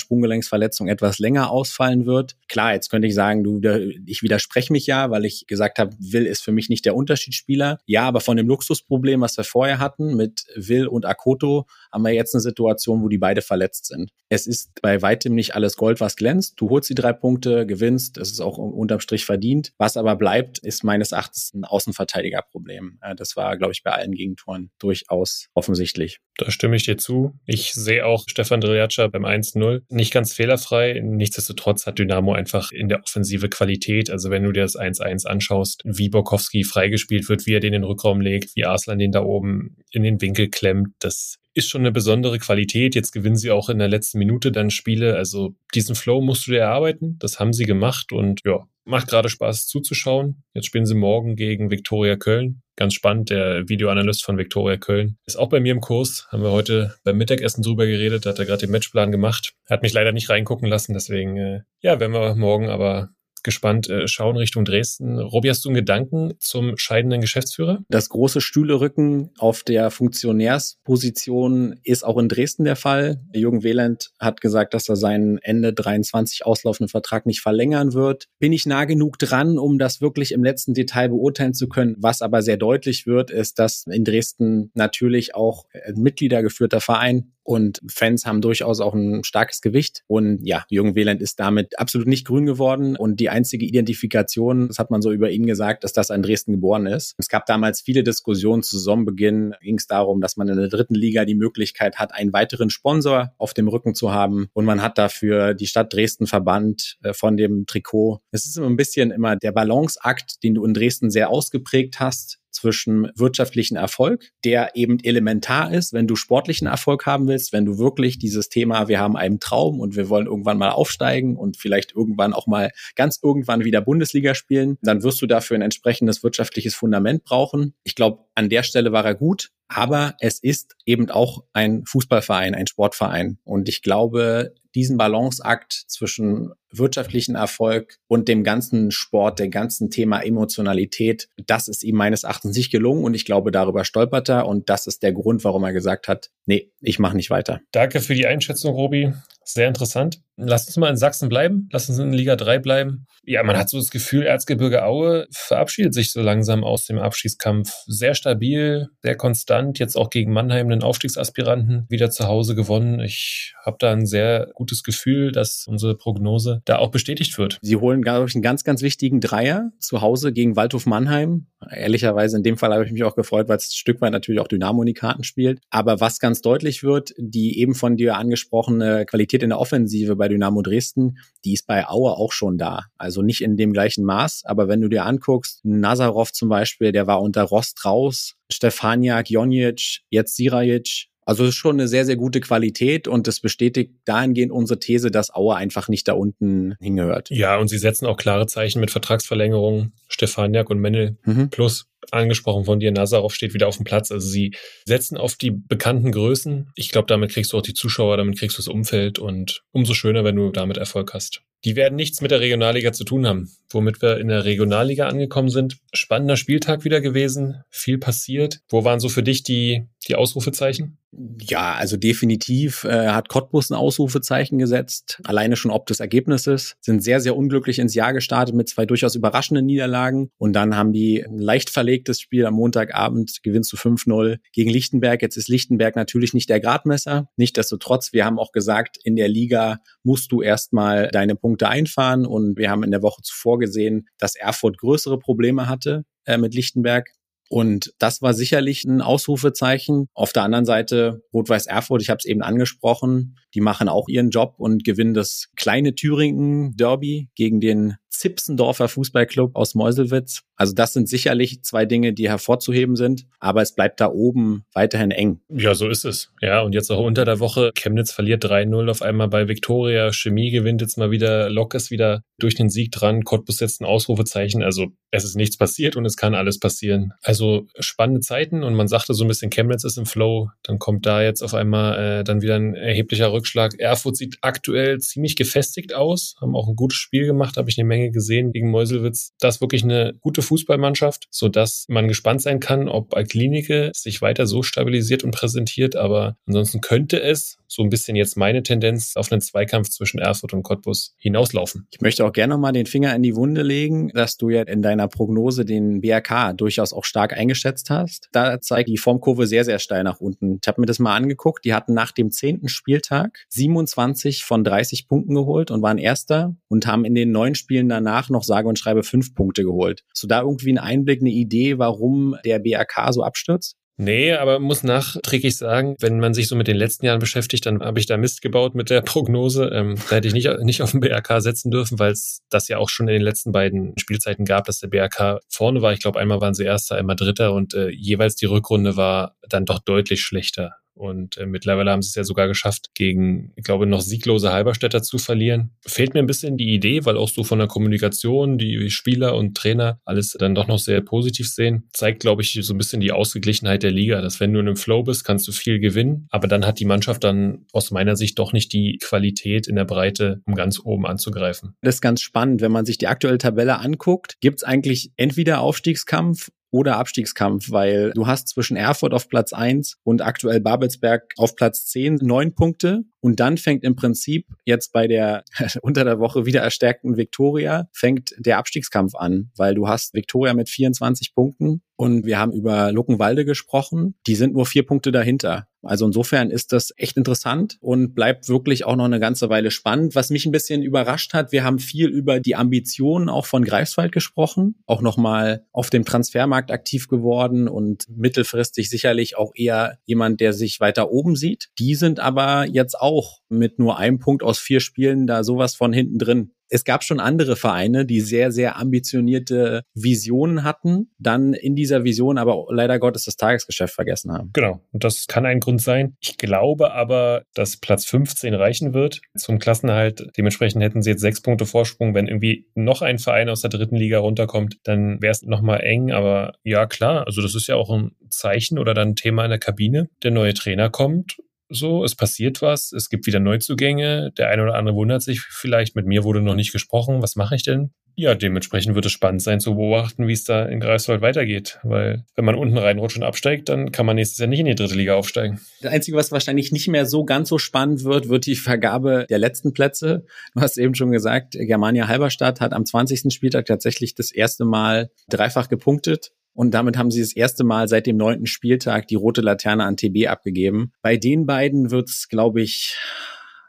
Sprunggelenksverletzung 0.48 0.88
etwas 0.88 1.18
länger 1.18 1.50
ausfallen 1.50 2.06
wird. 2.06 2.36
Klar, 2.48 2.74
jetzt 2.74 2.90
könnte 2.90 3.06
ich 3.06 3.14
sagen, 3.14 3.44
du, 3.44 3.60
ich 4.06 4.22
widerspreche 4.22 4.72
mich 4.72 4.86
ja, 4.86 5.10
weil 5.10 5.24
ich 5.24 5.46
gesagt 5.46 5.78
habe, 5.78 5.94
Will 5.98 6.26
ist 6.26 6.42
für 6.42 6.52
mich 6.52 6.68
nicht 6.68 6.84
der 6.84 6.94
Unterschiedsspieler. 6.94 7.78
Ja, 7.86 8.02
aber 8.02 8.20
von 8.20 8.36
dem 8.36 8.48
Luxusproblem, 8.48 9.20
was 9.20 9.36
wir 9.36 9.44
vorher 9.44 9.78
hatten 9.78 10.16
mit 10.16 10.46
Will 10.56 10.86
und 10.86 11.04
Akoto, 11.04 11.66
haben 11.92 12.02
wir 12.02 12.12
jetzt 12.12 12.34
eine 12.34 12.40
Situation, 12.40 13.02
wo 13.02 13.08
die 13.08 13.18
beide 13.18 13.42
verletzt 13.42 13.86
sind. 13.86 14.10
Es 14.28 14.46
ist 14.46 14.80
bei 14.82 15.00
weitem 15.00 15.34
nicht 15.34 15.54
alles 15.54 15.76
Gold, 15.76 16.00
was 16.00 16.16
glänzt. 16.16 16.54
Du 16.56 16.68
holst 16.70 16.90
die 16.90 16.94
drei 16.94 17.12
Punkte, 17.12 17.66
gewinnst, 17.66 18.16
das 18.16 18.30
ist 18.30 18.40
auch 18.40 18.58
unterm 18.58 19.00
Strich 19.00 19.24
verdient. 19.24 19.72
Was 19.78 19.96
aber 19.96 20.16
bleibt, 20.16 20.58
ist 20.58 20.84
meines 20.84 21.12
Erachtens 21.12 21.52
ein 21.54 21.64
Außenverteidigerproblem. 21.64 22.98
Das 23.16 23.36
war, 23.36 23.56
glaube 23.56 23.72
ich, 23.72 23.82
bei 23.82 23.92
allen 23.92 24.12
Gegentoren 24.12 24.70
durchaus 24.78 25.48
offensichtlich. 25.54 26.20
Da 26.36 26.50
stimme 26.50 26.76
ich 26.76 26.84
dir 26.84 26.96
zu. 26.96 27.34
Ich 27.46 27.72
sehe 27.74 28.06
auch 28.06 28.24
Stefan 28.28 28.60
Driljatscha 28.60 29.08
beim 29.08 29.24
1-0 29.24 29.82
nicht 29.88 30.12
ganz 30.12 30.34
fehlerfrei. 30.38 31.00
Nichtsdestotrotz 31.02 31.84
hat 31.84 31.98
Dynamo 31.98 32.32
einfach 32.32 32.70
in 32.70 32.88
der 32.88 33.02
Offensive 33.02 33.48
Qualität. 33.48 34.08
Also 34.08 34.30
wenn 34.30 34.44
du 34.44 34.52
dir 34.52 34.62
das 34.62 34.78
1-1 34.78 35.26
anschaust, 35.26 35.82
wie 35.84 36.08
Borkowski 36.08 36.62
freigespielt 36.62 37.28
wird, 37.28 37.44
wie 37.46 37.54
er 37.54 37.60
den 37.60 37.74
in 37.74 37.82
den 37.82 37.88
Rückraum 37.88 38.20
legt, 38.20 38.54
wie 38.54 38.64
Arslan 38.64 39.00
den 39.00 39.10
da 39.10 39.22
oben 39.22 39.76
in 39.90 40.04
den 40.04 40.20
Winkel 40.20 40.48
klemmt, 40.48 40.90
das 41.00 41.38
ist 41.54 41.68
schon 41.68 41.82
eine 41.82 41.90
besondere 41.90 42.38
Qualität. 42.38 42.94
Jetzt 42.94 43.10
gewinnen 43.10 43.36
sie 43.36 43.50
auch 43.50 43.68
in 43.68 43.78
der 43.78 43.88
letzten 43.88 44.18
Minute 44.18 44.52
dann 44.52 44.70
Spiele. 44.70 45.16
Also 45.16 45.56
diesen 45.74 45.96
Flow 45.96 46.20
musst 46.20 46.46
du 46.46 46.52
dir 46.52 46.60
erarbeiten. 46.60 47.16
Das 47.18 47.40
haben 47.40 47.52
sie 47.52 47.64
gemacht 47.64 48.12
und 48.12 48.42
ja, 48.44 48.60
macht 48.88 49.08
gerade 49.08 49.28
Spaß 49.28 49.66
zuzuschauen. 49.66 50.42
Jetzt 50.54 50.66
spielen 50.66 50.86
sie 50.86 50.94
morgen 50.94 51.36
gegen 51.36 51.70
Viktoria 51.70 52.16
Köln. 52.16 52.62
Ganz 52.76 52.94
spannend, 52.94 53.30
der 53.30 53.68
Videoanalyst 53.68 54.24
von 54.24 54.38
Viktoria 54.38 54.76
Köln 54.76 55.18
ist 55.26 55.36
auch 55.36 55.48
bei 55.48 55.60
mir 55.60 55.72
im 55.72 55.80
Kurs. 55.80 56.26
Haben 56.30 56.42
wir 56.42 56.52
heute 56.52 56.94
beim 57.04 57.18
Mittagessen 57.18 57.62
drüber 57.62 57.86
geredet, 57.86 58.24
hat 58.24 58.38
er 58.38 58.46
gerade 58.46 58.60
den 58.66 58.70
Matchplan 58.70 59.12
gemacht. 59.12 59.52
Hat 59.68 59.82
mich 59.82 59.92
leider 59.92 60.12
nicht 60.12 60.30
reingucken 60.30 60.68
lassen, 60.68 60.94
deswegen, 60.94 61.36
äh, 61.36 61.60
ja, 61.80 62.00
werden 62.00 62.12
wir 62.12 62.34
morgen 62.34 62.68
aber 62.68 63.10
gespannt 63.48 63.88
äh, 63.88 64.06
schauen 64.06 64.36
Richtung 64.36 64.64
Dresden. 64.64 65.18
Robi, 65.18 65.48
hast 65.48 65.64
du 65.64 65.70
einen 65.70 65.76
Gedanken 65.76 66.34
zum 66.38 66.76
scheidenden 66.76 67.22
Geschäftsführer? 67.22 67.82
Das 67.88 68.10
große 68.10 68.42
Stühlerücken 68.42 69.30
auf 69.38 69.62
der 69.62 69.90
Funktionärsposition 69.90 71.80
ist 71.82 72.04
auch 72.04 72.18
in 72.18 72.28
Dresden 72.28 72.64
der 72.64 72.76
Fall. 72.76 73.20
Jürgen 73.32 73.62
Wieland 73.62 74.10
hat 74.20 74.42
gesagt, 74.42 74.74
dass 74.74 74.88
er 74.88 74.96
seinen 74.96 75.38
Ende 75.38 75.72
23 75.72 76.44
auslaufenden 76.44 76.90
Vertrag 76.90 77.24
nicht 77.24 77.40
verlängern 77.40 77.94
wird. 77.94 78.26
Bin 78.38 78.52
ich 78.52 78.66
nah 78.66 78.84
genug 78.84 79.18
dran, 79.18 79.58
um 79.58 79.78
das 79.78 80.02
wirklich 80.02 80.32
im 80.32 80.44
letzten 80.44 80.74
Detail 80.74 81.08
beurteilen 81.08 81.54
zu 81.54 81.68
können? 81.68 81.96
Was 81.98 82.20
aber 82.20 82.42
sehr 82.42 82.58
deutlich 82.58 83.06
wird, 83.06 83.30
ist, 83.30 83.58
dass 83.58 83.86
in 83.86 84.04
Dresden 84.04 84.70
natürlich 84.74 85.34
auch 85.34 85.64
ein 85.72 85.94
mitgliedergeführter 85.94 86.80
Verein 86.80 87.32
und 87.48 87.80
Fans 87.88 88.26
haben 88.26 88.42
durchaus 88.42 88.78
auch 88.78 88.92
ein 88.92 89.24
starkes 89.24 89.62
Gewicht. 89.62 90.04
Und 90.06 90.44
ja, 90.44 90.66
Jürgen 90.68 90.94
Wieland 90.94 91.22
ist 91.22 91.40
damit 91.40 91.78
absolut 91.78 92.06
nicht 92.06 92.26
grün 92.26 92.44
geworden. 92.44 92.94
Und 92.94 93.20
die 93.20 93.30
einzige 93.30 93.64
Identifikation, 93.64 94.68
das 94.68 94.78
hat 94.78 94.90
man 94.90 95.00
so 95.00 95.12
über 95.12 95.30
ihn 95.30 95.46
gesagt, 95.46 95.82
dass 95.82 95.96
er 95.96 96.14
in 96.14 96.20
Dresden 96.20 96.52
geboren 96.52 96.84
ist. 96.86 97.14
Es 97.16 97.30
gab 97.30 97.46
damals 97.46 97.80
viele 97.80 98.04
Diskussionen 98.04 98.62
zu 98.62 98.76
Saisonbeginn. 98.76 99.54
Ging 99.62 99.78
es 99.78 99.86
darum, 99.86 100.20
dass 100.20 100.36
man 100.36 100.48
in 100.48 100.58
der 100.58 100.68
dritten 100.68 100.94
Liga 100.94 101.24
die 101.24 101.34
Möglichkeit 101.34 101.96
hat, 101.98 102.14
einen 102.14 102.34
weiteren 102.34 102.68
Sponsor 102.68 103.32
auf 103.38 103.54
dem 103.54 103.68
Rücken 103.68 103.94
zu 103.94 104.12
haben. 104.12 104.48
Und 104.52 104.66
man 104.66 104.82
hat 104.82 104.98
dafür 104.98 105.54
die 105.54 105.66
Stadt 105.66 105.90
Dresden 105.90 106.26
verbannt 106.26 106.98
äh, 107.02 107.14
von 107.14 107.38
dem 107.38 107.64
Trikot. 107.64 108.20
Es 108.30 108.44
ist 108.44 108.58
immer 108.58 108.66
ein 108.66 108.76
bisschen 108.76 109.10
immer 109.10 109.36
der 109.36 109.52
Balanceakt, 109.52 110.42
den 110.42 110.54
du 110.54 110.66
in 110.66 110.74
Dresden 110.74 111.10
sehr 111.10 111.30
ausgeprägt 111.30 111.98
hast 111.98 112.40
zwischen 112.50 113.10
wirtschaftlichen 113.14 113.76
Erfolg, 113.76 114.30
der 114.44 114.74
eben 114.74 114.98
elementar 115.00 115.72
ist, 115.72 115.92
wenn 115.92 116.06
du 116.06 116.16
sportlichen 116.16 116.66
Erfolg 116.66 117.06
haben 117.06 117.28
willst, 117.28 117.52
wenn 117.52 117.64
du 117.64 117.78
wirklich 117.78 118.18
dieses 118.18 118.48
Thema, 118.48 118.88
wir 118.88 119.00
haben 119.00 119.16
einen 119.16 119.40
Traum 119.40 119.80
und 119.80 119.96
wir 119.96 120.08
wollen 120.08 120.26
irgendwann 120.26 120.58
mal 120.58 120.70
aufsteigen 120.70 121.36
und 121.36 121.56
vielleicht 121.56 121.94
irgendwann 121.94 122.32
auch 122.32 122.46
mal 122.46 122.70
ganz 122.94 123.20
irgendwann 123.22 123.64
wieder 123.64 123.80
Bundesliga 123.80 124.34
spielen, 124.34 124.78
dann 124.82 125.02
wirst 125.02 125.20
du 125.22 125.26
dafür 125.26 125.56
ein 125.56 125.62
entsprechendes 125.62 126.22
wirtschaftliches 126.22 126.74
Fundament 126.74 127.24
brauchen. 127.24 127.74
Ich 127.84 127.94
glaube, 127.94 128.24
an 128.34 128.48
der 128.48 128.62
Stelle 128.62 128.92
war 128.92 129.04
er 129.04 129.14
gut. 129.14 129.50
Aber 129.68 130.14
es 130.18 130.38
ist 130.38 130.76
eben 130.86 131.10
auch 131.10 131.44
ein 131.52 131.84
Fußballverein, 131.84 132.54
ein 132.54 132.66
Sportverein. 132.66 133.38
Und 133.44 133.68
ich 133.68 133.82
glaube, 133.82 134.54
diesen 134.74 134.96
Balanceakt 134.96 135.72
zwischen 135.72 136.52
wirtschaftlichen 136.72 137.34
Erfolg 137.34 137.98
und 138.06 138.28
dem 138.28 138.44
ganzen 138.44 138.90
Sport, 138.90 139.38
dem 139.38 139.50
ganzen 139.50 139.90
Thema 139.90 140.20
Emotionalität, 140.20 141.28
das 141.46 141.68
ist 141.68 141.82
ihm 141.82 141.96
meines 141.96 142.24
Erachtens 142.24 142.56
nicht 142.56 142.70
gelungen 142.70 143.04
und 143.04 143.14
ich 143.14 143.24
glaube, 143.24 143.50
darüber 143.50 143.84
stolpert 143.84 144.28
er 144.28 144.46
und 144.46 144.68
das 144.68 144.86
ist 144.86 145.02
der 145.02 145.12
Grund, 145.12 145.44
warum 145.44 145.64
er 145.64 145.72
gesagt 145.72 146.08
hat, 146.08 146.30
nee, 146.46 146.70
ich 146.80 146.98
mache 146.98 147.16
nicht 147.16 147.30
weiter. 147.30 147.60
Danke 147.72 148.00
für 148.00 148.14
die 148.14 148.26
Einschätzung, 148.26 148.74
Robi. 148.74 149.12
Sehr 149.44 149.66
interessant. 149.66 150.20
Lass 150.36 150.66
uns 150.66 150.76
mal 150.76 150.90
in 150.90 150.98
Sachsen 150.98 151.30
bleiben. 151.30 151.70
Lass 151.72 151.88
uns 151.88 151.98
in 151.98 152.12
Liga 152.12 152.36
3 152.36 152.58
bleiben. 152.58 153.06
Ja, 153.24 153.42
man 153.42 153.56
hat 153.56 153.70
so 153.70 153.78
das 153.78 153.90
Gefühl, 153.90 154.24
Erzgebirge 154.24 154.84
Aue 154.84 155.26
verabschiedet 155.30 155.94
sich 155.94 156.12
so 156.12 156.20
langsam 156.20 156.64
aus 156.64 156.84
dem 156.84 156.98
Abschießkampf. 156.98 157.72
Sehr 157.86 158.14
stabil, 158.14 158.88
sehr 159.02 159.16
konstant. 159.16 159.78
Jetzt 159.78 159.96
auch 159.96 160.10
gegen 160.10 160.34
Mannheim, 160.34 160.68
den 160.68 160.82
Aufstiegsaspiranten, 160.82 161.86
wieder 161.88 162.10
zu 162.10 162.26
Hause 162.26 162.54
gewonnen. 162.54 163.00
Ich 163.00 163.54
habe 163.64 163.78
da 163.80 163.90
ein 163.90 164.04
sehr 164.04 164.50
gutes 164.52 164.82
Gefühl, 164.82 165.32
dass 165.32 165.64
unsere 165.66 165.96
Prognose 165.96 166.57
Da 166.64 166.78
auch 166.78 166.90
bestätigt 166.90 167.36
wird. 167.38 167.58
Sie 167.62 167.76
holen, 167.76 168.02
glaube 168.02 168.28
ich, 168.28 168.34
einen 168.34 168.42
ganz, 168.42 168.64
ganz 168.64 168.82
wichtigen 168.82 169.20
Dreier 169.20 169.70
zu 169.78 170.00
Hause 170.00 170.32
gegen 170.32 170.56
Waldhof 170.56 170.86
Mannheim. 170.86 171.46
Ehrlicherweise 171.70 172.36
in 172.36 172.42
dem 172.42 172.56
Fall 172.56 172.72
habe 172.72 172.84
ich 172.84 172.92
mich 172.92 173.04
auch 173.04 173.16
gefreut, 173.16 173.48
weil 173.48 173.56
es 173.56 173.68
ein 173.68 173.76
Stück 173.76 174.00
weit 174.00 174.12
natürlich 174.12 174.40
auch 174.40 174.48
Dynamo 174.48 174.82
in 174.82 174.86
die 174.86 174.94
Karten 174.94 175.24
spielt. 175.24 175.60
Aber 175.70 176.00
was 176.00 176.20
ganz 176.20 176.40
deutlich 176.40 176.82
wird, 176.82 177.14
die 177.18 177.58
eben 177.58 177.74
von 177.74 177.96
dir 177.96 178.16
angesprochene 178.16 179.06
Qualität 179.06 179.42
in 179.42 179.50
der 179.50 179.58
Offensive 179.58 180.16
bei 180.16 180.28
Dynamo 180.28 180.62
Dresden, 180.62 181.18
die 181.44 181.54
ist 181.54 181.66
bei 181.66 181.86
Aue 181.86 182.12
auch 182.12 182.32
schon 182.32 182.58
da. 182.58 182.84
Also 182.96 183.22
nicht 183.22 183.40
in 183.40 183.56
dem 183.56 183.72
gleichen 183.72 184.04
Maß, 184.04 184.42
aber 184.44 184.68
wenn 184.68 184.80
du 184.80 184.88
dir 184.88 185.04
anguckst, 185.04 185.64
Nazarov 185.64 186.32
zum 186.32 186.48
Beispiel, 186.48 186.92
der 186.92 187.06
war 187.06 187.20
unter 187.20 187.42
Rost 187.42 187.84
raus, 187.84 188.34
Stefaniak, 188.50 189.30
Jonic, 189.30 190.00
jetzt 190.10 190.36
Sirajic, 190.36 191.08
also 191.28 191.44
es 191.44 191.50
ist 191.50 191.56
schon 191.56 191.76
eine 191.76 191.88
sehr, 191.88 192.06
sehr 192.06 192.16
gute 192.16 192.40
Qualität 192.40 193.06
und 193.06 193.26
das 193.26 193.40
bestätigt 193.40 193.92
dahingehend 194.06 194.50
unsere 194.50 194.80
These, 194.80 195.10
dass 195.10 195.28
Aue 195.30 195.56
einfach 195.56 195.88
nicht 195.88 196.08
da 196.08 196.14
unten 196.14 196.74
hingehört. 196.80 197.28
Ja, 197.28 197.58
und 197.58 197.68
sie 197.68 197.76
setzen 197.76 198.06
auch 198.06 198.16
klare 198.16 198.46
Zeichen 198.46 198.80
mit 198.80 198.90
Vertragsverlängerungen. 198.90 199.92
Stefaniak 200.08 200.70
und 200.70 200.78
Mendel 200.78 201.18
mhm. 201.26 201.50
plus 201.50 201.86
angesprochen 202.10 202.64
von 202.64 202.80
dir, 202.80 202.92
Nazarov 202.92 203.34
steht 203.34 203.52
wieder 203.52 203.68
auf 203.68 203.76
dem 203.76 203.84
Platz. 203.84 204.10
Also 204.10 204.26
sie 204.26 204.54
setzen 204.86 205.18
auf 205.18 205.34
die 205.34 205.50
bekannten 205.50 206.12
Größen. 206.12 206.70
Ich 206.76 206.88
glaube, 206.88 207.08
damit 207.08 207.32
kriegst 207.32 207.52
du 207.52 207.58
auch 207.58 207.62
die 207.62 207.74
Zuschauer, 207.74 208.16
damit 208.16 208.38
kriegst 208.38 208.56
du 208.56 208.62
das 208.62 208.68
Umfeld 208.68 209.18
und 209.18 209.60
umso 209.70 209.92
schöner, 209.92 210.24
wenn 210.24 210.36
du 210.36 210.50
damit 210.50 210.78
Erfolg 210.78 211.12
hast. 211.12 211.42
Die 211.64 211.76
werden 211.76 211.96
nichts 211.96 212.20
mit 212.20 212.30
der 212.30 212.40
Regionalliga 212.40 212.92
zu 212.92 213.04
tun 213.04 213.26
haben. 213.26 213.50
Womit 213.70 214.00
wir 214.00 214.18
in 214.18 214.28
der 214.28 214.44
Regionalliga 214.44 215.08
angekommen 215.08 215.50
sind. 215.50 215.78
Spannender 215.92 216.36
Spieltag 216.36 216.84
wieder 216.84 217.00
gewesen, 217.00 217.62
viel 217.70 217.98
passiert. 217.98 218.60
Wo 218.68 218.84
waren 218.84 219.00
so 219.00 219.08
für 219.08 219.22
dich 219.22 219.42
die, 219.42 219.86
die 220.06 220.14
Ausrufezeichen? 220.14 220.98
Ja, 221.40 221.74
also 221.74 221.96
definitiv 221.96 222.84
äh, 222.84 223.08
hat 223.08 223.28
Cottbus 223.28 223.70
ein 223.70 223.74
Ausrufezeichen 223.74 224.58
gesetzt. 224.58 225.20
Alleine 225.24 225.56
schon 225.56 225.70
ob 225.70 225.86
des 225.86 226.00
Ergebnisses. 226.00 226.76
Sind 226.80 227.02
sehr, 227.02 227.20
sehr 227.20 227.36
unglücklich 227.36 227.78
ins 227.78 227.94
Jahr 227.94 228.12
gestartet 228.12 228.54
mit 228.54 228.68
zwei 228.68 228.84
durchaus 228.84 229.14
überraschenden 229.14 229.64
Niederlagen. 229.64 230.30
Und 230.36 230.52
dann 230.52 230.76
haben 230.76 230.92
die 230.92 231.24
ein 231.24 231.38
leicht 231.38 231.70
verlegtes 231.70 232.20
Spiel 232.20 232.44
am 232.46 232.54
Montagabend, 232.54 233.42
gewinnst 233.42 233.72
du 233.72 233.76
5-0 233.76 234.38
gegen 234.52 234.70
Lichtenberg. 234.70 235.22
Jetzt 235.22 235.36
ist 235.36 235.48
Lichtenberg 235.48 235.96
natürlich 235.96 236.34
nicht 236.34 236.50
der 236.50 236.60
Gradmesser. 236.60 237.28
Nichtsdestotrotz, 237.36 238.12
wir 238.12 238.24
haben 238.24 238.38
auch 238.38 238.52
gesagt, 238.52 238.98
in 239.02 239.16
der 239.16 239.28
Liga 239.28 239.78
musst 240.02 240.30
du 240.30 240.42
erstmal 240.42 241.08
deine 241.08 241.36
Punkte 241.36 241.47
einfahren. 241.68 242.26
Und 242.26 242.58
wir 242.58 242.70
haben 242.70 242.82
in 242.82 242.90
der 242.90 243.02
Woche 243.02 243.22
zuvor 243.22 243.58
gesehen, 243.58 244.08
dass 244.18 244.34
Erfurt 244.34 244.78
größere 244.78 245.18
Probleme 245.18 245.68
hatte 245.68 246.04
äh, 246.24 246.38
mit 246.38 246.54
Lichtenberg. 246.54 247.10
Und 247.48 247.92
das 247.98 248.20
war 248.22 248.34
sicherlich 248.34 248.84
ein 248.84 249.00
Ausrufezeichen. 249.00 250.06
Auf 250.14 250.32
der 250.32 250.42
anderen 250.42 250.66
Seite 250.66 251.22
Rot-Weiß 251.32 251.66
Erfurt, 251.66 252.02
ich 252.02 252.10
habe 252.10 252.18
es 252.18 252.26
eben 252.26 252.42
angesprochen, 252.42 253.38
die 253.54 253.60
machen 253.60 253.88
auch 253.88 254.08
ihren 254.08 254.30
Job 254.30 254.54
und 254.58 254.84
gewinnen 254.84 255.14
das 255.14 255.48
kleine 255.56 255.94
Thüringen 255.94 256.76
Derby 256.76 257.28
gegen 257.34 257.60
den 257.60 257.96
Zipsendorfer 258.18 258.88
Fußballclub 258.88 259.54
aus 259.54 259.74
Meuselwitz. 259.74 260.42
Also 260.56 260.74
das 260.74 260.92
sind 260.92 261.08
sicherlich 261.08 261.62
zwei 261.62 261.84
Dinge, 261.84 262.12
die 262.12 262.28
hervorzuheben 262.28 262.96
sind, 262.96 263.26
aber 263.38 263.62
es 263.62 263.76
bleibt 263.76 264.00
da 264.00 264.08
oben 264.10 264.64
weiterhin 264.72 265.12
eng. 265.12 265.40
Ja, 265.48 265.74
so 265.76 265.88
ist 265.88 266.04
es. 266.04 266.32
Ja, 266.42 266.62
und 266.62 266.74
jetzt 266.74 266.90
auch 266.90 267.04
unter 267.04 267.24
der 267.24 267.38
Woche. 267.38 267.70
Chemnitz 267.76 268.10
verliert 268.10 268.44
3-0 268.44 268.90
auf 268.90 269.02
einmal 269.02 269.28
bei 269.28 269.46
Viktoria. 269.46 270.12
Chemie 270.12 270.50
gewinnt 270.50 270.80
jetzt 270.80 270.98
mal 270.98 271.12
wieder. 271.12 271.48
Lok 271.48 271.74
ist 271.74 271.92
wieder 271.92 272.22
durch 272.38 272.56
den 272.56 272.70
Sieg 272.70 272.90
dran. 272.90 273.22
Cottbus 273.22 273.58
setzt 273.58 273.80
ein 273.80 273.84
Ausrufezeichen. 273.84 274.64
Also 274.64 274.86
es 275.12 275.24
ist 275.24 275.36
nichts 275.36 275.56
passiert 275.56 275.94
und 275.94 276.04
es 276.04 276.16
kann 276.16 276.34
alles 276.34 276.58
passieren. 276.58 277.12
Also 277.22 277.37
spannende 277.78 278.20
Zeiten 278.20 278.62
und 278.62 278.74
man 278.74 278.88
sagte 278.88 279.14
so 279.14 279.24
ein 279.24 279.28
bisschen, 279.28 279.50
Chemnitz 279.50 279.84
ist 279.84 279.98
im 279.98 280.06
Flow. 280.06 280.50
Dann 280.62 280.78
kommt 280.78 281.06
da 281.06 281.22
jetzt 281.22 281.42
auf 281.42 281.54
einmal 281.54 282.20
äh, 282.20 282.24
dann 282.24 282.42
wieder 282.42 282.56
ein 282.56 282.74
erheblicher 282.74 283.32
Rückschlag. 283.32 283.78
Erfurt 283.78 284.16
sieht 284.16 284.38
aktuell 284.40 284.98
ziemlich 284.98 285.36
gefestigt 285.36 285.94
aus, 285.94 286.36
haben 286.40 286.56
auch 286.56 286.68
ein 286.68 286.76
gutes 286.76 286.98
Spiel 286.98 287.26
gemacht, 287.26 287.56
habe 287.56 287.70
ich 287.70 287.78
eine 287.78 287.86
Menge 287.86 288.10
gesehen 288.10 288.52
gegen 288.52 288.70
Meuselwitz. 288.70 289.32
Das 289.38 289.56
ist 289.56 289.60
wirklich 289.60 289.84
eine 289.84 290.14
gute 290.20 290.42
Fußballmannschaft, 290.42 291.28
sodass 291.30 291.86
man 291.88 292.08
gespannt 292.08 292.42
sein 292.42 292.60
kann, 292.60 292.88
ob 292.88 293.14
Alklinike 293.14 293.92
sich 293.94 294.22
weiter 294.22 294.46
so 294.46 294.62
stabilisiert 294.62 295.24
und 295.24 295.32
präsentiert. 295.32 295.96
Aber 295.96 296.36
ansonsten 296.46 296.80
könnte 296.80 297.20
es, 297.20 297.58
so 297.68 297.82
ein 297.82 297.90
bisschen 297.90 298.16
jetzt 298.16 298.36
meine 298.36 298.62
Tendenz, 298.62 299.12
auf 299.14 299.30
einen 299.30 299.42
Zweikampf 299.42 299.90
zwischen 299.90 300.18
Erfurt 300.18 300.54
und 300.54 300.62
Cottbus 300.62 301.14
hinauslaufen. 301.18 301.86
Ich 301.90 302.00
möchte 302.00 302.24
auch 302.24 302.32
gerne 302.32 302.54
nochmal 302.54 302.72
den 302.72 302.86
Finger 302.86 303.14
in 303.14 303.22
die 303.22 303.36
Wunde 303.36 303.62
legen, 303.62 304.08
dass 304.08 304.36
du 304.36 304.48
ja 304.48 304.62
in 304.62 304.82
deiner 304.82 305.06
Prognose 305.06 305.64
den 305.64 306.00
BRK 306.00 306.54
durchaus 306.54 306.92
auch 306.92 307.04
stark 307.04 307.27
eingeschätzt 307.32 307.90
hast. 307.90 308.28
Da 308.32 308.60
zeigt 308.60 308.88
die 308.88 308.98
Formkurve 308.98 309.46
sehr, 309.46 309.64
sehr 309.64 309.78
steil 309.78 310.04
nach 310.04 310.20
unten. 310.20 310.58
Ich 310.62 310.68
habe 310.68 310.80
mir 310.80 310.86
das 310.86 310.98
mal 310.98 311.16
angeguckt. 311.16 311.64
Die 311.64 311.74
hatten 311.74 311.94
nach 311.94 312.12
dem 312.12 312.30
zehnten 312.30 312.68
Spieltag 312.68 313.44
27 313.48 314.44
von 314.44 314.64
30 314.64 315.08
Punkten 315.08 315.34
geholt 315.34 315.70
und 315.70 315.82
waren 315.82 315.98
Erster 315.98 316.54
und 316.68 316.86
haben 316.86 317.04
in 317.04 317.14
den 317.14 317.32
neun 317.32 317.54
Spielen 317.54 317.88
danach 317.88 318.28
noch 318.28 318.44
sage 318.44 318.68
und 318.68 318.78
schreibe 318.78 319.02
fünf 319.02 319.34
Punkte 319.34 319.64
geholt. 319.64 320.04
Hast 320.10 320.26
da 320.28 320.42
irgendwie 320.42 320.70
einen 320.70 320.78
Einblick, 320.78 321.20
eine 321.20 321.30
Idee, 321.30 321.78
warum 321.78 322.36
der 322.44 322.58
BRK 322.58 323.12
so 323.12 323.22
abstürzt? 323.22 323.77
Nee, 324.00 324.32
aber 324.32 324.60
muss 324.60 324.84
nachträglich 324.84 325.56
sagen, 325.56 325.96
wenn 325.98 326.20
man 326.20 326.32
sich 326.32 326.46
so 326.46 326.54
mit 326.54 326.68
den 326.68 326.76
letzten 326.76 327.04
Jahren 327.04 327.18
beschäftigt, 327.18 327.66
dann 327.66 327.80
habe 327.82 327.98
ich 327.98 328.06
da 328.06 328.16
Mist 328.16 328.42
gebaut 328.42 328.76
mit 328.76 328.90
der 328.90 329.00
Prognose. 329.02 329.70
Ähm, 329.74 329.96
da 330.08 330.16
hätte 330.16 330.28
ich 330.28 330.34
nicht, 330.34 330.48
nicht 330.60 330.82
auf 330.82 330.92
den 330.92 331.00
BRK 331.00 331.40
setzen 331.40 331.72
dürfen, 331.72 331.98
weil 331.98 332.12
es 332.12 332.42
das 332.48 332.68
ja 332.68 332.78
auch 332.78 332.88
schon 332.88 333.08
in 333.08 333.14
den 333.14 333.22
letzten 333.22 333.50
beiden 333.50 333.98
Spielzeiten 333.98 334.44
gab, 334.44 334.66
dass 334.66 334.78
der 334.78 334.86
BRK 334.86 335.40
vorne 335.48 335.82
war. 335.82 335.92
Ich 335.92 335.98
glaube, 335.98 336.20
einmal 336.20 336.40
waren 336.40 336.54
sie 336.54 336.64
Erster, 336.64 336.94
einmal 336.94 337.16
Dritter 337.16 337.52
und 337.52 337.74
äh, 337.74 337.88
jeweils 337.88 338.36
die 338.36 338.46
Rückrunde 338.46 338.96
war 338.96 339.34
dann 339.48 339.64
doch 339.64 339.80
deutlich 339.80 340.22
schlechter. 340.22 340.76
Und 340.98 341.36
äh, 341.38 341.46
mittlerweile 341.46 341.90
haben 341.90 342.02
sie 342.02 342.08
es 342.08 342.14
ja 342.14 342.24
sogar 342.24 342.48
geschafft, 342.48 342.90
gegen, 342.94 343.52
ich 343.56 343.64
glaube, 343.64 343.86
noch 343.86 344.00
sieglose 344.00 344.52
Halberstädter 344.52 345.02
zu 345.02 345.18
verlieren. 345.18 345.70
Fehlt 345.86 346.14
mir 346.14 346.20
ein 346.20 346.26
bisschen 346.26 346.56
die 346.56 346.74
Idee, 346.74 347.04
weil 347.04 347.16
auch 347.16 347.28
so 347.28 347.44
von 347.44 347.58
der 347.58 347.68
Kommunikation 347.68 348.58
die 348.58 348.90
Spieler 348.90 349.36
und 349.36 349.56
Trainer 349.56 350.00
alles 350.04 350.36
dann 350.38 350.54
doch 350.54 350.66
noch 350.66 350.78
sehr 350.78 351.00
positiv 351.00 351.48
sehen. 351.48 351.88
Zeigt, 351.92 352.20
glaube 352.20 352.42
ich, 352.42 352.58
so 352.60 352.74
ein 352.74 352.78
bisschen 352.78 353.00
die 353.00 353.12
Ausgeglichenheit 353.12 353.82
der 353.82 353.92
Liga, 353.92 354.20
dass 354.20 354.40
wenn 354.40 354.52
du 354.52 354.60
in 354.60 354.66
einem 354.66 354.76
Flow 354.76 355.02
bist, 355.02 355.24
kannst 355.24 355.46
du 355.46 355.52
viel 355.52 355.78
gewinnen. 355.78 356.26
Aber 356.30 356.48
dann 356.48 356.66
hat 356.66 356.80
die 356.80 356.84
Mannschaft 356.84 357.24
dann 357.24 357.66
aus 357.72 357.90
meiner 357.90 358.16
Sicht 358.16 358.38
doch 358.38 358.52
nicht 358.52 358.72
die 358.72 358.98
Qualität 359.00 359.68
in 359.68 359.76
der 359.76 359.84
Breite, 359.84 360.42
um 360.46 360.54
ganz 360.54 360.80
oben 360.82 361.06
anzugreifen. 361.06 361.74
Das 361.80 361.96
ist 361.96 362.00
ganz 362.00 362.20
spannend. 362.22 362.60
Wenn 362.60 362.72
man 362.72 362.84
sich 362.84 362.98
die 362.98 363.06
aktuelle 363.06 363.38
Tabelle 363.38 363.78
anguckt, 363.78 364.40
gibt 364.40 364.58
es 364.58 364.64
eigentlich 364.64 365.12
entweder 365.16 365.60
Aufstiegskampf 365.60 366.50
oder 366.70 366.96
Abstiegskampf, 366.96 367.70
weil 367.70 368.12
du 368.12 368.26
hast 368.26 368.48
zwischen 368.48 368.76
Erfurt 368.76 369.14
auf 369.14 369.28
Platz 369.28 369.52
eins 369.52 369.96
und 370.04 370.22
aktuell 370.22 370.60
Babelsberg 370.60 371.32
auf 371.36 371.56
Platz 371.56 371.86
zehn 371.86 372.16
neun 372.16 372.54
Punkte. 372.54 373.04
Und 373.20 373.40
dann 373.40 373.56
fängt 373.56 373.84
im 373.84 373.96
Prinzip 373.96 374.46
jetzt 374.64 374.92
bei 374.92 375.06
der 375.06 375.44
unter 375.82 376.04
der 376.04 376.18
Woche 376.18 376.46
wieder 376.46 376.60
erstärkten 376.60 377.16
Viktoria 377.16 377.88
fängt 377.92 378.34
der 378.38 378.58
Abstiegskampf 378.58 379.14
an, 379.14 379.50
weil 379.56 379.74
du 379.74 379.88
hast 379.88 380.14
Viktoria 380.14 380.54
mit 380.54 380.68
24 380.68 381.34
Punkten 381.34 381.82
und 381.98 382.24
wir 382.24 382.38
haben 382.38 382.52
über 382.52 382.92
Luckenwalde 382.92 383.44
gesprochen. 383.44 384.14
Die 384.28 384.36
sind 384.36 384.54
nur 384.54 384.66
vier 384.66 384.86
Punkte 384.86 385.10
dahinter. 385.10 385.66
Also 385.82 386.06
insofern 386.06 386.50
ist 386.50 386.72
das 386.72 386.92
echt 386.96 387.16
interessant 387.16 387.76
und 387.80 388.14
bleibt 388.14 388.48
wirklich 388.48 388.84
auch 388.84 388.94
noch 388.94 389.04
eine 389.04 389.18
ganze 389.18 389.48
Weile 389.48 389.70
spannend. 389.70 390.14
Was 390.14 390.30
mich 390.30 390.46
ein 390.46 390.52
bisschen 390.52 390.82
überrascht 390.82 391.34
hat, 391.34 391.50
wir 391.50 391.64
haben 391.64 391.78
viel 391.80 392.08
über 392.08 392.38
die 392.38 392.54
Ambitionen 392.54 393.28
auch 393.28 393.46
von 393.46 393.64
Greifswald 393.64 394.12
gesprochen, 394.12 394.76
auch 394.86 395.02
nochmal 395.02 395.64
auf 395.72 395.90
dem 395.90 396.04
Transfermarkt 396.04 396.70
aktiv 396.70 397.08
geworden 397.08 397.68
und 397.68 398.04
mittelfristig 398.08 398.90
sicherlich 398.90 399.36
auch 399.36 399.52
eher 399.56 399.98
jemand, 400.04 400.40
der 400.40 400.52
sich 400.52 400.80
weiter 400.80 401.10
oben 401.10 401.34
sieht. 401.34 401.70
Die 401.78 401.96
sind 401.96 402.20
aber 402.20 402.66
jetzt 402.66 403.00
auch 403.00 403.40
mit 403.48 403.78
nur 403.78 403.98
einem 403.98 404.18
Punkt 404.18 404.42
aus 404.42 404.58
vier 404.58 404.80
Spielen 404.80 405.26
da 405.26 405.44
sowas 405.44 405.74
von 405.74 405.92
hinten 405.92 406.18
drin 406.18 406.52
es 406.70 406.84
gab 406.84 407.02
schon 407.02 407.20
andere 407.20 407.56
Vereine, 407.56 408.04
die 408.04 408.20
sehr, 408.20 408.52
sehr 408.52 408.78
ambitionierte 408.78 409.82
Visionen 409.94 410.64
hatten, 410.64 411.10
dann 411.18 411.54
in 411.54 411.74
dieser 411.74 412.04
Vision 412.04 412.38
aber 412.38 412.66
leider 412.70 412.98
Gottes 412.98 413.24
das 413.24 413.36
Tagesgeschäft 413.36 413.94
vergessen 413.94 414.32
haben. 414.32 414.50
Genau, 414.52 414.80
und 414.92 415.04
das 415.04 415.26
kann 415.26 415.46
ein 415.46 415.60
Grund 415.60 415.80
sein. 415.80 416.16
Ich 416.20 416.36
glaube 416.36 416.92
aber, 416.92 417.42
dass 417.54 417.78
Platz 417.78 418.04
15 418.06 418.54
reichen 418.54 418.94
wird 418.94 419.20
zum 419.36 419.58
Klassenerhalt. 419.58 420.28
Dementsprechend 420.36 420.82
hätten 420.82 421.02
sie 421.02 421.10
jetzt 421.10 421.20
sechs 421.20 421.40
Punkte 421.40 421.66
Vorsprung. 421.66 422.14
Wenn 422.14 422.26
irgendwie 422.26 422.66
noch 422.74 423.02
ein 423.02 423.18
Verein 423.18 423.48
aus 423.48 423.62
der 423.62 423.70
dritten 423.70 423.96
Liga 423.96 424.18
runterkommt, 424.18 424.78
dann 424.84 425.20
wäre 425.22 425.32
es 425.32 425.42
nochmal 425.42 425.80
eng. 425.80 426.12
Aber 426.12 426.54
ja, 426.62 426.86
klar, 426.86 427.26
also 427.26 427.42
das 427.42 427.54
ist 427.54 427.66
ja 427.66 427.76
auch 427.76 427.90
ein 427.90 428.12
Zeichen 428.30 428.78
oder 428.78 428.94
dann 428.94 429.10
ein 429.10 429.16
Thema 429.16 429.44
in 429.44 429.50
der 429.50 429.58
Kabine. 429.58 430.08
Der 430.22 430.30
neue 430.30 430.54
Trainer 430.54 430.90
kommt 430.90 431.36
so, 431.68 432.04
es 432.04 432.14
passiert 432.14 432.62
was, 432.62 432.92
es 432.92 433.08
gibt 433.08 433.26
wieder 433.26 433.40
Neuzugänge, 433.40 434.32
der 434.36 434.48
eine 434.48 434.62
oder 434.62 434.74
andere 434.74 434.96
wundert 434.96 435.22
sich 435.22 435.40
vielleicht, 435.40 435.96
mit 435.96 436.06
mir 436.06 436.24
wurde 436.24 436.40
noch 436.40 436.54
nicht 436.54 436.72
gesprochen, 436.72 437.22
was 437.22 437.36
mache 437.36 437.56
ich 437.56 437.62
denn? 437.62 437.90
Ja, 438.20 438.34
dementsprechend 438.34 438.96
wird 438.96 439.06
es 439.06 439.12
spannend 439.12 439.42
sein 439.42 439.60
zu 439.60 439.76
beobachten, 439.76 440.26
wie 440.26 440.32
es 440.32 440.42
da 440.42 440.64
in 440.64 440.80
Greifswald 440.80 441.20
weitergeht, 441.20 441.78
weil 441.84 442.24
wenn 442.34 442.44
man 442.44 442.56
unten 442.56 442.76
reinrutscht 442.76 443.16
und 443.16 443.22
absteigt, 443.22 443.68
dann 443.68 443.92
kann 443.92 444.06
man 444.06 444.16
nächstes 444.16 444.38
Jahr 444.38 444.48
nicht 444.48 444.58
in 444.58 444.66
die 444.66 444.74
dritte 444.74 444.96
Liga 444.96 445.14
aufsteigen. 445.14 445.60
Das 445.82 445.92
Einzige, 445.92 446.16
was 446.16 446.32
wahrscheinlich 446.32 446.72
nicht 446.72 446.88
mehr 446.88 447.06
so 447.06 447.24
ganz 447.24 447.48
so 447.48 447.58
spannend 447.58 448.02
wird, 448.02 448.28
wird 448.28 448.46
die 448.46 448.56
Vergabe 448.56 449.24
der 449.30 449.38
letzten 449.38 449.72
Plätze. 449.72 450.24
Du 450.52 450.60
hast 450.60 450.78
eben 450.78 450.96
schon 450.96 451.12
gesagt, 451.12 451.52
Germania 451.52 452.08
Halberstadt 452.08 452.60
hat 452.60 452.72
am 452.72 452.84
20. 452.84 453.32
Spieltag 453.32 453.66
tatsächlich 453.66 454.16
das 454.16 454.32
erste 454.32 454.64
Mal 454.64 455.10
dreifach 455.28 455.68
gepunktet. 455.68 456.32
Und 456.58 456.72
damit 456.72 456.98
haben 456.98 457.12
sie 457.12 457.20
das 457.20 457.36
erste 457.36 457.62
Mal 457.62 457.86
seit 457.86 458.08
dem 458.08 458.16
neunten 458.16 458.46
Spieltag 458.46 459.06
die 459.06 459.14
rote 459.14 459.42
Laterne 459.42 459.84
an 459.84 459.96
TB 459.96 460.26
abgegeben. 460.26 460.90
Bei 461.02 461.16
den 461.16 461.46
beiden 461.46 461.92
wird's, 461.92 462.26
glaube 462.28 462.62
ich, 462.62 462.98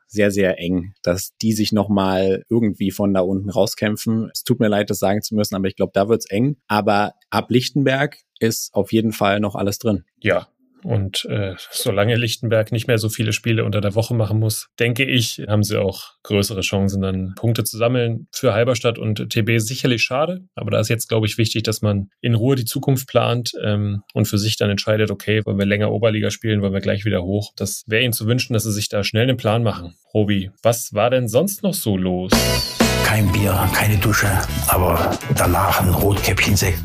sehr, 0.08 0.32
sehr 0.32 0.58
eng, 0.58 0.96
dass 1.04 1.38
die 1.40 1.54
sich 1.54 1.72
nochmal 1.72 2.46
irgendwie 2.50 2.90
von 2.90 3.14
da 3.14 3.20
unten 3.20 3.52
rauskämpfen. 3.52 4.32
Es 4.34 4.44
tut 4.44 4.60
mir 4.60 4.70
leid, 4.70 4.90
das 4.90 4.98
sagen 4.98 5.22
zu 5.22 5.36
müssen, 5.36 5.54
aber 5.54 5.68
ich 5.68 5.76
glaube, 5.76 5.92
da 5.94 6.10
wird's 6.10 6.32
eng. 6.32 6.58
Aber 6.68 7.14
ab 7.30 7.52
Lichtenberg 7.52 8.18
ist 8.40 8.74
auf 8.74 8.92
jeden 8.92 9.12
Fall 9.12 9.40
noch 9.40 9.54
alles 9.54 9.78
drin. 9.78 10.04
Ja, 10.18 10.48
und 10.84 11.26
äh, 11.26 11.56
solange 11.72 12.16
Lichtenberg 12.16 12.72
nicht 12.72 12.88
mehr 12.88 12.98
so 12.98 13.10
viele 13.10 13.34
Spiele 13.34 13.66
unter 13.66 13.82
der 13.82 13.96
Woche 13.96 14.14
machen 14.14 14.40
muss, 14.40 14.70
denke 14.80 15.06
ich, 15.06 15.44
haben 15.48 15.64
sie 15.64 15.80
auch 15.80 16.14
größere 16.24 16.62
Chancen, 16.62 17.02
dann 17.02 17.34
Punkte 17.36 17.64
zu 17.64 17.78
sammeln. 17.78 18.28
Für 18.32 18.54
Halberstadt 18.54 18.98
und 18.98 19.30
TB 19.30 19.60
sicherlich 19.60 20.04
schade, 20.04 20.42
aber 20.56 20.72
da 20.72 20.80
ist 20.80 20.90
jetzt, 20.90 21.10
glaube 21.10 21.28
ich, 21.28 21.38
wichtig, 21.38 21.64
dass 21.64 21.82
man 21.82 22.10
in 22.22 22.36
Ruhe 22.36 22.56
die 22.56 22.66
Zukunft 22.66 23.08
plant 23.08 23.52
ähm, 23.64 24.04
und 24.14 24.28
für 24.28 24.38
sich 24.38 24.58
dann 24.58 24.70
entscheidet, 24.70 25.12
okay, 25.12 25.46
wollen 25.46 25.58
wir 25.58 25.66
länger 25.66 25.92
Oberliga 25.92 26.32
spielen, 26.32 26.62
wollen 26.62 26.74
wir 26.74 26.82
gleich 26.82 27.06
wieder 27.06 27.24
hoch. 27.24 27.52
Das 27.56 27.84
wäre 27.88 28.04
ihnen 28.04 28.14
zu 28.14 28.28
wünschen, 28.28 28.54
dass 28.54 28.64
sie 28.64 28.74
sich 28.74 28.90
da 28.90 29.04
schnell 29.04 29.24
einen 29.24 29.38
Plan 29.38 29.64
machen. 29.64 29.96
Robi, 30.14 30.52
was 30.64 30.94
war 30.94 31.10
denn 31.10 31.28
sonst 31.28 31.64
noch 31.64 31.74
so 31.74 31.98
los? 31.98 32.32
Kein 33.04 33.32
Bier, 33.32 33.70
keine 33.74 33.98
Dusche, 33.98 34.30
aber 34.68 35.18
danach 35.36 35.82
ein 35.82 35.90
Rotkäppchensekt. 35.90 36.80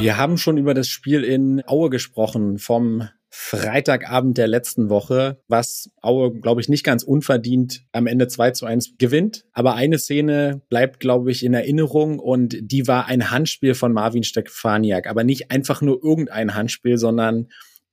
Wir 0.00 0.16
haben 0.16 0.38
schon 0.38 0.58
über 0.58 0.74
das 0.74 0.86
Spiel 0.86 1.24
in 1.24 1.60
Aue 1.66 1.90
gesprochen 1.90 2.58
vom 2.58 3.08
Freitagabend 3.30 4.38
der 4.38 4.46
letzten 4.46 4.90
Woche, 4.90 5.42
was 5.48 5.90
Aue, 6.00 6.32
glaube 6.32 6.60
ich, 6.60 6.68
nicht 6.68 6.84
ganz 6.84 7.02
unverdient 7.02 7.84
am 7.90 8.06
Ende 8.06 8.28
2 8.28 8.52
zu 8.52 8.64
1 8.64 8.94
gewinnt. 8.98 9.44
Aber 9.52 9.74
eine 9.74 9.98
Szene 9.98 10.62
bleibt, 10.68 11.00
glaube 11.00 11.32
ich, 11.32 11.44
in 11.44 11.52
Erinnerung 11.52 12.20
und 12.20 12.56
die 12.60 12.86
war 12.86 13.06
ein 13.06 13.32
Handspiel 13.32 13.74
von 13.74 13.92
Marvin 13.92 14.22
Stefaniak. 14.22 15.08
Aber 15.08 15.24
nicht 15.24 15.50
einfach 15.50 15.82
nur 15.82 16.02
irgendein 16.02 16.54
Handspiel, 16.54 16.96
sondern 16.96 17.48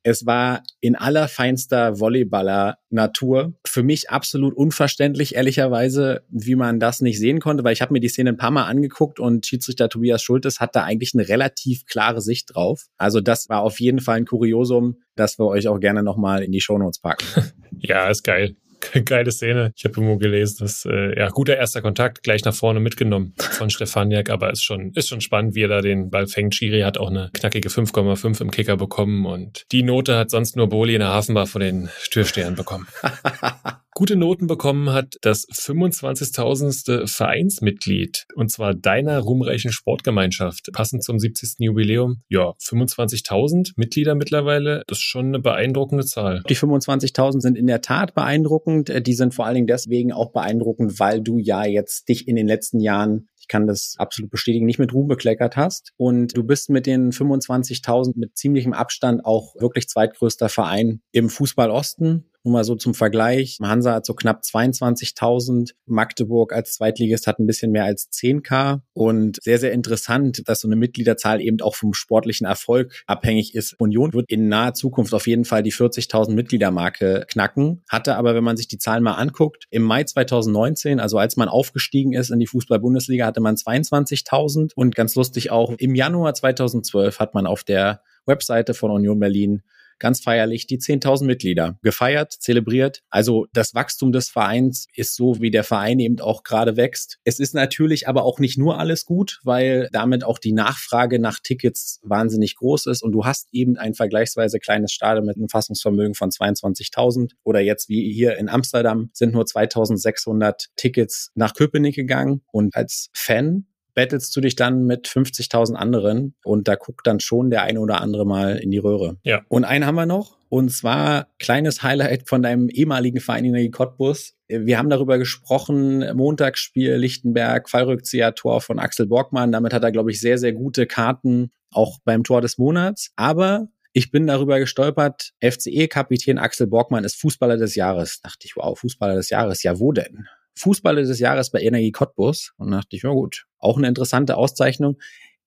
es 0.05 0.27
war 0.27 0.61
in 0.81 0.95
allerfeinster 0.95 1.99
Volleyballer-Natur. 1.99 3.55
Für 3.65 3.81
mich 3.81 4.11
absolut 4.11 4.53
unverständlich, 4.55 5.33
ehrlicherweise, 5.33 6.21
wie 6.29 6.53
man 6.53 6.79
das 6.79 7.01
nicht 7.01 7.17
sehen 7.17 7.39
konnte, 7.39 7.63
weil 7.63 7.73
ich 7.73 7.81
habe 7.81 7.91
mir 7.91 7.99
die 7.99 8.07
Szene 8.07 8.29
ein 8.29 8.37
paar 8.37 8.51
Mal 8.51 8.65
angeguckt 8.65 9.19
und 9.19 9.47
Schiedsrichter 9.47 9.89
Tobias 9.89 10.21
Schultes 10.21 10.59
hat 10.59 10.75
da 10.75 10.83
eigentlich 10.83 11.15
eine 11.15 11.27
relativ 11.27 11.87
klare 11.87 12.21
Sicht 12.21 12.53
drauf. 12.53 12.85
Also 12.97 13.19
das 13.19 13.49
war 13.49 13.61
auf 13.61 13.79
jeden 13.79 13.99
Fall 13.99 14.17
ein 14.17 14.25
Kuriosum, 14.25 15.01
das 15.15 15.39
wir 15.39 15.47
euch 15.47 15.67
auch 15.67 15.79
gerne 15.79 16.03
nochmal 16.03 16.43
in 16.43 16.51
die 16.51 16.61
Shownotes 16.61 16.99
packen. 16.99 17.25
ja, 17.79 18.07
ist 18.07 18.23
geil. 18.23 18.55
geile 19.05 19.31
Szene. 19.31 19.71
Ich 19.75 19.85
habe 19.85 19.95
irgendwo 19.95 20.17
gelesen, 20.17 20.57
dass 20.59 20.85
äh, 20.85 21.17
ja 21.17 21.29
guter 21.29 21.57
erster 21.57 21.81
Kontakt 21.81 22.23
gleich 22.23 22.43
nach 22.43 22.53
vorne 22.53 22.79
mitgenommen 22.79 23.33
von 23.37 23.69
Stefaniak, 23.69 24.29
aber 24.29 24.51
ist 24.51 24.63
schon 24.63 24.91
ist 24.93 25.09
schon 25.09 25.21
spannend, 25.21 25.55
wie 25.55 25.63
er 25.63 25.69
da 25.69 25.81
den 25.81 26.09
Ball 26.09 26.27
fängt. 26.27 26.55
Schiri 26.55 26.81
hat 26.81 26.97
auch 26.97 27.09
eine 27.09 27.29
knackige 27.33 27.69
5,5 27.69 28.41
im 28.41 28.51
Kicker 28.51 28.77
bekommen 28.77 29.25
und 29.25 29.65
die 29.71 29.83
Note 29.83 30.17
hat 30.17 30.29
sonst 30.29 30.55
nur 30.55 30.69
Boli 30.69 30.95
in 30.95 30.99
der 30.99 31.09
Hafenbar 31.09 31.47
von 31.47 31.61
den 31.61 31.89
Türstehern 32.09 32.55
bekommen. 32.55 32.87
gute 33.95 34.15
Noten 34.15 34.45
bekommen 34.45 34.91
hat 34.91 35.15
das 35.21 35.47
25.000. 35.47 37.07
Vereinsmitglied 37.07 38.27
und 38.35 38.51
zwar 38.51 38.73
deiner 38.75 39.19
ruhmreichen 39.19 39.71
Sportgemeinschaft, 39.71 40.69
passend 40.73 41.03
zum 41.03 41.17
70. 41.17 41.55
Jubiläum. 41.59 42.21
Ja, 42.29 42.53
25.000 42.61 43.71
Mitglieder 43.77 44.13
mittlerweile, 44.13 44.83
das 44.87 44.99
ist 44.99 45.05
schon 45.05 45.27
eine 45.27 45.39
beeindruckende 45.39 46.05
Zahl. 46.05 46.43
Die 46.49 46.57
25.000 46.57 47.39
sind 47.39 47.57
in 47.57 47.67
der 47.67 47.81
Tat 47.81 48.13
beeindruckend. 48.13 48.91
Die 49.07 49.13
sind 49.13 49.33
vor 49.33 49.45
allen 49.45 49.55
Dingen 49.55 49.67
deswegen 49.67 50.11
auch 50.11 50.31
beeindruckend, 50.31 50.99
weil 50.99 51.21
du 51.21 51.39
ja 51.39 51.65
jetzt 51.65 52.09
dich 52.09 52.27
in 52.27 52.35
den 52.35 52.47
letzten 52.47 52.79
Jahren 52.79 53.29
ich 53.45 53.49
kann 53.49 53.67
das 53.67 53.93
absolut 53.99 54.31
bestätigen, 54.31 54.65
nicht 54.65 54.79
mit 54.79 54.91
Ruhm 54.91 55.07
bekleckert 55.07 55.55
hast. 55.55 55.93
Und 55.97 56.35
du 56.35 56.43
bist 56.43 56.71
mit 56.71 56.87
den 56.87 57.11
25.000 57.11 58.13
mit 58.15 58.35
ziemlichem 58.35 58.73
Abstand 58.73 59.23
auch 59.23 59.53
wirklich 59.59 59.87
zweitgrößter 59.87 60.49
Verein 60.49 61.01
im 61.11 61.29
Fußball 61.29 61.69
Osten. 61.69 62.25
Nur 62.45 62.53
mal 62.53 62.63
so 62.63 62.75
zum 62.75 62.93
Vergleich. 62.93 63.57
Hansa 63.59 63.95
hat 63.95 64.05
so 64.05 64.13
knapp 64.13 64.43
22.000. 64.43 65.71
Magdeburg 65.87 66.53
als 66.53 66.75
Zweitligist 66.75 67.25
hat 67.25 67.39
ein 67.39 67.47
bisschen 67.47 67.71
mehr 67.71 67.85
als 67.85 68.11
10k. 68.11 68.81
Und 68.93 69.39
sehr, 69.41 69.57
sehr 69.57 69.71
interessant, 69.71 70.43
dass 70.47 70.61
so 70.61 70.67
eine 70.67 70.75
Mitgliederzahl 70.75 71.41
eben 71.41 71.59
auch 71.61 71.73
vom 71.73 71.95
sportlichen 71.95 72.45
Erfolg 72.45 73.03
abhängig 73.07 73.55
ist. 73.55 73.73
Union 73.79 74.13
wird 74.13 74.29
in 74.29 74.47
naher 74.47 74.75
Zukunft 74.75 75.15
auf 75.15 75.25
jeden 75.25 75.43
Fall 75.43 75.63
die 75.63 75.73
40.000 75.73 76.33
Mitgliedermarke 76.33 77.25
knacken. 77.27 77.83
Hatte 77.89 78.15
aber, 78.15 78.35
wenn 78.35 78.43
man 78.43 78.57
sich 78.57 78.67
die 78.67 78.77
Zahlen 78.77 79.01
mal 79.01 79.13
anguckt, 79.13 79.65
im 79.71 79.81
Mai 79.81 80.03
2019, 80.03 80.99
also 80.99 81.17
als 81.17 81.37
man 81.37 81.49
aufgestiegen 81.49 82.13
ist 82.13 82.29
in 82.29 82.39
die 82.39 82.45
Fußball-Bundesliga, 82.45 83.25
hatte 83.25 83.41
man 83.41 83.55
22.000. 83.55 84.73
Und 84.75 84.93
ganz 84.93 85.15
lustig 85.15 85.49
auch, 85.49 85.73
im 85.79 85.95
Januar 85.95 86.35
2012 86.35 87.19
hat 87.19 87.33
man 87.33 87.47
auf 87.47 87.63
der 87.63 88.01
Webseite 88.27 88.75
von 88.75 88.91
Union 88.91 89.19
Berlin 89.19 89.63
ganz 89.99 90.21
feierlich 90.21 90.67
die 90.67 90.79
10.000 90.79 91.25
Mitglieder 91.25 91.77
gefeiert, 91.81 92.33
zelebriert. 92.33 93.01
Also 93.09 93.47
das 93.53 93.73
Wachstum 93.73 94.11
des 94.11 94.29
Vereins 94.29 94.87
ist 94.93 95.15
so, 95.15 95.39
wie 95.39 95.51
der 95.51 95.63
Verein 95.63 95.99
eben 95.99 96.19
auch 96.19 96.43
gerade 96.43 96.77
wächst. 96.77 97.19
Es 97.23 97.39
ist 97.39 97.53
natürlich 97.53 98.07
aber 98.07 98.23
auch 98.23 98.39
nicht 98.39 98.57
nur 98.57 98.79
alles 98.79 99.05
gut, 99.05 99.39
weil 99.43 99.89
damit 99.91 100.23
auch 100.23 100.39
die 100.39 100.53
Nachfrage 100.53 101.19
nach 101.19 101.39
Tickets 101.41 101.99
wahnsinnig 102.03 102.55
groß 102.55 102.87
ist 102.87 103.03
und 103.03 103.11
du 103.11 103.25
hast 103.25 103.47
eben 103.51 103.77
ein 103.77 103.93
vergleichsweise 103.93 104.59
kleines 104.59 104.91
Stadion 104.91 105.25
mit 105.25 105.37
einem 105.37 105.49
Fassungsvermögen 105.49 106.15
von 106.15 106.29
22.000 106.29 107.31
oder 107.43 107.59
jetzt 107.59 107.89
wie 107.89 108.11
hier 108.11 108.37
in 108.37 108.49
Amsterdam 108.49 109.09
sind 109.13 109.33
nur 109.33 109.43
2.600 109.43 110.67
Tickets 110.75 111.31
nach 111.35 111.53
Köpenick 111.53 111.95
gegangen 111.95 112.41
und 112.51 112.75
als 112.75 113.09
Fan 113.13 113.67
battlest 113.95 114.35
du 114.35 114.41
dich 114.41 114.55
dann 114.55 114.83
mit 114.83 115.07
50.000 115.07 115.73
anderen 115.73 116.35
und 116.43 116.67
da 116.67 116.75
guckt 116.75 117.07
dann 117.07 117.19
schon 117.19 117.49
der 117.49 117.63
eine 117.63 117.79
oder 117.79 118.01
andere 118.01 118.25
mal 118.25 118.57
in 118.57 118.69
die 118.69 118.77
Röhre. 118.77 119.17
Ja. 119.23 119.41
Und 119.47 119.63
einen 119.63 119.85
haben 119.85 119.95
wir 119.95 120.05
noch 120.05 120.37
und 120.49 120.69
zwar 120.69 121.27
kleines 121.39 121.83
Highlight 121.83 122.29
von 122.29 122.41
deinem 122.41 122.69
ehemaligen 122.69 123.19
Verein 123.19 123.45
Energie 123.45 123.71
Cottbus. 123.71 124.35
Wir 124.47 124.77
haben 124.77 124.89
darüber 124.89 125.17
gesprochen, 125.17 126.05
Montagsspiel 126.15 126.95
Lichtenberg, 126.95 127.69
Fallrückzieher-Tor 127.69 128.61
von 128.61 128.79
Axel 128.79 129.07
Borgmann. 129.07 129.51
Damit 129.51 129.73
hat 129.73 129.83
er, 129.83 129.91
glaube 129.91 130.11
ich, 130.11 130.21
sehr, 130.21 130.37
sehr 130.37 130.53
gute 130.53 130.85
Karten, 130.85 131.51
auch 131.71 131.97
beim 132.05 132.23
Tor 132.23 132.41
des 132.41 132.57
Monats. 132.57 133.11
Aber 133.15 133.67
ich 133.91 134.11
bin 134.11 134.27
darüber 134.27 134.59
gestolpert, 134.59 135.31
FCE-Kapitän 135.41 136.37
Axel 136.37 136.67
Borgmann 136.67 137.05
ist 137.05 137.19
Fußballer 137.19 137.57
des 137.57 137.75
Jahres. 137.75 138.21
Dachte 138.21 138.45
ich, 138.45 138.55
wow, 138.55 138.77
Fußballer 138.77 139.15
des 139.15 139.29
Jahres. 139.29 139.63
Ja, 139.63 139.79
wo 139.79 139.93
denn? 139.93 140.27
Fußballer 140.57 141.03
des 141.03 141.19
Jahres 141.19 141.51
bei 141.51 141.61
Energie 141.61 141.91
Cottbus. 141.91 142.53
Und 142.57 142.71
dachte 142.71 142.95
ich, 142.95 143.03
ja 143.03 143.11
gut, 143.11 143.45
auch 143.59 143.77
eine 143.77 143.87
interessante 143.87 144.37
Auszeichnung. 144.37 144.97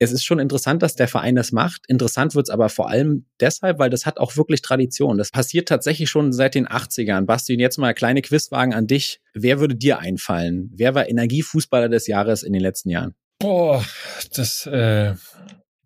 Es 0.01 0.13
ist 0.13 0.25
schon 0.25 0.39
interessant, 0.39 0.83
dass 0.83 0.95
der 0.95 1.09
Verein 1.09 1.35
das 1.35 1.51
macht. 1.51 1.83
Interessant 1.89 2.37
wird's 2.37 2.51
aber 2.51 2.69
vor 2.69 2.89
allem 2.89 3.27
deshalb, 3.41 3.81
weil 3.81 3.91
das 3.91 4.07
hat 4.07 4.19
auch 4.19 4.37
wirklich 4.37 4.63
Tradition. 4.63 5.19
Das 5.19 5.33
passiert 5.33 5.69
tatsächlich 5.69 6.09
schon 6.09 6.33
seit 6.33 6.55
den 6.55 6.69
80ern. 6.69 7.27
Basti, 7.27 7.55
jetzt 7.55 7.79
mal 7.79 7.95
kleine 7.95 8.23
Quizwagen 8.23 8.75
an 8.75 8.87
dich. 8.87 9.21
Wer 9.35 9.59
würde 9.59 9.75
dir 9.75 9.99
einfallen? 9.99 10.71
Wer 10.73 10.95
war 10.95 11.09
Energiefußballer 11.09 11.89
des 11.89 12.07
Jahres 12.07 12.45
in 12.45 12.53
den 12.53 12.63
letzten 12.63 12.91
Jahren? 12.91 13.15
Boah, 13.41 13.85
das, 14.35 14.67
äh, 14.67 15.15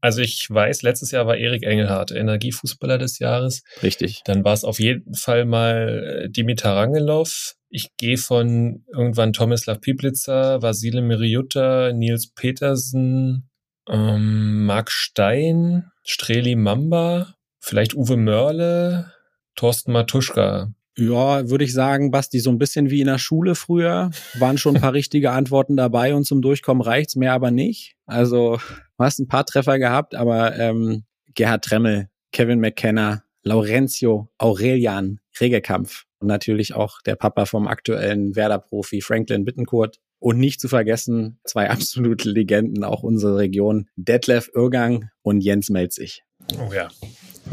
also 0.02 0.20
ich 0.20 0.50
weiß, 0.50 0.82
letztes 0.82 1.10
Jahr 1.10 1.26
war 1.26 1.36
Erik 1.36 1.62
Engelhardt 1.62 2.10
Energiefußballer 2.10 2.98
des 2.98 3.18
Jahres. 3.18 3.62
Richtig. 3.82 4.22
Dann 4.24 4.44
war 4.44 4.52
es 4.52 4.64
auf 4.64 4.78
jeden 4.78 5.14
Fall 5.14 5.46
mal 5.46 6.24
äh, 6.24 6.28
Dimitar 6.28 6.76
Rangelov. 6.76 7.54
Ich 7.74 7.96
gehe 7.96 8.18
von 8.18 8.84
irgendwann 8.92 9.32
Tomislav 9.32 9.80
Piplitzer, 9.80 10.60
Vasile 10.60 11.00
Miriutta, 11.00 11.94
Nils 11.94 12.26
Petersen, 12.28 13.48
ähm, 13.88 14.66
Marc 14.66 14.90
Stein, 14.90 15.90
Streli 16.04 16.54
Mamba, 16.54 17.34
vielleicht 17.60 17.94
Uwe 17.94 18.18
Mörle, 18.18 19.10
Thorsten 19.54 19.92
Matuschka. 19.92 20.74
Ja, 20.98 21.48
würde 21.48 21.64
ich 21.64 21.72
sagen, 21.72 22.10
Basti, 22.10 22.40
so 22.40 22.50
ein 22.50 22.58
bisschen 22.58 22.90
wie 22.90 23.00
in 23.00 23.06
der 23.06 23.16
Schule 23.16 23.54
früher. 23.54 24.10
Waren 24.34 24.58
schon 24.58 24.76
ein 24.76 24.82
paar 24.82 24.92
richtige 24.92 25.30
Antworten 25.30 25.74
dabei 25.74 26.14
und 26.14 26.26
zum 26.26 26.42
Durchkommen 26.42 26.82
reicht's, 26.82 27.16
mehr 27.16 27.32
aber 27.32 27.50
nicht. 27.50 27.94
Also, 28.04 28.58
du 28.98 29.04
hast 29.04 29.18
ein 29.18 29.28
paar 29.28 29.46
Treffer 29.46 29.78
gehabt, 29.78 30.14
aber 30.14 30.58
ähm, 30.58 31.04
Gerhard 31.34 31.64
Tremmel, 31.64 32.10
Kevin 32.32 32.60
McKenna, 32.60 33.22
Laurentio, 33.42 34.28
Aurelian, 34.36 35.20
Regekampf 35.40 36.04
und 36.18 36.28
natürlich 36.28 36.74
auch 36.74 37.00
der 37.02 37.16
Papa 37.16 37.46
vom 37.46 37.66
aktuellen 37.66 38.36
Werder-Profi 38.36 39.00
Franklin 39.00 39.44
Bittencourt. 39.44 39.98
Und 40.18 40.38
nicht 40.38 40.60
zu 40.60 40.68
vergessen, 40.68 41.40
zwei 41.44 41.68
absolute 41.70 42.30
Legenden, 42.30 42.84
auch 42.84 43.02
unsere 43.02 43.38
Region, 43.38 43.88
Detlef 43.96 44.50
Irgang 44.54 45.10
und 45.22 45.40
Jens 45.40 45.68
Melzig. 45.68 46.22
Oh 46.58 46.72
ja. 46.72 46.88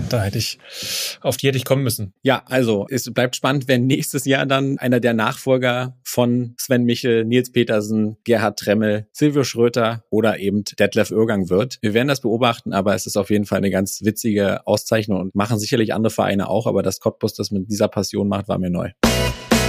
Da 0.10 0.24
hätte 0.24 0.38
ich, 0.38 0.60
auf 1.22 1.38
die 1.38 1.48
hätte 1.48 1.58
ich 1.58 1.66
kommen 1.66 1.84
müssen. 1.84 2.14
Ja, 2.22 2.44
also 2.46 2.86
es 2.90 3.12
bleibt 3.14 3.36
spannend, 3.36 3.68
wenn 3.68 3.88
nächstes 3.88 4.26
Jahr 4.26 4.46
dann 4.46 4.78
einer 4.78 5.00
der 5.00 5.14
Nachfolger 5.14 5.98
von 6.04 6.56
Sven 6.58 6.84
Michel, 6.84 7.26
Nils 7.26 7.52
Petersen, 7.52 8.18
Gerhard 8.24 8.60
Tremmel, 8.60 9.08
Silvio 9.12 9.44
Schröter 9.44 10.04
oder 10.10 10.40
eben 10.40 10.64
Detlef 10.64 11.12
Irgang 11.12 11.50
wird. 11.50 11.80
Wir 11.82 11.94
werden 11.94 12.08
das 12.08 12.22
beobachten, 12.22 12.74
aber 12.74 12.96
es 12.96 13.06
ist 13.06 13.18
auf 13.18 13.30
jeden 13.30 13.46
Fall 13.46 13.58
eine 13.58 13.72
ganz 13.72 14.02
witzige 14.04 14.66
Auszeichnung 14.68 15.20
und 15.20 15.36
machen 15.36 15.60
sicherlich 15.60 15.94
andere 15.94 16.12
Vereine 16.12 16.50
auch, 16.50 16.68
aber 16.68 16.84
dass 16.84 17.00
Cottbus 17.00 17.34
das 17.34 17.52
mit 17.52 17.70
dieser 17.70 17.88
Passion 17.88 18.28
macht, 18.28 18.48
war 18.48 18.60
mir 18.60 18.70
neu. 18.70 18.92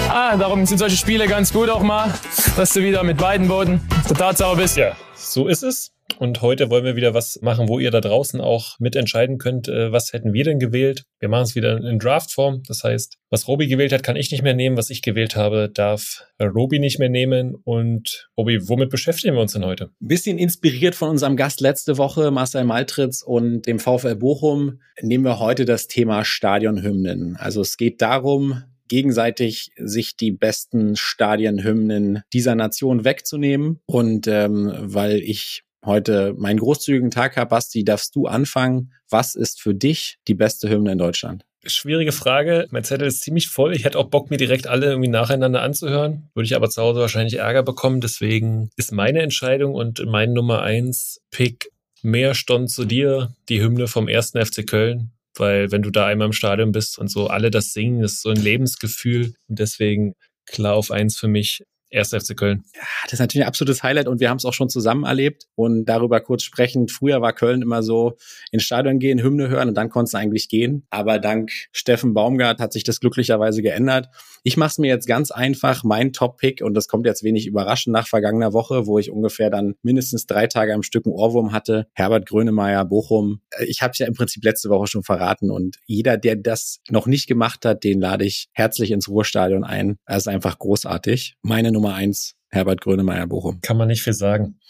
Ah, 0.09 0.37
darum 0.37 0.67
sind 0.67 0.79
solche 0.79 0.97
Spiele 0.97 1.29
ganz 1.29 1.53
gut 1.53 1.69
auch 1.69 1.83
mal, 1.83 2.13
dass 2.57 2.73
du 2.73 2.83
wieder 2.83 3.03
mit 3.05 3.17
beiden 3.17 3.47
Boden 3.47 3.81
total 4.09 4.37
sauber 4.37 4.63
bist. 4.63 4.77
Ja, 4.77 4.97
so 5.15 5.47
ist 5.47 5.63
es. 5.63 5.93
Und 6.19 6.43
heute 6.43 6.71
wollen 6.71 6.85
wir 6.85 6.97
wieder 6.97 7.15
was 7.15 7.39
machen, 7.43 7.69
wo 7.69 7.79
ihr 7.79 7.91
da 7.91 8.01
draußen 8.01 8.41
auch 8.41 8.79
mitentscheiden 8.79 9.39
könnt, 9.39 9.69
äh, 9.69 9.93
was 9.93 10.13
hätten 10.13 10.33
wir 10.33 10.45
denn 10.45 10.59
gewählt. 10.59 11.05
Wir 11.19 11.29
machen 11.29 11.45
es 11.45 11.55
wieder 11.55 11.77
in 11.79 11.99
Draftform. 11.99 12.63
Das 12.67 12.85
heißt, 12.85 13.17
was 13.31 13.49
Robi 13.49 13.69
gewählt 13.69 13.93
hat, 13.93 14.03
kann 14.03 14.17
ich 14.17 14.31
nicht 14.31 14.43
mehr 14.43 14.55
nehmen. 14.55 14.77
Was 14.77 14.91
ich 14.91 15.03
gewählt 15.03 15.37
habe, 15.37 15.71
darf 15.73 16.25
Robi 16.41 16.79
nicht 16.79 16.99
mehr 16.99 17.09
nehmen. 17.09 17.55
Und 17.55 18.29
Robi, 18.37 18.69
womit 18.69 18.91
beschäftigen 18.91 19.35
wir 19.35 19.43
uns 19.43 19.53
denn 19.53 19.65
heute? 19.65 19.91
Ein 20.01 20.09
bisschen 20.09 20.39
inspiriert 20.39 20.95
von 20.95 21.11
unserem 21.11 21.37
Gast 21.37 21.61
letzte 21.61 21.99
Woche, 21.99 22.31
Marcel 22.31 22.65
Maltritz 22.65 23.23
und 23.23 23.67
dem 23.67 23.79
VfL 23.79 24.17
Bochum, 24.17 24.81
nehmen 25.01 25.25
wir 25.25 25.39
heute 25.39 25.65
das 25.65 25.87
Thema 25.87 26.25
Stadionhymnen. 26.25 27.37
Also 27.37 27.61
es 27.61 27.77
geht 27.77 28.03
darum, 28.03 28.63
gegenseitig 28.91 29.71
sich 29.77 30.17
die 30.17 30.33
besten 30.33 30.97
Stadionhymnen 30.97 32.23
dieser 32.33 32.57
Nation 32.57 33.05
wegzunehmen. 33.05 33.81
Und 33.87 34.27
ähm, 34.27 34.73
weil 34.81 35.21
ich 35.21 35.63
heute 35.85 36.35
meinen 36.37 36.59
großzügigen 36.59 37.11
Tag 37.11 37.37
habe, 37.37 37.51
Basti, 37.51 37.85
darfst 37.85 38.15
du 38.15 38.27
anfangen. 38.27 38.93
Was 39.09 39.35
ist 39.35 39.61
für 39.61 39.75
dich 39.75 40.19
die 40.29 40.35
beste 40.35 40.69
Hymne 40.69 40.93
in 40.93 40.99
Deutschland? 40.99 41.45
Schwierige 41.65 42.13
Frage. 42.13 42.67
Mein 42.71 42.85
Zettel 42.85 43.07
ist 43.07 43.21
ziemlich 43.21 43.49
voll. 43.49 43.75
Ich 43.75 43.85
hätte 43.85 43.99
auch 43.99 44.09
Bock, 44.09 44.31
mir 44.31 44.39
direkt 44.39 44.67
alle 44.67 44.87
irgendwie 44.87 45.11
nacheinander 45.11 45.61
anzuhören. 45.61 46.31
Würde 46.35 46.47
ich 46.47 46.57
aber 46.57 46.71
zu 46.71 46.81
Hause 46.81 47.01
wahrscheinlich 47.01 47.37
Ärger 47.37 47.63
bekommen. 47.63 48.01
Deswegen 48.01 48.71
ist 48.77 48.93
meine 48.93 49.21
Entscheidung 49.21 49.75
und 49.75 50.03
mein 50.07 50.33
Nummer 50.33 50.63
eins 50.63 51.21
Pick 51.31 51.71
mehr 52.03 52.35
Stunden 52.35 52.69
zu 52.69 52.87
dir, 52.87 53.35
die 53.51 53.61
Hymne 53.61 53.89
vom 53.89 54.09
ersten 54.09 54.43
FC 54.45 54.67
Köln 54.67 55.13
weil 55.37 55.71
wenn 55.71 55.83
du 55.83 55.91
da 55.91 56.07
einmal 56.07 56.27
im 56.27 56.33
Stadion 56.33 56.73
bist 56.73 56.99
und 56.99 57.09
so 57.09 57.29
alle 57.29 57.51
das 57.51 57.73
singen, 57.73 58.03
ist 58.03 58.23
so 58.23 58.31
ein 58.31 58.37
Lebensgefühl 58.37 59.35
und 59.49 59.59
deswegen 59.59 60.15
klar 60.47 60.75
auf 60.75 60.91
eins 60.91 61.17
für 61.17 61.29
mich 61.29 61.65
1. 61.93 62.11
FC 62.11 62.37
Köln. 62.37 62.65
Ja, 62.75 62.83
das 63.05 63.15
ist 63.15 63.19
natürlich 63.21 63.45
ein 63.45 63.49
absolutes 63.49 63.83
Highlight 63.83 64.09
und 64.09 64.21
wir 64.21 64.31
haben 64.31 64.37
es 64.37 64.45
auch 64.45 64.53
schon 64.53 64.69
zusammen 64.69 65.05
erlebt 65.05 65.47
und 65.55 65.85
darüber 65.87 66.21
kurz 66.21 66.43
sprechen. 66.43 66.89
Früher 66.89 67.21
war 67.21 67.33
Köln 67.33 67.63
immer 67.63 67.83
so, 67.83 68.17
ins 68.53 68.63
Stadion 68.63 68.99
gehen, 68.99 69.23
Hymne 69.23 69.49
hören 69.49 69.69
und 69.69 69.75
dann 69.75 69.91
konntest 69.91 70.15
du 70.15 70.19
eigentlich 70.19 70.49
gehen. 70.49 70.87
Aber 70.91 71.19
dank 71.19 71.51
Steffen 71.73 72.15
Baumgart 72.15 72.61
hat 72.61 72.73
sich 72.73 72.85
das 72.85 73.01
glücklicherweise 73.01 73.63
geändert. 73.63 74.09
Ich 74.43 74.57
mache 74.57 74.71
es 74.71 74.79
mir 74.79 74.89
jetzt 74.89 75.07
ganz 75.07 75.31
einfach, 75.31 75.85
mein 75.85 76.13
Top-Pick 76.13 76.63
und 76.63 76.75
das 76.75 76.89
kommt 76.89 77.07
jetzt 77.07 77.23
wenig 77.23 77.47
überraschend 77.47 77.93
nach 77.93 78.07
vergangener 78.07 78.53
Woche, 78.53 78.87
wo 78.87 78.99
ich 78.99 79.11
ungefähr 79.11 79.51
dann 79.51 79.75
mindestens 79.83 80.27
drei 80.27 80.47
Tage 80.47 80.75
am 80.75 80.83
Stück 80.83 81.07
einen 81.07 81.15
Ohrwurm 81.15 81.53
hatte. 81.53 81.89
Herbert 81.95 82.27
Grönemeyer, 82.27 82.85
Bochum. 82.85 83.41
Ich 83.67 83.83
habe 83.83 83.93
es 83.93 83.99
ja 83.99 84.07
im 84.07 84.15
Prinzip 84.15 84.45
letzte 84.45 84.71
Woche 84.71 84.87
schon 84.87 85.03
verraten 85.03 85.51
und 85.51 85.77
jeder, 85.87 86.17
der 86.17 86.37
das 86.37 86.81
noch 86.89 87.07
nicht 87.07 87.27
gemacht 87.27 87.65
hat, 87.65 87.85
den 87.85 88.01
lade 88.01 88.25
ich 88.25 88.49
herzlich 88.53 88.93
ins 88.93 89.09
Ruhrstadion 89.09 89.65
ein. 89.65 89.99
Er 90.07 90.17
ist 90.17 90.29
einfach 90.29 90.59
großartig. 90.59 91.35
Meine 91.43 91.73
Nummer 91.81 91.95
eins, 91.95 92.35
Herbert 92.51 92.83
Grönemeyer 92.83 93.27
Bochum. 93.27 93.63
Kann 93.63 93.79
man 93.79 93.89
nicht 93.89 94.03
viel 94.03 94.13
sagen. 94.13 94.61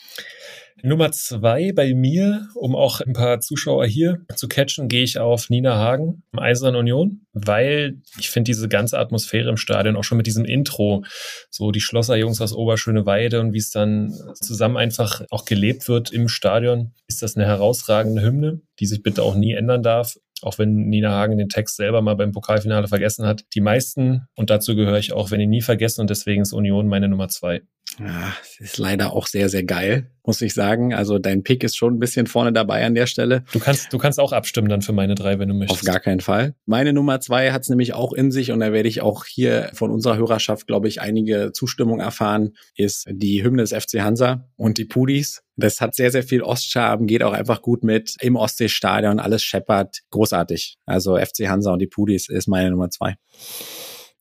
Nummer 0.84 1.10
zwei 1.10 1.72
bei 1.72 1.92
mir, 1.92 2.46
um 2.54 2.76
auch 2.76 3.00
ein 3.00 3.14
paar 3.14 3.40
Zuschauer 3.40 3.84
hier 3.84 4.24
zu 4.36 4.46
catchen, 4.46 4.86
gehe 4.86 5.02
ich 5.02 5.18
auf 5.18 5.50
Nina 5.50 5.74
Hagen 5.74 6.22
im 6.32 6.38
Eisern 6.38 6.76
Union, 6.76 7.26
weil 7.32 8.00
ich 8.20 8.30
finde 8.30 8.48
diese 8.50 8.68
ganze 8.68 8.96
Atmosphäre 8.96 9.50
im 9.50 9.56
Stadion, 9.56 9.96
auch 9.96 10.04
schon 10.04 10.18
mit 10.18 10.28
diesem 10.28 10.44
Intro, 10.44 11.04
so 11.50 11.72
die 11.72 11.80
Schlosserjungs 11.80 12.40
aus 12.40 12.52
Oberschöneweide 12.52 13.40
und 13.40 13.52
wie 13.54 13.58
es 13.58 13.72
dann 13.72 14.14
zusammen 14.40 14.76
einfach 14.76 15.22
auch 15.30 15.44
gelebt 15.44 15.88
wird 15.88 16.12
im 16.12 16.28
Stadion, 16.28 16.94
ist 17.08 17.22
das 17.22 17.36
eine 17.36 17.44
herausragende 17.44 18.22
Hymne, 18.22 18.60
die 18.78 18.86
sich 18.86 19.02
bitte 19.02 19.24
auch 19.24 19.34
nie 19.34 19.52
ändern 19.54 19.82
darf 19.82 20.14
auch 20.42 20.58
wenn 20.58 20.88
Nina 20.88 21.10
Hagen 21.10 21.38
den 21.38 21.48
Text 21.48 21.76
selber 21.76 22.02
mal 22.02 22.14
beim 22.14 22.32
Pokalfinale 22.32 22.88
vergessen 22.88 23.26
hat. 23.26 23.44
Die 23.54 23.60
meisten, 23.60 24.26
und 24.36 24.50
dazu 24.50 24.74
gehöre 24.74 24.98
ich 24.98 25.12
auch, 25.12 25.30
wenn 25.30 25.40
ihn 25.40 25.50
nie 25.50 25.62
vergessen 25.62 26.00
und 26.00 26.10
deswegen 26.10 26.42
ist 26.42 26.52
Union 26.52 26.88
meine 26.88 27.08
Nummer 27.08 27.28
zwei. 27.28 27.62
Ja, 27.98 28.32
ist 28.58 28.78
leider 28.78 29.12
auch 29.12 29.26
sehr, 29.26 29.48
sehr 29.48 29.64
geil, 29.64 30.10
muss 30.24 30.40
ich 30.40 30.54
sagen. 30.54 30.94
Also 30.94 31.18
dein 31.18 31.42
Pick 31.42 31.64
ist 31.64 31.76
schon 31.76 31.94
ein 31.94 31.98
bisschen 31.98 32.26
vorne 32.26 32.52
dabei 32.52 32.84
an 32.84 32.94
der 32.94 33.06
Stelle. 33.06 33.44
Du 33.52 33.58
kannst, 33.58 33.92
du 33.92 33.98
kannst 33.98 34.20
auch 34.20 34.32
abstimmen 34.32 34.68
dann 34.68 34.80
für 34.82 34.92
meine 34.92 35.14
drei, 35.14 35.38
wenn 35.38 35.48
du 35.48 35.54
möchtest. 35.54 35.82
Auf 35.82 35.86
gar 35.86 36.00
keinen 36.00 36.20
Fall. 36.20 36.54
Meine 36.66 36.92
Nummer 36.92 37.20
zwei 37.20 37.52
hat 37.52 37.62
es 37.62 37.68
nämlich 37.68 37.92
auch 37.92 38.12
in 38.12 38.30
sich 38.30 38.52
und 38.52 38.60
da 38.60 38.72
werde 38.72 38.88
ich 38.88 39.02
auch 39.02 39.24
hier 39.24 39.70
von 39.74 39.90
unserer 39.90 40.16
Hörerschaft, 40.16 40.66
glaube 40.66 40.88
ich, 40.88 41.00
einige 41.00 41.52
Zustimmung 41.52 42.00
erfahren, 42.00 42.52
ist 42.74 43.06
die 43.10 43.42
Hymne 43.42 43.62
des 43.62 43.72
FC 43.72 44.00
Hansa 44.00 44.48
und 44.56 44.78
die 44.78 44.84
Pudis. 44.84 45.42
Das 45.60 45.80
hat 45.80 45.94
sehr, 45.94 46.10
sehr 46.10 46.22
viel 46.22 46.42
Ostscharm, 46.42 47.06
geht 47.06 47.22
auch 47.22 47.32
einfach 47.32 47.62
gut 47.62 47.84
mit 47.84 48.16
im 48.20 48.36
Ostseestadion, 48.36 49.20
alles 49.20 49.42
scheppert. 49.42 50.00
Großartig. 50.10 50.78
Also 50.86 51.16
FC 51.16 51.48
Hansa 51.48 51.72
und 51.72 51.78
die 51.78 51.86
Pudis 51.86 52.28
ist 52.28 52.48
meine 52.48 52.70
Nummer 52.70 52.90
zwei. 52.90 53.16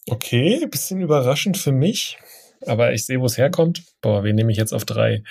Okay, 0.07 0.65
bisschen 0.69 1.01
überraschend 1.01 1.57
für 1.57 1.71
mich. 1.71 2.17
Aber 2.65 2.93
ich 2.93 3.05
sehe, 3.05 3.19
wo 3.21 3.25
es 3.25 3.37
herkommt. 3.37 3.83
Boah, 4.01 4.23
wen 4.23 4.35
nehme 4.35 4.51
ich 4.51 4.57
jetzt 4.57 4.73
auf 4.73 4.85
drei? 4.85 5.23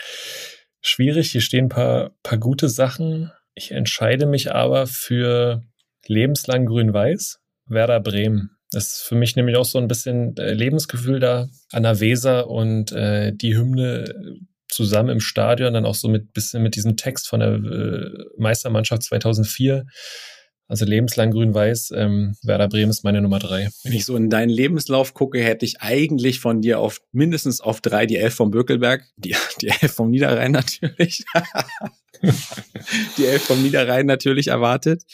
Schwierig, 0.80 1.30
hier 1.30 1.40
stehen 1.40 1.66
ein 1.66 1.68
paar, 1.68 2.12
paar 2.22 2.38
gute 2.38 2.68
Sachen. 2.68 3.30
Ich 3.54 3.72
entscheide 3.72 4.26
mich 4.26 4.52
aber 4.52 4.86
für 4.86 5.64
lebenslang 6.06 6.66
grün-weiß, 6.66 7.40
Werder 7.66 8.00
Bremen. 8.00 8.56
Das 8.70 8.92
ist 8.92 9.02
für 9.02 9.14
mich 9.14 9.34
nämlich 9.34 9.56
auch 9.56 9.64
so 9.64 9.78
ein 9.78 9.88
bisschen 9.88 10.36
äh, 10.36 10.52
Lebensgefühl 10.52 11.20
da 11.20 11.48
an 11.72 11.82
der 11.82 12.00
Weser 12.00 12.48
und 12.48 12.92
äh, 12.92 13.32
die 13.34 13.56
Hymne 13.56 14.04
zusammen 14.68 15.08
im 15.08 15.20
Stadion, 15.20 15.74
dann 15.74 15.86
auch 15.86 15.94
so 15.94 16.08
mit 16.08 16.32
bisschen 16.32 16.62
mit 16.62 16.76
diesem 16.76 16.96
Text 16.96 17.28
von 17.28 17.40
der 17.40 17.54
äh, 17.54 18.24
Meistermannschaft 18.36 19.02
2004 19.02 19.86
also 20.68 20.84
lebenslang 20.84 21.30
grün-weiß, 21.30 21.92
ähm, 21.96 22.36
Werder 22.42 22.68
Bremen 22.68 22.90
ist 22.90 23.02
meine 23.02 23.22
Nummer 23.22 23.38
drei. 23.38 23.70
Wenn 23.84 23.94
ich 23.94 24.04
so 24.04 24.16
in 24.16 24.28
deinen 24.28 24.50
Lebenslauf 24.50 25.14
gucke, 25.14 25.42
hätte 25.42 25.64
ich 25.64 25.80
eigentlich 25.80 26.40
von 26.40 26.60
dir 26.60 26.78
auf 26.78 27.00
mindestens 27.10 27.62
auf 27.62 27.80
drei 27.80 28.04
die 28.04 28.16
Elf 28.16 28.34
vom 28.34 28.50
Bökelberg, 28.50 29.04
die, 29.16 29.34
die 29.62 29.68
Elf 29.68 29.94
vom 29.94 30.10
Niederrhein 30.10 30.52
natürlich. 30.52 31.24
die 33.16 33.24
Elf 33.24 33.44
vom 33.44 33.62
Niederrhein 33.62 34.04
natürlich 34.04 34.48
erwartet. 34.48 35.04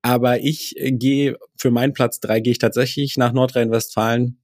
Aber 0.00 0.40
ich 0.40 0.76
gehe 0.78 1.36
für 1.56 1.72
meinen 1.72 1.92
Platz 1.92 2.20
drei 2.20 2.38
gehe 2.38 2.52
ich 2.52 2.58
tatsächlich 2.58 3.16
nach 3.16 3.32
Nordrhein-Westfalen 3.32 4.39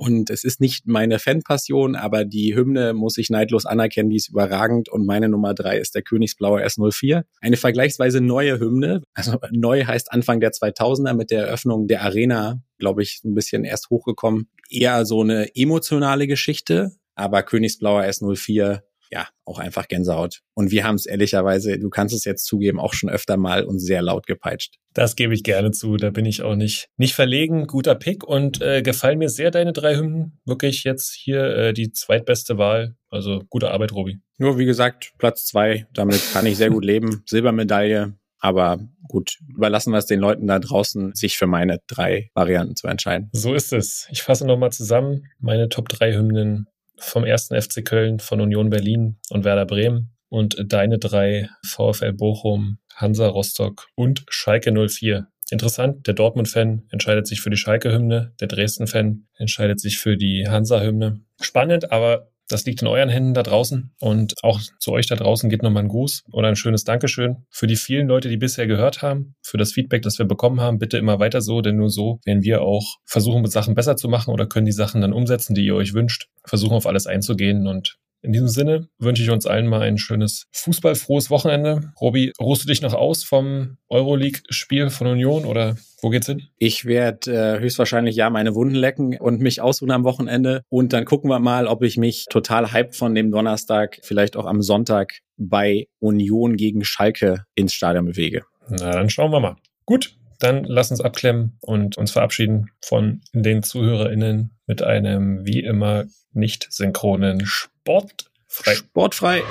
und 0.00 0.30
es 0.30 0.44
ist 0.44 0.62
nicht 0.62 0.86
meine 0.86 1.18
Fanpassion, 1.18 1.94
aber 1.94 2.24
die 2.24 2.56
Hymne 2.56 2.94
muss 2.94 3.18
ich 3.18 3.28
neidlos 3.28 3.66
anerkennen, 3.66 4.08
die 4.08 4.16
ist 4.16 4.30
überragend. 4.30 4.88
Und 4.88 5.04
meine 5.04 5.28
Nummer 5.28 5.52
drei 5.52 5.76
ist 5.76 5.94
der 5.94 6.00
Königsblauer 6.00 6.60
S04. 6.60 7.24
Eine 7.42 7.58
vergleichsweise 7.58 8.22
neue 8.22 8.58
Hymne. 8.58 9.02
Also 9.12 9.36
neu 9.50 9.84
heißt 9.84 10.10
Anfang 10.10 10.40
der 10.40 10.52
2000er 10.52 11.12
mit 11.12 11.30
der 11.30 11.48
Eröffnung 11.48 11.86
der 11.86 12.00
Arena, 12.00 12.62
glaube 12.78 13.02
ich, 13.02 13.20
ein 13.26 13.34
bisschen 13.34 13.64
erst 13.64 13.90
hochgekommen. 13.90 14.48
Eher 14.70 15.04
so 15.04 15.20
eine 15.20 15.54
emotionale 15.54 16.26
Geschichte. 16.26 16.92
Aber 17.14 17.42
Königsblauer 17.42 18.04
S04 18.04 18.80
ja, 19.10 19.28
auch 19.44 19.58
einfach 19.58 19.88
Gänsehaut. 19.88 20.40
Und 20.54 20.70
wir 20.70 20.84
haben 20.84 20.94
es 20.94 21.06
ehrlicherweise, 21.06 21.78
du 21.78 21.90
kannst 21.90 22.14
es 22.14 22.24
jetzt 22.24 22.46
zugeben, 22.46 22.78
auch 22.78 22.94
schon 22.94 23.10
öfter 23.10 23.36
mal 23.36 23.64
und 23.64 23.80
sehr 23.80 24.02
laut 24.02 24.26
gepeitscht. 24.26 24.76
Das 24.94 25.16
gebe 25.16 25.34
ich 25.34 25.42
gerne 25.42 25.72
zu. 25.72 25.96
Da 25.96 26.10
bin 26.10 26.24
ich 26.24 26.42
auch 26.42 26.54
nicht, 26.54 26.88
nicht 26.96 27.14
verlegen. 27.14 27.66
Guter 27.66 27.94
Pick 27.94 28.24
und 28.24 28.60
äh, 28.62 28.82
gefallen 28.82 29.18
mir 29.18 29.28
sehr 29.28 29.50
deine 29.50 29.72
drei 29.72 29.96
Hymnen. 29.96 30.38
Wirklich 30.44 30.84
jetzt 30.84 31.12
hier 31.12 31.44
äh, 31.56 31.72
die 31.72 31.90
zweitbeste 31.90 32.58
Wahl. 32.58 32.96
Also 33.08 33.42
gute 33.48 33.70
Arbeit, 33.70 33.92
Robi. 33.92 34.20
Nur 34.38 34.58
wie 34.58 34.66
gesagt, 34.66 35.12
Platz 35.18 35.46
zwei. 35.46 35.86
Damit 35.94 36.22
kann 36.32 36.46
ich 36.46 36.56
sehr 36.56 36.70
gut 36.70 36.84
leben. 36.84 37.22
Silbermedaille. 37.26 38.14
Aber 38.42 38.78
gut, 39.06 39.36
überlassen 39.48 39.92
wir 39.92 39.98
es 39.98 40.06
den 40.06 40.18
Leuten 40.18 40.46
da 40.46 40.58
draußen, 40.58 41.14
sich 41.14 41.36
für 41.36 41.46
meine 41.46 41.78
drei 41.86 42.30
Varianten 42.34 42.74
zu 42.74 42.86
entscheiden. 42.86 43.28
So 43.32 43.52
ist 43.52 43.72
es. 43.72 44.08
Ich 44.10 44.22
fasse 44.22 44.46
nochmal 44.46 44.72
zusammen. 44.72 45.26
Meine 45.40 45.68
Top 45.68 45.90
drei 45.90 46.14
Hymnen 46.14 46.66
vom 47.00 47.24
ersten 47.24 47.60
FC 47.60 47.84
Köln, 47.84 48.20
von 48.20 48.40
Union 48.40 48.70
Berlin 48.70 49.18
und 49.30 49.44
Werder 49.44 49.66
Bremen 49.66 50.12
und 50.28 50.56
deine 50.64 50.98
drei 50.98 51.48
VfL 51.66 52.12
Bochum, 52.12 52.78
Hansa 52.94 53.26
Rostock 53.26 53.88
und 53.94 54.24
Schalke 54.28 54.72
04. 54.72 55.26
Interessant, 55.50 56.06
der 56.06 56.14
Dortmund-Fan 56.14 56.84
entscheidet 56.90 57.26
sich 57.26 57.40
für 57.40 57.50
die 57.50 57.56
Schalke-Hymne, 57.56 58.34
der 58.40 58.46
Dresden-Fan 58.46 59.26
entscheidet 59.36 59.80
sich 59.80 59.98
für 59.98 60.16
die 60.16 60.46
Hansa-Hymne. 60.48 61.20
Spannend, 61.40 61.90
aber 61.90 62.30
das 62.50 62.64
liegt 62.64 62.82
in 62.82 62.88
euren 62.88 63.08
Händen 63.08 63.34
da 63.34 63.42
draußen. 63.42 63.92
Und 64.00 64.34
auch 64.42 64.60
zu 64.78 64.92
euch 64.92 65.06
da 65.06 65.16
draußen 65.16 65.48
geht 65.48 65.62
nochmal 65.62 65.84
ein 65.84 65.88
Gruß 65.88 66.24
oder 66.32 66.48
ein 66.48 66.56
schönes 66.56 66.84
Dankeschön 66.84 67.44
für 67.50 67.66
die 67.66 67.76
vielen 67.76 68.08
Leute, 68.08 68.28
die 68.28 68.36
bisher 68.36 68.66
gehört 68.66 69.02
haben, 69.02 69.34
für 69.42 69.58
das 69.58 69.72
Feedback, 69.72 70.02
das 70.02 70.18
wir 70.18 70.26
bekommen 70.26 70.60
haben. 70.60 70.78
Bitte 70.78 70.98
immer 70.98 71.18
weiter 71.18 71.40
so, 71.40 71.60
denn 71.60 71.76
nur 71.76 71.90
so 71.90 72.20
werden 72.24 72.42
wir 72.42 72.62
auch 72.62 72.96
versuchen, 73.04 73.46
Sachen 73.46 73.74
besser 73.74 73.96
zu 73.96 74.08
machen 74.08 74.32
oder 74.32 74.46
können 74.46 74.66
die 74.66 74.72
Sachen 74.72 75.00
dann 75.00 75.12
umsetzen, 75.12 75.54
die 75.54 75.64
ihr 75.64 75.74
euch 75.74 75.94
wünscht. 75.94 76.26
Versuchen 76.44 76.74
auf 76.74 76.86
alles 76.86 77.06
einzugehen 77.06 77.66
und 77.66 77.96
in 78.22 78.32
diesem 78.32 78.48
Sinne 78.48 78.88
wünsche 78.98 79.22
ich 79.22 79.30
uns 79.30 79.46
allen 79.46 79.66
mal 79.66 79.82
ein 79.82 79.98
schönes 79.98 80.46
fußballfrohes 80.52 81.30
Wochenende. 81.30 81.92
Robi, 82.00 82.32
ruhst 82.40 82.64
du 82.64 82.66
dich 82.66 82.82
noch 82.82 82.94
aus 82.94 83.24
vom 83.24 83.78
Euroleague-Spiel 83.88 84.90
von 84.90 85.06
Union 85.06 85.44
oder 85.44 85.76
wo 86.02 86.10
geht's 86.10 86.26
hin? 86.26 86.42
Ich 86.58 86.84
werde 86.84 87.32
äh, 87.32 87.60
höchstwahrscheinlich 87.60 88.16
ja 88.16 88.30
meine 88.30 88.54
Wunden 88.54 88.74
lecken 88.74 89.18
und 89.18 89.40
mich 89.40 89.60
ausruhen 89.60 89.90
am 89.90 90.04
Wochenende. 90.04 90.62
Und 90.68 90.92
dann 90.92 91.04
gucken 91.04 91.30
wir 91.30 91.38
mal, 91.38 91.66
ob 91.66 91.82
ich 91.82 91.96
mich 91.96 92.26
total 92.30 92.72
hype 92.72 92.94
von 92.94 93.14
dem 93.14 93.30
Donnerstag, 93.30 93.98
vielleicht 94.02 94.36
auch 94.36 94.46
am 94.46 94.62
Sonntag 94.62 95.20
bei 95.36 95.88
Union 95.98 96.56
gegen 96.56 96.84
Schalke 96.84 97.44
ins 97.54 97.74
Stadion 97.74 98.04
bewege. 98.04 98.44
Na, 98.68 98.92
dann 98.92 99.10
schauen 99.10 99.32
wir 99.32 99.40
mal. 99.40 99.56
Gut, 99.86 100.16
dann 100.40 100.64
lass 100.64 100.90
uns 100.90 101.00
abklemmen 101.00 101.56
und 101.60 101.96
uns 101.96 102.10
verabschieden 102.10 102.70
von 102.82 103.20
den 103.32 103.62
ZuhörerInnen 103.62 104.58
mit 104.66 104.82
einem 104.82 105.44
wie 105.44 105.60
immer 105.60 106.04
nicht 106.32 106.66
synchronen 106.70 107.46
Sportfrei. 107.46 108.74
Sportfrei. 108.74 109.42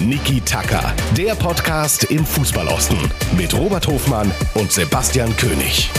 Niki 0.00 0.40
Tacker, 0.40 0.94
der 1.16 1.34
Podcast 1.34 2.04
im 2.04 2.24
Fußballosten 2.24 2.98
mit 3.36 3.54
Robert 3.54 3.86
Hofmann 3.86 4.30
und 4.54 4.72
Sebastian 4.72 5.36
König. 5.36 5.90